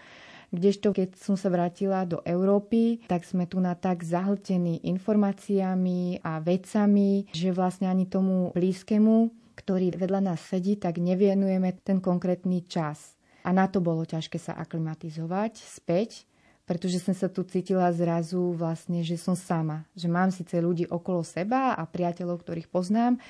Kdežto, 0.54 0.93
keď 0.93 1.18
som 1.18 1.34
sa 1.34 1.50
vrátila 1.50 2.06
do 2.06 2.22
Európy, 2.22 3.02
tak 3.10 3.26
sme 3.26 3.50
tu 3.50 3.58
na 3.58 3.74
tak 3.74 4.06
zahltení 4.06 4.86
informáciami 4.86 6.22
a 6.22 6.38
vecami, 6.41 7.30
že 7.34 7.50
vlastne 7.56 7.89
ani 7.89 8.06
tomu 8.06 8.54
blízkemu, 8.54 9.34
ktorý 9.56 9.96
vedľa 9.96 10.22
nás 10.34 10.41
sedí, 10.43 10.76
tak 10.76 11.02
nevienujeme 11.02 11.82
ten 11.82 12.04
konkrétny 12.04 12.68
čas. 12.68 13.16
A 13.46 13.54
na 13.54 13.70
to 13.70 13.80
bolo 13.80 14.04
ťažké 14.04 14.41
sa 14.41 14.58
aklimatizovať 14.58 15.62
späť, 15.62 16.26
pretože 16.66 16.98
som 16.98 17.14
sa 17.14 17.30
tu 17.30 17.46
cítila 17.46 17.86
zrazu 17.93 18.58
vlastne, 18.58 19.06
že 19.06 19.22
som 19.22 19.38
sama. 19.38 19.86
Že 19.93 20.08
mám 20.10 20.30
síce 20.34 20.58
ľudí 20.58 20.89
okolo 20.89 21.22
seba 21.22 21.78
a 21.78 21.86
priateľov, 21.86 22.41
ktorých 22.41 22.74
poznám, 22.74 23.22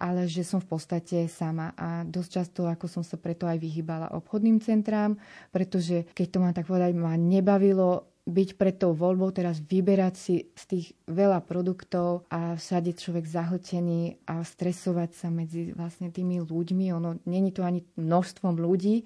ale 0.00 0.24
že 0.24 0.40
som 0.40 0.64
v 0.64 0.72
podstate 0.72 1.28
sama. 1.28 1.76
A 1.76 2.08
dosť 2.08 2.30
často, 2.40 2.60
ako 2.64 2.88
som 2.88 3.04
sa 3.04 3.20
preto 3.20 3.44
aj 3.44 3.60
vyhýbala 3.60 4.16
obchodným 4.16 4.64
centrám, 4.64 5.20
pretože 5.52 6.08
keď 6.16 6.26
to 6.32 6.38
mám 6.40 6.56
tak 6.56 6.64
povedať, 6.64 6.96
ma 6.96 7.12
nebavilo 7.20 8.08
byť 8.24 8.48
pred 8.56 8.76
tou 8.78 8.92
voľbou, 8.96 9.32
teraz 9.34 9.58
vyberať 9.60 10.14
si 10.14 10.34
z 10.54 10.64
tých 10.64 10.86
veľa 11.08 11.42
produktov 11.44 12.28
a 12.30 12.54
všade 12.54 12.94
človek 12.94 13.26
zahltený 13.26 14.22
a 14.28 14.40
stresovať 14.44 15.10
sa 15.16 15.28
medzi 15.28 15.72
vlastne 15.74 16.08
tými 16.12 16.40
ľuďmi. 16.40 16.86
Ono, 16.94 17.18
není 17.26 17.50
to 17.50 17.66
ani 17.66 17.82
množstvom 17.98 18.60
ľudí, 18.60 19.04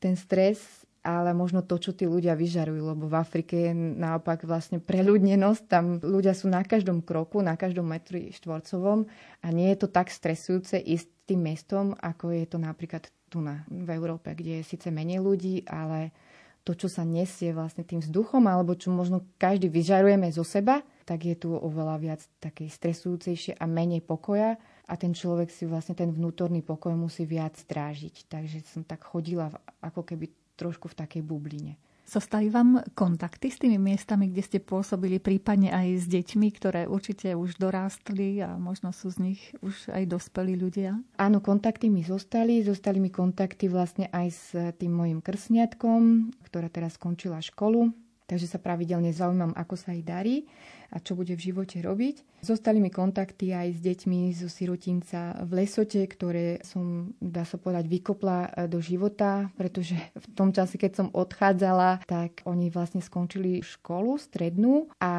ten 0.00 0.16
stres 0.16 0.86
ale 1.00 1.32
možno 1.32 1.64
to, 1.64 1.80
čo 1.80 1.96
tí 1.96 2.04
ľudia 2.04 2.36
vyžarujú, 2.36 2.92
lebo 2.92 3.08
v 3.08 3.16
Afrike 3.16 3.70
je 3.70 3.72
naopak 3.74 4.44
vlastne 4.44 4.84
preľudnenosť, 4.84 5.62
tam 5.64 5.96
ľudia 5.96 6.36
sú 6.36 6.52
na 6.52 6.60
každom 6.60 7.00
kroku, 7.00 7.40
na 7.40 7.56
každom 7.56 7.88
metri 7.88 8.32
štvorcovom 8.36 9.08
a 9.40 9.46
nie 9.48 9.72
je 9.72 9.78
to 9.80 9.88
tak 9.88 10.12
stresujúce 10.12 10.76
ísť 10.76 11.08
tým 11.24 11.40
mestom, 11.40 11.96
ako 11.96 12.36
je 12.36 12.44
to 12.44 12.58
napríklad 12.60 13.08
tu 13.32 13.40
na, 13.40 13.64
v 13.70 13.88
Európe, 13.96 14.34
kde 14.34 14.60
je 14.60 14.68
síce 14.76 14.92
menej 14.92 15.24
ľudí, 15.24 15.64
ale 15.64 16.12
to, 16.60 16.76
čo 16.76 16.92
sa 16.92 17.08
nesie 17.08 17.56
vlastne 17.56 17.86
tým 17.86 18.04
vzduchom, 18.04 18.44
alebo 18.44 18.76
čo 18.76 18.92
možno 18.92 19.24
každý 19.40 19.72
vyžarujeme 19.72 20.28
zo 20.28 20.44
seba, 20.44 20.84
tak 21.08 21.24
je 21.24 21.34
tu 21.34 21.56
oveľa 21.56 21.96
viac 21.96 22.20
takej 22.44 22.68
stresujúcejšie 22.68 23.52
a 23.56 23.64
menej 23.64 24.04
pokoja 24.04 24.60
a 24.84 24.94
ten 24.98 25.16
človek 25.16 25.48
si 25.48 25.64
vlastne 25.64 25.96
ten 25.96 26.12
vnútorný 26.12 26.60
pokoj 26.60 26.92
musí 26.92 27.24
viac 27.24 27.56
strážiť. 27.56 28.28
Takže 28.28 28.58
som 28.68 28.82
tak 28.84 29.06
chodila 29.06 29.48
ako 29.80 30.04
keby 30.04 30.39
trošku 30.60 30.92
v 30.92 30.98
takej 31.00 31.24
bubline. 31.24 31.80
Zostali 32.10 32.50
vám 32.50 32.82
kontakty 32.98 33.54
s 33.54 33.62
tými 33.62 33.78
miestami, 33.78 34.26
kde 34.34 34.42
ste 34.42 34.58
pôsobili, 34.58 35.22
prípadne 35.22 35.70
aj 35.70 35.88
s 35.94 36.04
deťmi, 36.10 36.48
ktoré 36.58 36.90
určite 36.90 37.38
už 37.38 37.54
dorástli 37.54 38.42
a 38.42 38.58
možno 38.58 38.90
sú 38.90 39.14
z 39.14 39.30
nich 39.30 39.40
už 39.62 39.94
aj 39.94 40.10
dospelí 40.10 40.58
ľudia? 40.58 40.98
Áno, 41.22 41.38
kontakty 41.38 41.86
mi 41.86 42.02
zostali. 42.02 42.66
Zostali 42.66 42.98
mi 42.98 43.14
kontakty 43.14 43.70
vlastne 43.70 44.10
aj 44.10 44.26
s 44.26 44.44
tým 44.82 44.90
mojim 44.90 45.22
krsniatkom, 45.22 46.34
ktorá 46.50 46.66
teraz 46.66 46.98
skončila 46.98 47.38
školu. 47.38 47.94
Takže 48.26 48.46
sa 48.46 48.58
pravidelne 48.58 49.14
zaujímam, 49.14 49.54
ako 49.54 49.74
sa 49.78 49.94
jej 49.94 50.02
darí 50.02 50.50
a 50.90 50.96
čo 50.98 51.14
bude 51.14 51.38
v 51.38 51.44
živote 51.50 51.78
robiť. 51.78 52.40
Zostali 52.40 52.80
mi 52.80 52.88
kontakty 52.88 53.52
aj 53.52 53.68
s 53.76 53.80
deťmi 53.84 54.32
zo 54.32 54.48
sirotinca 54.48 55.44
v 55.44 55.50
Lesote, 55.60 56.00
ktoré 56.08 56.64
som, 56.64 57.12
dá 57.20 57.44
sa 57.44 57.60
povedať, 57.60 57.84
vykopla 57.84 58.38
e, 58.40 58.48
do 58.64 58.80
života, 58.80 59.52
pretože 59.60 59.92
v 60.16 60.26
tom 60.32 60.48
čase, 60.48 60.80
keď 60.80 60.92
som 61.04 61.08
odchádzala, 61.12 62.00
tak 62.08 62.40
oni 62.48 62.72
vlastne 62.72 63.04
skončili 63.04 63.60
školu 63.60 64.16
strednú 64.16 64.88
a 65.04 65.12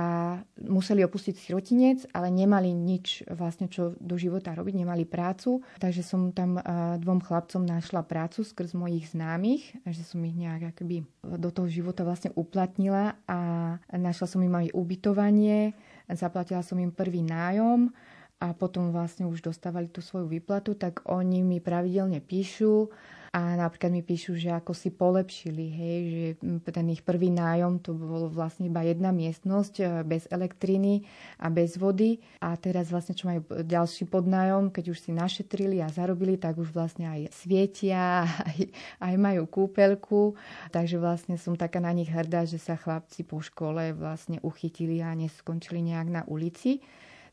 museli 0.66 1.06
opustiť 1.06 1.36
sirotinec, 1.38 2.10
ale 2.10 2.34
nemali 2.34 2.74
nič 2.74 3.30
vlastne, 3.30 3.70
čo 3.70 3.94
do 4.02 4.18
života 4.18 4.58
robiť, 4.58 4.82
nemali 4.82 5.06
prácu. 5.06 5.62
Takže 5.78 6.02
som 6.02 6.34
tam 6.34 6.58
e, 6.58 6.62
dvom 6.98 7.22
chlapcom 7.22 7.62
našla 7.62 8.02
prácu 8.02 8.42
skrz 8.42 8.74
mojich 8.74 9.14
známych, 9.14 9.78
že 9.86 10.02
som 10.02 10.26
ich 10.26 10.34
nejak 10.34 10.74
akoby 10.74 11.06
do 11.22 11.54
toho 11.54 11.70
života 11.70 12.02
vlastne 12.02 12.34
uplatnila 12.34 13.14
a 13.30 13.40
našla 13.94 14.26
som 14.26 14.42
im 14.42 14.58
aj 14.58 14.74
ubytovanie 14.74 15.61
zaplatila 16.10 16.66
som 16.66 16.80
im 16.82 16.92
prvý 16.92 17.22
nájom 17.22 17.94
a 18.42 18.58
potom 18.58 18.90
vlastne 18.90 19.30
už 19.30 19.46
dostávali 19.46 19.86
tú 19.88 20.02
svoju 20.02 20.26
výplatu, 20.26 20.74
tak 20.74 21.06
oni 21.06 21.46
mi 21.46 21.62
pravidelne 21.62 22.18
píšu 22.18 22.90
A 23.32 23.56
napríklad 23.56 23.96
mi 23.96 24.04
píšu, 24.04 24.36
že 24.36 24.52
ako 24.52 24.76
si 24.76 24.92
polepšili, 24.92 25.66
hej, 25.72 26.00
že 26.12 26.26
ten 26.68 26.84
ich 26.92 27.00
prvý 27.00 27.32
nájom 27.32 27.80
to 27.80 27.96
bolo 27.96 28.28
vlastne 28.28 28.68
iba 28.68 28.84
jedna 28.84 29.16
miestnosť 29.16 29.74
e, 29.80 29.84
bez 30.04 30.28
elektriny 30.28 31.08
a 31.40 31.48
bez 31.48 31.80
vody. 31.80 32.20
A 32.44 32.60
teraz 32.60 32.92
vlastne, 32.92 33.16
čo 33.16 33.32
majú 33.32 33.48
ďalší 33.64 34.12
podnájom, 34.12 34.68
keď 34.76 34.92
už 34.92 35.00
si 35.00 35.16
našetrili 35.16 35.80
a 35.80 35.88
zarobili, 35.88 36.36
tak 36.36 36.60
už 36.60 36.76
vlastne 36.76 37.08
aj 37.08 37.32
svietia, 37.32 38.28
aj, 38.52 38.68
aj 39.00 39.14
majú 39.16 39.48
kúpeľku. 39.48 40.36
Takže 40.76 41.00
vlastne 41.00 41.40
som 41.40 41.56
taká 41.56 41.80
na 41.80 41.96
nich 41.96 42.12
hrdá, 42.12 42.44
že 42.44 42.60
sa 42.60 42.76
chlapci 42.76 43.24
po 43.24 43.40
škole 43.40 43.96
vlastne 43.96 44.44
uchytili 44.44 45.00
a 45.00 45.16
neskončili 45.16 45.80
nejak 45.80 46.08
na 46.12 46.22
ulici. 46.28 46.84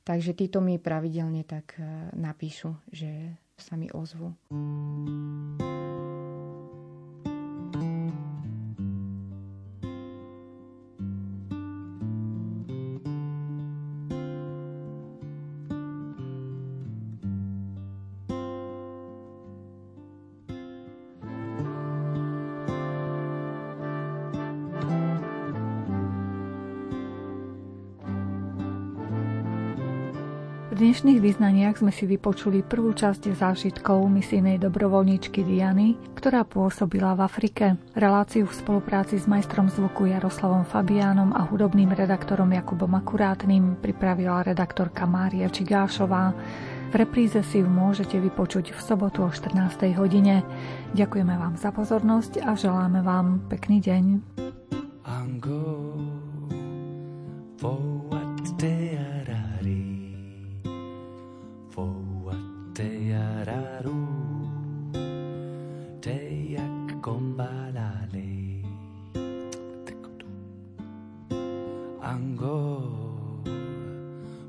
Takže 0.07 0.31
títo 0.39 0.63
mi 0.63 0.79
pravidelne 0.79 1.43
tak 1.43 1.75
e, 1.75 2.15
napíšu, 2.15 2.71
že 2.95 3.35
sa 3.59 3.77
mi 3.77 3.89
ozvu. 3.95 4.33
Dnešných 30.99 31.23
vyznaniach 31.23 31.79
sme 31.79 31.95
si 31.95 32.11
vypočuli 32.11 32.67
prvú 32.67 32.91
časť 32.91 33.31
zážitkov 33.31 34.03
misijnej 34.11 34.59
dobrovoľníčky 34.59 35.47
Diany, 35.47 35.95
ktorá 36.19 36.43
pôsobila 36.43 37.15
v 37.15 37.23
Afrike. 37.23 37.79
Reláciu 37.95 38.51
v 38.51 38.59
spolupráci 38.59 39.15
s 39.15 39.31
majstrom 39.31 39.71
zvuku 39.71 40.11
Jaroslavom 40.11 40.67
Fabiánom 40.67 41.39
a 41.39 41.47
hudobným 41.47 41.95
redaktorom 41.95 42.51
Jakubom 42.51 42.99
Akurátnym 42.99 43.79
pripravila 43.79 44.43
redaktorka 44.43 45.07
Mária 45.07 45.47
Čigášová. 45.47 46.35
V 46.91 46.95
repríze 46.99 47.47
si 47.47 47.63
ju 47.63 47.71
môžete 47.71 48.19
vypočuť 48.19 48.75
v 48.75 48.81
sobotu 48.83 49.23
o 49.23 49.31
14. 49.31 49.95
hodine. 49.95 50.43
Ďakujeme 50.99 51.39
vám 51.39 51.55
za 51.55 51.71
pozornosť 51.71 52.43
a 52.43 52.59
želáme 52.59 53.07
vám 53.07 53.47
pekný 53.47 53.79
deň. 53.79 54.48
I'm 72.09 72.37
going 72.37 73.45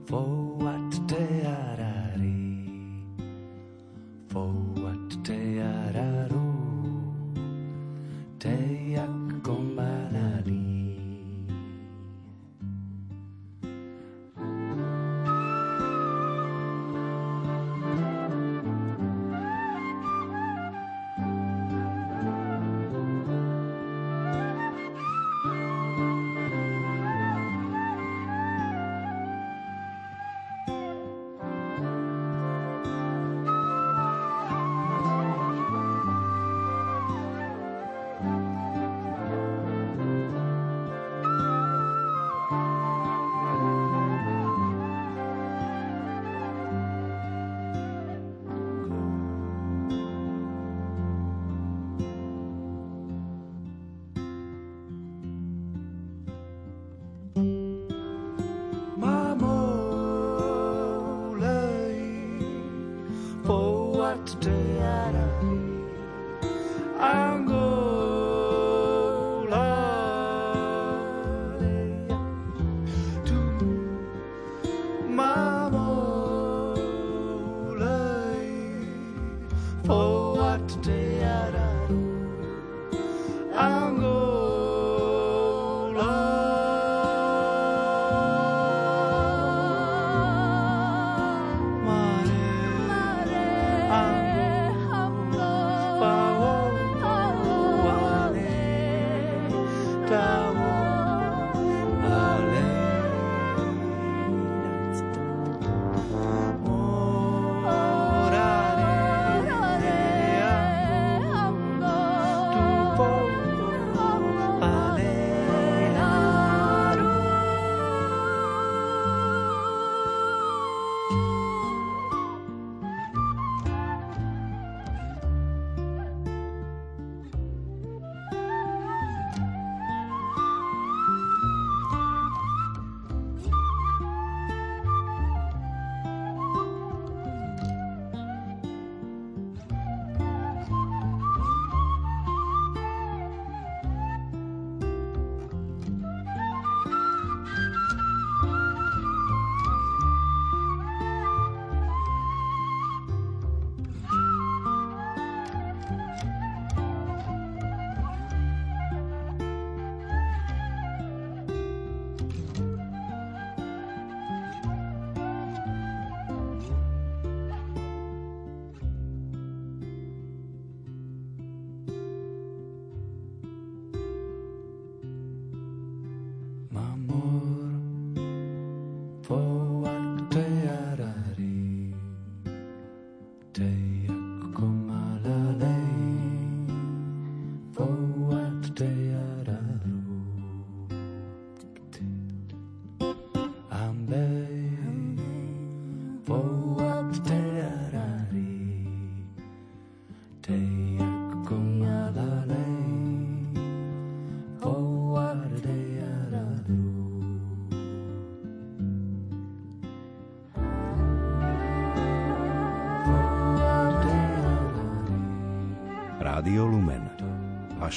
for 0.08 0.59